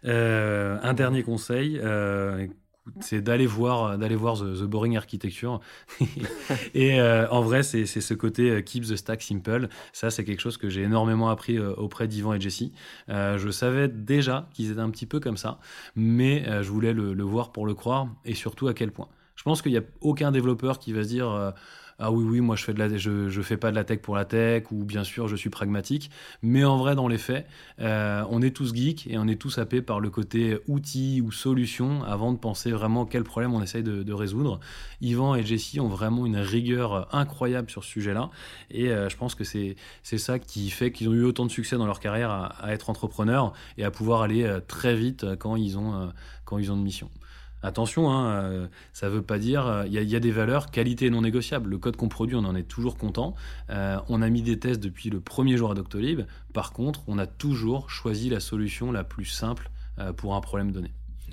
un 0.04 0.94
dernier 0.94 1.22
conseil, 1.22 1.80
c'est 3.00 3.20
d'aller 3.20 3.46
voir, 3.46 3.98
the, 3.98 4.62
Boring 4.64 4.96
Architecture. 4.96 5.60
et 6.74 7.00
euh, 7.00 7.28
en 7.30 7.42
vrai, 7.42 7.62
c'est 7.62 7.86
ce 7.86 8.14
côté 8.14 8.50
euh, 8.50 8.62
keep 8.62 8.84
the 8.84 8.96
stack 8.96 9.22
simple. 9.22 9.68
Ça, 9.92 10.10
c'est 10.10 10.24
quelque 10.24 10.40
chose 10.40 10.56
que 10.56 10.68
j'ai 10.68 10.82
énormément 10.82 11.28
appris 11.28 11.56
euh, 11.56 11.72
auprès 11.74 12.08
d'Ivan 12.08 12.34
et 12.34 12.40
Jesse. 12.40 12.70
je 13.08 13.50
savais 13.50 13.88
déjà 13.88 14.48
qu'ils 14.52 14.72
étaient 14.72 14.80
un 14.80 14.90
petit 14.90 15.06
peu 15.06 15.20
comme 15.20 15.36
ça, 15.36 15.58
mais 15.94 16.44
je 16.62 16.68
voulais 16.70 16.92
le, 16.92 17.22
voir 17.22 17.52
pour 17.52 17.66
le 17.66 17.74
croire 17.74 18.08
et 18.24 18.34
surtout 18.34 18.68
à 18.68 18.74
quel 18.74 18.90
point. 18.90 19.08
Je 19.40 19.44
pense 19.44 19.62
qu'il 19.62 19.72
n'y 19.72 19.78
a 19.78 19.82
aucun 20.02 20.32
développeur 20.32 20.78
qui 20.78 20.92
va 20.92 21.02
se 21.02 21.08
dire 21.08 21.54
ah 22.02 22.10
oui 22.10 22.24
oui 22.24 22.40
moi 22.40 22.56
je 22.56 22.64
fais 22.64 22.72
de 22.72 22.78
la 22.78 22.96
je, 22.96 23.42
fais 23.42 23.58
pas 23.58 23.70
de 23.70 23.76
la 23.76 23.84
tech 23.84 24.00
pour 24.00 24.16
la 24.16 24.24
tech 24.24 24.64
ou 24.72 24.84
bien 24.84 25.04
sûr 25.04 25.28
je 25.28 25.36
suis 25.36 25.50
pragmatique. 25.50 26.10
Mais 26.42 26.64
en 26.64 26.78
vrai 26.78 26.94
dans 26.94 27.08
les 27.08 27.18
faits 27.18 27.46
euh, 27.80 28.24
on 28.30 28.40
est 28.40 28.56
tous 28.56 28.74
geeks 28.74 29.06
et 29.06 29.18
on 29.18 29.28
est 29.28 29.36
tous 29.36 29.58
happés 29.58 29.82
par 29.82 30.00
le 30.00 30.08
côté 30.08 30.58
outil 30.66 31.20
ou 31.20 31.30
solution 31.30 32.02
avant 32.04 32.32
de 32.32 32.38
penser 32.38 32.72
vraiment 32.72 33.04
quel 33.04 33.22
problème 33.22 33.52
on 33.52 33.62
essaye 33.62 33.82
de, 33.82 34.12
résoudre. 34.12 34.60
Yvan 35.02 35.36
et 35.36 35.44
Jessie 35.44 35.78
ont 35.78 35.88
vraiment 35.88 36.26
une 36.26 36.38
rigueur 36.38 37.14
incroyable 37.14 37.70
sur 37.70 37.84
ce 37.84 37.90
sujet 37.90 38.14
là 38.14 38.30
et 38.70 38.90
euh, 38.90 39.08
je 39.10 39.16
pense 39.16 39.34
que 39.34 39.44
c'est 39.44 39.76
c'est 40.02 40.18
ça 40.18 40.38
qui 40.38 40.70
fait 40.70 40.90
qu'ils 40.92 41.08
ont 41.10 41.12
eu 41.12 41.24
autant 41.24 41.44
de 41.44 41.50
succès 41.50 41.76
dans 41.76 41.86
leur 41.86 42.00
carrière 42.00 42.30
à, 42.30 42.72
être 42.72 42.88
entrepreneurs 42.88 43.52
et 43.76 43.84
à 43.84 43.90
pouvoir 43.90 44.22
aller 44.22 44.44
euh, 44.44 44.60
très 44.60 44.94
vite 44.94 45.26
quand 45.38 45.56
ils 45.56 45.76
ont 45.76 46.10
quand 46.44 46.58
ils 46.58 46.72
ont 46.72 46.76
une 46.76 46.82
mission 46.82 47.10
Attention, 47.62 48.10
hein, 48.10 48.30
euh, 48.30 48.66
ça 48.92 49.06
ne 49.06 49.12
veut 49.12 49.22
pas 49.22 49.38
dire. 49.38 49.66
Euh, 49.66 49.84
Il 49.86 49.92
y, 49.92 50.16
a 50.16 50.20
des 50.20 50.30
valeurs 50.30 50.70
qualité 50.70 51.10
non 51.10 51.22
négociables. 51.22 51.68
Le 51.68 51.78
code 51.78 51.96
qu'on 51.96 52.08
produit, 52.08 52.36
on 52.36 52.44
en 52.44 52.56
est 52.56 52.62
toujours 52.62 52.96
content. 52.96 53.34
Euh, 53.68 53.98
on 54.08 54.22
a 54.22 54.28
mis 54.30 54.42
des 54.42 54.58
tests 54.58 54.80
depuis 54.80 55.10
le 55.10 55.20
premier 55.20 55.56
jour 55.56 55.70
à 55.70 55.74
Doctolib. 55.74 56.22
Par 56.54 56.72
contre, 56.72 57.02
on 57.06 57.18
a 57.18 57.26
toujours 57.26 57.90
choisi 57.90 58.30
la 58.30 58.40
solution 58.40 58.92
la 58.92 59.04
plus 59.04 59.26
simple 59.26 59.70
pour 60.16 60.34
un 60.34 60.40
problème 60.40 60.72
donné. 60.72 60.92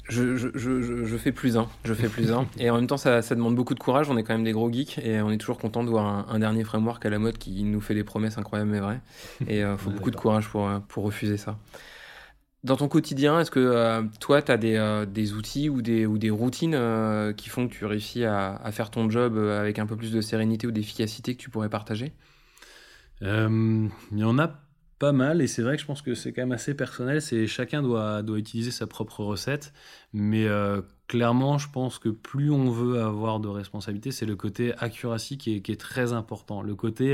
Je, 0.10 0.36
je, 0.36 0.50
je, 0.56 1.06
je, 1.06 1.18
fais 1.18 1.32
plus 1.32 1.58
un, 1.58 1.68
je 1.86 1.94
fais 1.94 2.10
plus 2.10 2.34
un. 2.34 2.46
Et 2.60 2.70
en 2.70 2.76
même 2.76 2.88
temps, 2.88 2.98
ça, 2.98 3.22
ça, 3.22 3.36
demande 3.36 3.56
beaucoup 3.56 3.74
de 3.74 3.80
courage. 3.80 4.10
On 4.10 4.18
est 4.18 4.24
quand 4.24 4.34
même 4.34 4.44
des 4.44 4.52
gros 4.52 4.72
geeks 4.72 5.00
et 5.00 5.22
on 5.22 5.32
est 5.32 5.38
toujours 5.38 5.58
content 5.58 5.84
de 5.84 5.90
voir 5.90 6.06
un, 6.06 6.26
un, 6.30 6.40
dernier 6.40 6.66
framework 6.66 7.06
à 7.06 7.10
la 7.10 7.20
mode 7.20 7.38
qui 7.38 7.64
nous 7.64 7.80
fait 7.80 7.94
des 7.94 8.04
promesses 8.04 8.38
incroyables 8.38 8.70
mais 8.70 8.80
vraies. 8.80 9.02
Et 9.48 9.60
il 9.60 9.78
faut 9.78 9.90
beaucoup 9.90 10.12
de 10.12 10.18
courage 10.18 10.50
pour, 10.50 10.70
pour 10.90 11.06
refuser 11.06 11.38
ça. 11.38 11.58
Dans 12.64 12.76
ton 12.76 12.88
quotidien, 12.88 13.40
est-ce 13.40 13.52
que 13.52 13.60
euh, 13.60 14.02
toi, 14.20 14.42
tu 14.42 14.52
as 14.52 14.58
des, 14.58 14.76
euh, 14.76 15.06
des, 15.06 15.34
outils 15.34 15.70
ou 15.70 15.82
des, 15.84 16.08
ou 16.08 16.18
des 16.18 16.32
routines 16.32 16.74
euh, 16.74 17.32
qui 17.32 17.50
font 17.50 17.68
que 17.68 17.74
tu 17.74 17.86
réussis 17.86 18.26
à, 18.26 18.56
à, 18.56 18.72
faire 18.72 18.90
ton 18.90 19.10
job 19.10 19.38
avec 19.38 19.78
un 19.78 19.86
peu 19.86 19.96
plus 19.96 20.12
de 20.12 20.22
sérénité 20.22 20.66
ou 20.66 20.72
d'efficacité 20.72 21.36
que 21.36 21.42
tu 21.42 21.50
pourrais 21.52 21.70
partager? 21.70 22.14
Il 23.22 23.90
y 24.12 24.24
en 24.24 24.40
a 24.40 24.60
pas 25.00 25.12
mal 25.12 25.42
et 25.42 25.48
c'est 25.48 25.62
vrai 25.62 25.76
que 25.76 25.82
je 25.82 25.88
pense 25.88 26.02
que 26.02 26.16
c'est 26.16 26.34
quand 26.34 26.42
même 26.42 26.52
assez 26.52 26.74
personnel. 26.74 27.22
C'est 27.22 27.46
chacun 27.48 27.84
doit, 27.84 28.24
doit 28.24 28.40
utiliser 28.40 28.72
sa 28.72 28.88
propre 28.88 29.24
recette, 29.24 29.74
mais 30.14 30.48
clairement, 31.08 31.58
je 31.58 31.70
pense 31.70 32.00
que 32.00 32.10
plus 32.10 32.52
on 32.52 32.70
veut 32.70 33.02
avoir 33.02 33.40
de 33.40 33.48
responsabilité, 33.48 34.12
c'est 34.12 34.26
le 34.26 34.36
côté 34.36 34.74
accuracy 34.78 35.38
qui 35.38 35.56
est, 35.56 35.62
qui 35.62 35.72
est, 35.72 35.80
très 35.80 36.14
important. 36.14 36.62
Le 36.62 36.76
côté 36.76 37.14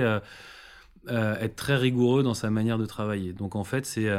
être 1.07 1.55
très 1.55 1.75
rigoureux 1.75 2.23
dans 2.23 2.33
sa 2.33 2.49
manière 2.49 2.77
de 2.77 2.85
travailler. 2.85 3.33
Donc 3.33 3.55
en 3.55 3.63
fait, 3.63 3.85
c'est 3.85 4.09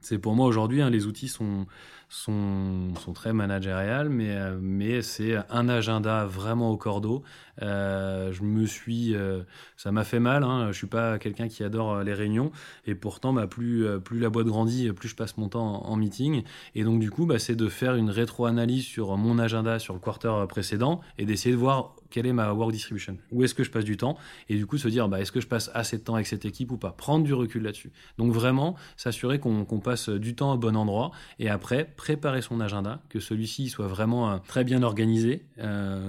c'est 0.00 0.18
pour 0.18 0.34
moi 0.34 0.46
aujourd'hui, 0.46 0.82
hein, 0.82 0.90
les 0.90 1.06
outils 1.06 1.28
sont, 1.28 1.66
sont, 2.08 2.92
très 3.14 3.32
managériales, 3.32 4.08
mais, 4.08 4.30
euh, 4.30 4.58
mais 4.60 5.02
c'est 5.02 5.36
un 5.50 5.68
agenda 5.68 6.24
vraiment 6.26 6.70
au 6.70 6.76
cordeau. 6.76 7.22
Euh, 7.62 8.32
je 8.32 8.42
me 8.42 8.66
suis, 8.66 9.14
euh, 9.14 9.42
ça 9.76 9.92
m'a 9.92 10.04
fait 10.04 10.20
mal. 10.20 10.44
Hein, 10.44 10.68
je 10.72 10.76
suis 10.76 10.86
pas 10.86 11.18
quelqu'un 11.18 11.48
qui 11.48 11.62
adore 11.64 11.92
euh, 11.92 12.04
les 12.04 12.14
réunions, 12.14 12.52
et 12.86 12.94
pourtant, 12.94 13.32
bah, 13.32 13.46
plus, 13.46 13.86
plus 14.00 14.18
la 14.18 14.30
boîte 14.30 14.46
grandit, 14.46 14.92
plus 14.92 15.08
je 15.08 15.16
passe 15.16 15.36
mon 15.36 15.48
temps 15.48 15.86
en, 15.86 15.96
meeting. 15.96 16.42
Et 16.74 16.84
donc 16.84 17.00
du 17.00 17.10
coup, 17.10 17.26
bah, 17.26 17.38
c'est 17.38 17.56
de 17.56 17.68
faire 17.68 17.94
une 17.94 18.10
rétro-analyse 18.10 18.84
sur 18.84 19.16
mon 19.16 19.38
agenda 19.38 19.78
sur 19.78 19.94
le 19.94 20.00
quarter 20.00 20.46
précédent 20.48 21.00
et 21.18 21.26
d'essayer 21.26 21.54
de 21.54 21.60
voir 21.60 21.94
quelle 22.10 22.26
est 22.26 22.32
ma 22.32 22.52
work 22.52 22.72
distribution 22.72 23.18
Où 23.30 23.44
est-ce 23.44 23.54
que 23.54 23.62
je 23.62 23.70
passe 23.70 23.84
du 23.84 23.96
temps? 23.96 24.16
Et 24.48 24.56
du 24.56 24.66
coup, 24.66 24.78
se 24.78 24.88
dire, 24.88 25.08
bah, 25.08 25.20
est-ce 25.20 25.32
que 25.32 25.40
je 25.40 25.46
passe 25.46 25.70
assez 25.74 25.98
de 25.98 26.02
temps 26.02 26.14
avec 26.14 26.26
cette 26.26 26.44
équipe 26.44 26.72
ou 26.72 26.76
pas? 26.76 26.90
Prendre 26.90 27.24
du 27.24 27.34
recul 27.34 27.62
là-dessus. 27.62 27.92
Donc 28.18 28.32
vraiment, 28.32 28.76
s'assurer 28.96 29.38
qu'on 29.38 29.64
passe 29.80 30.08
du 30.08 30.34
temps 30.34 30.52
au 30.52 30.58
bon 30.58 30.76
endroit 30.76 31.10
et 31.38 31.48
après, 31.48 31.84
préparer 31.96 32.42
son 32.42 32.60
agenda, 32.60 33.00
que 33.08 33.20
celui-ci 33.20 33.68
soit 33.68 33.86
vraiment 33.86 34.38
très 34.40 34.64
bien 34.64 34.82
organisé. 34.82 35.44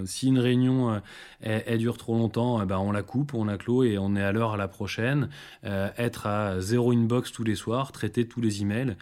Si 0.06 0.28
une 0.28 0.40
réunion 0.40 1.02
euh, 1.46 1.60
elle, 1.66 1.80
dure 1.80 1.98
trop 1.98 2.14
longtemps, 2.14 2.66
bah, 2.66 2.80
on 2.80 2.92
la 2.92 3.04
coupe, 3.04 3.34
on 3.34 3.46
la 3.46 3.58
clôt 3.58 3.84
et 3.84 3.98
on 3.98 4.16
est 4.16 4.24
à 4.24 4.32
l'heure 4.32 4.54
à 4.54 4.58
la 4.58 4.68
prochaine. 4.68 5.30
être 5.64 6.28
à 6.28 6.60
zéro 6.62 6.92
inbox 6.92 7.32
tous 7.32 7.44
les 7.44 7.56
soirs, 7.56 7.92
traiter 7.92 8.28
tous 8.28 8.42
les 8.42 8.62
emails. 8.62 8.96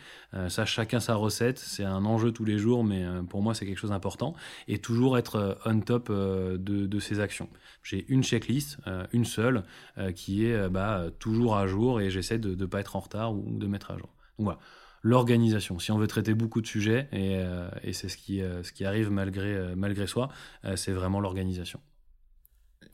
ça, 0.48 0.66
chacun 0.66 1.00
sa 1.00 1.16
recette. 1.16 1.60
C'est 1.60 1.84
un 1.84 2.06
enjeu 2.06 2.32
tous 2.32 2.46
les 2.46 2.58
jours, 2.58 2.84
mais 2.84 3.06
pour 3.30 3.42
moi, 3.42 3.54
c'est 3.54 3.66
quelque 3.66 3.78
chose 3.78 3.92
d'important. 3.92 4.34
Et 4.68 4.80
toujours 4.80 5.18
être 5.18 5.58
on 5.66 5.80
top 5.80 6.12
de 6.12 6.58
de 6.86 7.00
ces 7.00 7.20
actions. 7.20 7.50
J'ai 7.84 8.06
une 8.10 8.24
checklist, 8.24 8.78
euh, 8.88 9.06
une 9.14 9.26
seule, 9.26 9.64
euh, 9.98 10.12
qui 10.12 10.46
est 10.46 10.54
euh, 10.54 10.70
bah, 10.70 11.06
toujours 11.20 11.56
à 11.56 11.68
jour 11.68 12.02
et 12.02 12.10
j'essaie 12.10 12.40
de 12.40 12.56
ne 12.56 12.66
pas 12.66 12.80
être 12.80 12.96
en 12.96 13.00
retard 13.00 13.34
ou, 13.34 13.58
de 13.58 13.68
mettre 13.68 13.92
à 13.92 13.98
jour. 13.98 14.10
Donc 14.38 14.46
voilà, 14.46 14.60
l'organisation. 15.02 15.80
Si 15.80 15.92
on 15.92 15.98
veut 15.98 16.08
traiter 16.08 16.34
beaucoup 16.34 16.62
de 16.62 16.68
sujets, 16.68 17.08
et, 17.12 17.42
et 17.84 17.94
c'est 17.94 18.10
ce 18.10 18.18
qui, 18.18 18.42
ce 18.64 18.72
qui 18.72 18.86
arrive 18.86 19.12
malgré, 19.12 19.76
malgré 19.76 20.08
soi, 20.08 20.30
c'est 20.76 20.92
vraiment 20.92 21.20
l'organisation 21.20 21.80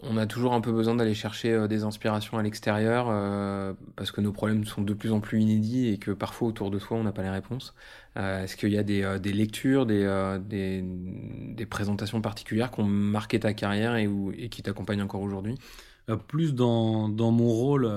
on 0.03 0.17
a 0.17 0.25
toujours 0.25 0.53
un 0.53 0.61
peu 0.61 0.71
besoin 0.71 0.95
d'aller 0.95 1.13
chercher 1.13 1.53
euh, 1.53 1.67
des 1.67 1.83
inspirations 1.83 2.37
à 2.37 2.43
l'extérieur 2.43 3.07
euh, 3.09 3.73
parce 3.95 4.11
que 4.11 4.21
nos 4.21 4.31
problèmes 4.31 4.65
sont 4.65 4.81
de 4.81 4.93
plus 4.93 5.11
en 5.11 5.19
plus 5.19 5.41
inédits 5.41 5.87
et 5.87 5.97
que 5.97 6.11
parfois 6.11 6.47
autour 6.47 6.69
de 6.69 6.79
soi 6.79 6.97
on 6.97 7.03
n'a 7.03 7.11
pas 7.11 7.23
les 7.23 7.29
réponses. 7.29 7.73
Euh, 8.17 8.43
est-ce 8.43 8.57
qu'il 8.57 8.71
y 8.71 8.77
a 8.77 8.83
des, 8.83 9.19
lectures, 9.33 9.85
des, 9.85 10.41
des, 10.47 11.65
présentations 11.65 12.21
particulières 12.21 12.71
qui 12.71 12.81
ont 12.81 12.85
marqué 12.85 13.39
ta 13.39 13.53
carrière 13.53 13.95
et, 13.95 14.09
qui 14.49 14.63
t'accompagnent 14.63 15.01
encore 15.01 15.21
aujourd'hui? 15.21 15.55
Plus 16.27 16.53
dans, 16.53 17.09
mon 17.09 17.49
rôle 17.49 17.91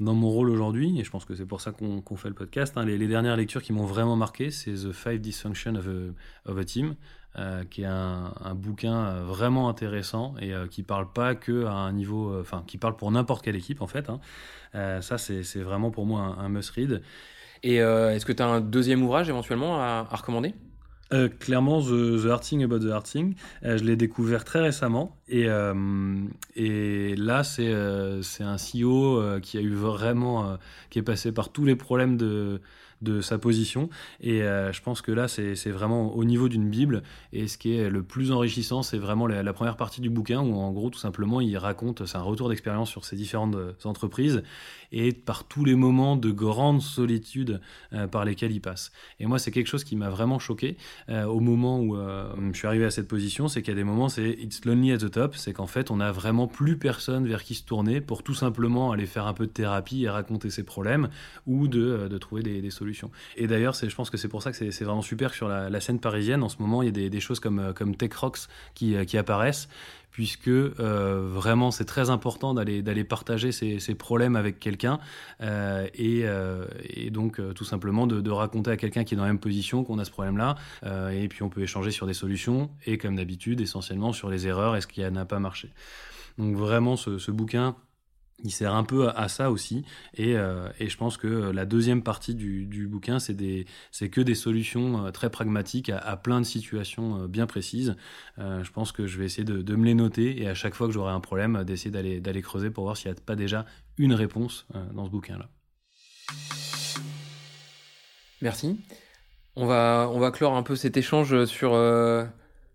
dans 0.00 0.14
mon 0.14 0.28
rôle 0.28 0.50
aujourd'hui, 0.50 0.98
et 0.98 1.04
je 1.04 1.10
pense 1.10 1.24
que 1.24 1.34
c'est 1.34 1.46
pour 1.46 1.60
ça 1.60 1.72
qu'on 1.72 2.16
fait 2.16 2.28
le 2.28 2.34
podcast, 2.34 2.76
hein, 2.76 2.84
les, 2.84 3.06
dernières 3.06 3.36
lectures 3.36 3.62
qui 3.62 3.72
m'ont 3.72 3.86
vraiment 3.86 4.16
marqué, 4.16 4.50
c'est 4.50 4.72
The 4.72 4.92
Five 4.92 5.22
a, 5.22 6.50
of 6.50 6.58
a 6.58 6.64
Team, 6.64 6.96
euh, 7.38 7.64
qui 7.64 7.80
est 7.80 7.86
un, 7.86 8.54
bouquin 8.54 9.06
euh, 9.06 9.22
vraiment 9.24 9.70
intéressant 9.70 10.34
et 10.38 10.52
euh, 10.52 10.66
qui 10.66 10.82
parle 10.82 11.10
pas 11.10 11.34
que 11.34 11.64
à 11.64 11.72
un 11.72 11.90
niveau, 11.92 12.38
enfin, 12.38 12.62
qui 12.66 12.76
parle 12.76 12.94
pour 12.94 13.10
n'importe 13.10 13.42
quelle 13.42 13.56
équipe 13.56 13.80
en 13.80 13.86
fait. 13.86 14.10
Hein. 14.10 14.20
ça, 15.00 15.16
c'est 15.16 15.62
vraiment 15.62 15.90
pour 15.90 16.04
moi 16.04 16.36
un, 16.38 16.48
must-read. 16.50 17.00
Et 17.62 17.76
est-ce 17.76 18.26
que 18.26 18.32
tu 18.32 18.42
as 18.42 18.46
un 18.46 18.60
deuxième 18.60 19.02
ouvrage 19.02 19.30
éventuellement 19.30 19.80
à 19.80 20.02
recommander? 20.02 20.54
Clairement, 21.40 21.82
The, 21.82 22.22
the 22.22 22.26
Hard 22.26 22.42
Thing 22.42 22.64
About 22.64 22.78
the 22.78 22.86
euh, 22.86 23.76
je 23.76 23.84
l'ai 23.84 23.96
découvert 23.96 24.44
très 24.44 24.60
récemment. 24.60 25.18
Et, 25.28 25.46
et 26.54 27.16
là, 27.16 27.44
c'est 27.44 27.72
un 27.72 28.56
CEO 28.56 29.40
qui 29.40 29.56
a 29.56 29.60
eu 29.60 29.74
vraiment, 29.74 30.58
qui 30.90 30.98
est 30.98 31.02
passé 31.02 31.32
par 31.32 31.50
tous 31.50 31.64
les 31.64 31.76
problèmes 31.76 32.18
de, 32.18 32.60
de 33.02 33.20
sa 33.20 33.38
position. 33.38 33.88
Et 34.20 34.40
je 34.40 34.80
pense 34.82 35.02
que 35.02 35.12
là, 35.12 35.28
c'est 35.28 35.70
vraiment 35.70 36.14
au 36.14 36.24
niveau 36.24 36.48
d'une 36.48 36.68
Bible. 36.68 37.02
Et 37.32 37.48
ce 37.48 37.58
qui 37.58 37.74
est 37.74 37.90
le 37.90 38.02
plus 38.02 38.32
enrichissant, 38.32 38.82
c'est 38.82 38.98
vraiment 38.98 39.26
la, 39.26 39.52
première 39.52 39.76
partie 39.76 40.00
du 40.00 40.10
bouquin 40.10 40.40
où, 40.40 40.54
en 40.54 40.70
gros, 40.72 40.90
tout 40.90 40.98
simplement, 40.98 41.40
il 41.40 41.56
raconte, 41.56 42.06
c'est 42.06 42.16
un 42.16 42.22
retour 42.22 42.48
d'expérience 42.48 42.90
sur 42.90 43.04
ses 43.04 43.16
différentes 43.16 43.56
entreprises 43.84 44.42
et 44.92 45.12
par 45.12 45.44
tous 45.44 45.64
les 45.64 45.74
moments 45.74 46.16
de 46.16 46.30
grande 46.30 46.82
solitude 46.82 47.60
par 48.10 48.24
lesquels 48.24 48.52
il 48.52 48.60
passe. 48.60 48.92
Et 49.20 49.26
moi, 49.26 49.38
c'est 49.38 49.50
quelque 49.50 49.68
chose 49.68 49.84
qui 49.84 49.96
m'a 49.96 50.10
vraiment 50.10 50.38
choqué. 50.38 50.76
Euh, 51.08 51.24
au 51.24 51.40
moment 51.40 51.80
où 51.80 51.96
euh, 51.96 52.32
je 52.52 52.58
suis 52.58 52.66
arrivé 52.66 52.84
à 52.84 52.90
cette 52.90 53.08
position, 53.08 53.48
c'est 53.48 53.68
a 53.68 53.74
des 53.74 53.84
moments, 53.84 54.08
c'est 54.08 54.30
it's 54.30 54.64
lonely 54.64 54.92
at 54.92 54.98
the 54.98 55.10
top, 55.10 55.36
c'est 55.36 55.52
qu'en 55.52 55.66
fait, 55.66 55.90
on 55.90 55.96
n'a 55.96 56.12
vraiment 56.12 56.46
plus 56.46 56.76
personne 56.76 57.26
vers 57.26 57.42
qui 57.42 57.54
se 57.54 57.64
tourner 57.64 58.00
pour 58.00 58.22
tout 58.22 58.34
simplement 58.34 58.92
aller 58.92 59.06
faire 59.06 59.26
un 59.26 59.34
peu 59.34 59.46
de 59.46 59.52
thérapie 59.52 60.04
et 60.04 60.08
raconter 60.08 60.50
ses 60.50 60.64
problèmes 60.64 61.08
ou 61.46 61.68
de, 61.68 61.80
euh, 61.80 62.18
trouver 62.18 62.42
des, 62.42 62.70
solutions. 62.70 62.91
Et 63.36 63.46
d'ailleurs, 63.46 63.74
je 63.74 63.94
pense 63.94 64.10
que 64.10 64.16
c'est 64.16 64.28
pour 64.28 64.42
ça 64.42 64.52
que 64.52 64.70
c'est 64.70 64.84
vraiment 64.84 65.02
super 65.02 65.34
sur 65.34 65.48
la, 65.48 65.80
scène 65.80 66.00
parisienne. 66.00 66.42
En 66.42 66.48
ce 66.48 66.56
moment, 66.60 66.82
il 66.82 66.96
y 66.96 67.06
a 67.06 67.08
des, 67.08 67.20
choses 67.20 67.40
comme, 67.40 67.72
comme 67.74 67.96
Tech 67.96 68.14
Rocks 68.14 68.48
qui, 68.74 68.94
qui 69.06 69.18
apparaissent 69.18 69.68
puisque 70.12 70.48
euh, 70.48 71.28
vraiment 71.28 71.70
c'est 71.70 71.86
très 71.86 72.10
important 72.10 72.54
d'aller 72.54 73.04
partager 73.04 73.50
ses, 73.50 73.94
problèmes 73.94 74.36
avec 74.36 74.60
quelqu'un 74.60 75.00
euh, 75.40 75.86
euh, 75.98 76.66
et, 76.84 77.10
donc 77.10 77.40
tout 77.54 77.64
simplement 77.64 78.06
de, 78.06 78.30
raconter 78.30 78.70
à 78.70 78.76
quelqu'un 78.76 79.04
qui 79.04 79.14
est 79.14 79.16
dans 79.16 79.24
la 79.24 79.30
même 79.30 79.38
position 79.38 79.84
qu'on 79.84 79.98
a 79.98 80.04
ce 80.04 80.10
problème-là 80.10 80.54
et 81.12 81.28
puis 81.28 81.42
on 81.42 81.48
peut 81.48 81.62
échanger 81.62 81.90
sur 81.90 82.06
des 82.06 82.14
solutions 82.14 82.70
et 82.86 82.98
comme 82.98 83.16
d'habitude 83.16 83.60
essentiellement 83.60 84.12
sur 84.12 84.28
les 84.28 84.46
erreurs 84.46 84.76
et 84.76 84.80
ce 84.80 84.86
qui 84.86 85.00
n'a 85.02 85.24
pas 85.24 85.38
marché. 85.38 85.70
Donc 86.38 86.54
vraiment 86.56 86.96
ce 86.96 87.30
bouquin 87.30 87.74
il 88.44 88.50
sert 88.50 88.74
un 88.74 88.84
peu 88.84 89.08
à, 89.08 89.28
ça 89.28 89.50
aussi. 89.50 89.84
Et, 90.14 90.36
euh, 90.36 90.68
et, 90.78 90.88
je 90.88 90.96
pense 90.96 91.16
que 91.16 91.26
la 91.26 91.64
deuxième 91.64 92.02
partie 92.02 92.34
du, 92.34 92.66
du 92.66 92.86
bouquin, 92.86 93.18
c'est 93.18 93.34
que 93.34 94.20
des 94.20 94.34
solutions 94.34 95.06
euh, 95.06 95.10
très 95.10 95.30
pragmatiques 95.30 95.90
à, 95.90 96.16
plein 96.16 96.40
de 96.40 96.46
situations 96.46 97.22
euh, 97.22 97.28
bien 97.28 97.46
précises. 97.46 97.96
je 98.38 98.70
pense 98.70 98.92
que 98.92 99.06
je 99.06 99.18
vais 99.18 99.24
essayer 99.24 99.44
de, 99.44 99.62
de, 99.62 99.76
me 99.76 99.84
les 99.84 99.94
noter 99.94 100.42
et 100.42 100.48
à 100.48 100.54
chaque 100.54 100.74
fois 100.74 100.86
que 100.86 100.92
j'aurai 100.92 101.12
un 101.12 101.20
problème, 101.20 101.64
d'essayer 101.64 101.90
d'aller 101.90 102.42
creuser 102.42 102.70
pour 102.70 102.84
voir 102.84 102.96
s'il 102.96 103.10
n'y 103.10 103.16
a 103.16 103.20
pas 103.20 103.36
déjà 103.36 103.64
une 103.98 104.14
réponse 104.14 104.66
dans 104.92 105.04
ce 105.04 105.10
bouquin-là. 105.10 105.48
Merci. 108.40 108.78
On 109.54 109.66
va, 109.66 110.08
on 110.12 110.18
va 110.18 110.30
clore 110.30 110.56
un 110.56 110.62
peu 110.62 110.76
cet 110.76 110.96
échange 110.96 111.44
sur 111.44 111.74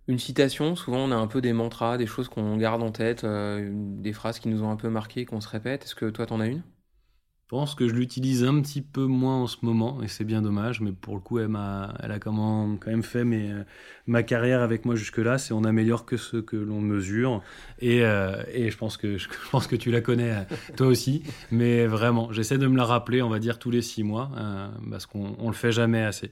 une 0.07 0.19
citation, 0.19 0.75
souvent 0.75 0.99
on 0.99 1.11
a 1.11 1.15
un 1.15 1.27
peu 1.27 1.41
des 1.41 1.53
mantras, 1.53 1.97
des 1.97 2.07
choses 2.07 2.29
qu'on 2.29 2.57
garde 2.57 2.81
en 2.81 2.91
tête, 2.91 3.23
euh, 3.23 3.69
des 3.73 4.13
phrases 4.13 4.39
qui 4.39 4.47
nous 4.47 4.63
ont 4.63 4.71
un 4.71 4.77
peu 4.77 4.89
marqué, 4.89 5.25
qu'on 5.25 5.41
se 5.41 5.49
répète. 5.49 5.83
Est-ce 5.83 5.95
que 5.95 6.09
toi 6.09 6.25
t'en 6.25 6.39
as 6.39 6.47
une? 6.47 6.63
Je 7.49 7.55
pense 7.55 7.75
que 7.75 7.87
je 7.87 7.93
l'utilise 7.93 8.43
un 8.43 8.59
petit 8.61 8.81
peu 8.81 9.05
moins 9.05 9.43
en 9.43 9.47
ce 9.47 9.57
moment 9.61 10.03
et 10.03 10.09
c'est 10.09 10.25
bien 10.25 10.41
dommage, 10.41 10.81
mais 10.81 10.91
pour 10.91 11.15
le 11.15 11.21
coup 11.21 11.39
elle, 11.39 11.55
a, 11.55 11.93
elle 12.03 12.11
a 12.11 12.19
quand 12.19 12.77
même 12.85 13.03
fait 13.03 13.23
euh, 13.23 13.63
ma 14.05 14.21
carrière 14.21 14.61
avec 14.61 14.83
moi 14.83 14.95
jusque-là, 14.95 15.37
c'est 15.37 15.53
on 15.53 15.63
améliore 15.63 16.05
que 16.05 16.17
ce 16.17 16.37
que 16.37 16.57
l'on 16.57 16.81
mesure 16.81 17.41
et, 17.79 18.03
euh, 18.03 18.43
et, 18.51 18.69
je, 18.69 18.77
pense 18.77 18.97
que, 18.97 19.17
je 19.17 19.27
pense 19.49 19.67
que 19.67 19.77
tu 19.77 19.91
la 19.91 20.01
connais 20.01 20.45
toi 20.75 20.87
aussi, 20.87 21.23
mais 21.49 21.85
vraiment 21.85 22.33
j'essaie 22.33 22.57
de 22.57 22.67
me 22.67 22.75
la 22.75 22.83
rappeler 22.83 23.21
on 23.21 23.29
va 23.29 23.39
dire 23.39 23.59
tous 23.59 23.71
les 23.71 23.81
six 23.81 24.03
mois 24.03 24.29
parce 24.89 25.05
qu'on 25.05 25.47
le 25.47 25.53
fait 25.53 25.71
jamais 25.71 26.03
assez. 26.03 26.31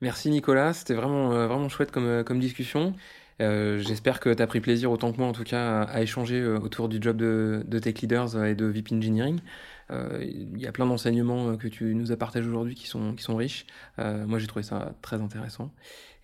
Merci 0.00 0.30
Nicolas, 0.30 0.72
c'était 0.72 0.94
vraiment, 0.94 1.32
euh, 1.32 1.46
vraiment 1.46 1.68
chouette 1.68 1.90
comme, 1.90 2.06
euh, 2.06 2.24
comme 2.24 2.40
discussion. 2.40 2.94
Euh, 3.42 3.78
j'espère 3.78 4.18
que 4.20 4.32
tu 4.32 4.42
as 4.42 4.46
pris 4.46 4.60
plaisir 4.60 4.90
autant 4.90 5.12
que 5.12 5.18
moi 5.18 5.26
en 5.26 5.32
tout 5.32 5.44
cas 5.44 5.82
à, 5.82 6.02
échanger 6.02 6.44
autour 6.46 6.88
du 6.88 6.98
job 7.00 7.16
de, 7.16 7.62
de, 7.66 7.78
Tech 7.78 8.00
Leaders 8.00 8.44
et 8.44 8.54
de 8.54 8.66
VIP 8.66 8.92
Engineering. 8.92 9.40
Il 9.90 10.60
y 10.60 10.66
a 10.66 10.72
plein 10.72 10.86
d'enseignements 10.86 11.56
que 11.56 11.68
tu 11.68 11.94
nous 11.94 12.12
as 12.12 12.16
partagés 12.16 12.48
aujourd'hui 12.48 12.74
qui 12.74 12.86
sont, 12.86 13.36
riches. 13.36 13.66
moi 13.98 14.38
j'ai 14.38 14.46
trouvé 14.46 14.62
ça 14.62 14.94
très 15.02 15.20
intéressant. 15.20 15.72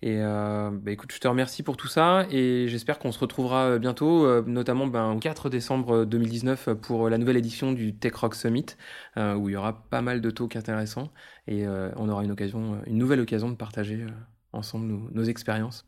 Et 0.03 0.17
euh, 0.21 0.69
bah, 0.71 0.91
écoute, 0.91 1.11
je 1.11 1.19
te 1.19 1.27
remercie 1.27 1.63
pour 1.63 1.75
tout 1.75 1.87
ça 1.87 2.27
et 2.29 2.67
j'espère 2.67 2.99
qu'on 2.99 3.11
se 3.11 3.19
retrouvera 3.19 3.65
euh, 3.65 3.79
bientôt, 3.79 4.25
euh, 4.25 4.43
notamment 4.45 4.85
ben, 4.85 5.13
au 5.13 5.19
4 5.19 5.49
décembre 5.49 6.05
2019 6.05 6.73
pour 6.75 7.09
la 7.09 7.17
nouvelle 7.17 7.37
édition 7.37 7.71
du 7.71 7.95
Tech 7.95 8.13
Rock 8.13 8.35
Summit, 8.35 8.65
où 9.15 9.49
il 9.49 9.53
y 9.53 9.55
aura 9.55 9.81
pas 9.89 10.01
mal 10.01 10.21
de 10.21 10.29
talks 10.29 10.55
intéressants 10.55 11.11
et 11.47 11.65
on 11.67 12.09
aura 12.09 12.23
une 12.23 12.31
occasion, 12.31 12.81
une 12.85 12.97
nouvelle 12.97 13.21
occasion 13.21 13.49
de 13.49 13.55
partager 13.55 14.05
ensemble 14.53 14.93
nos 15.11 15.23
expériences. 15.23 15.85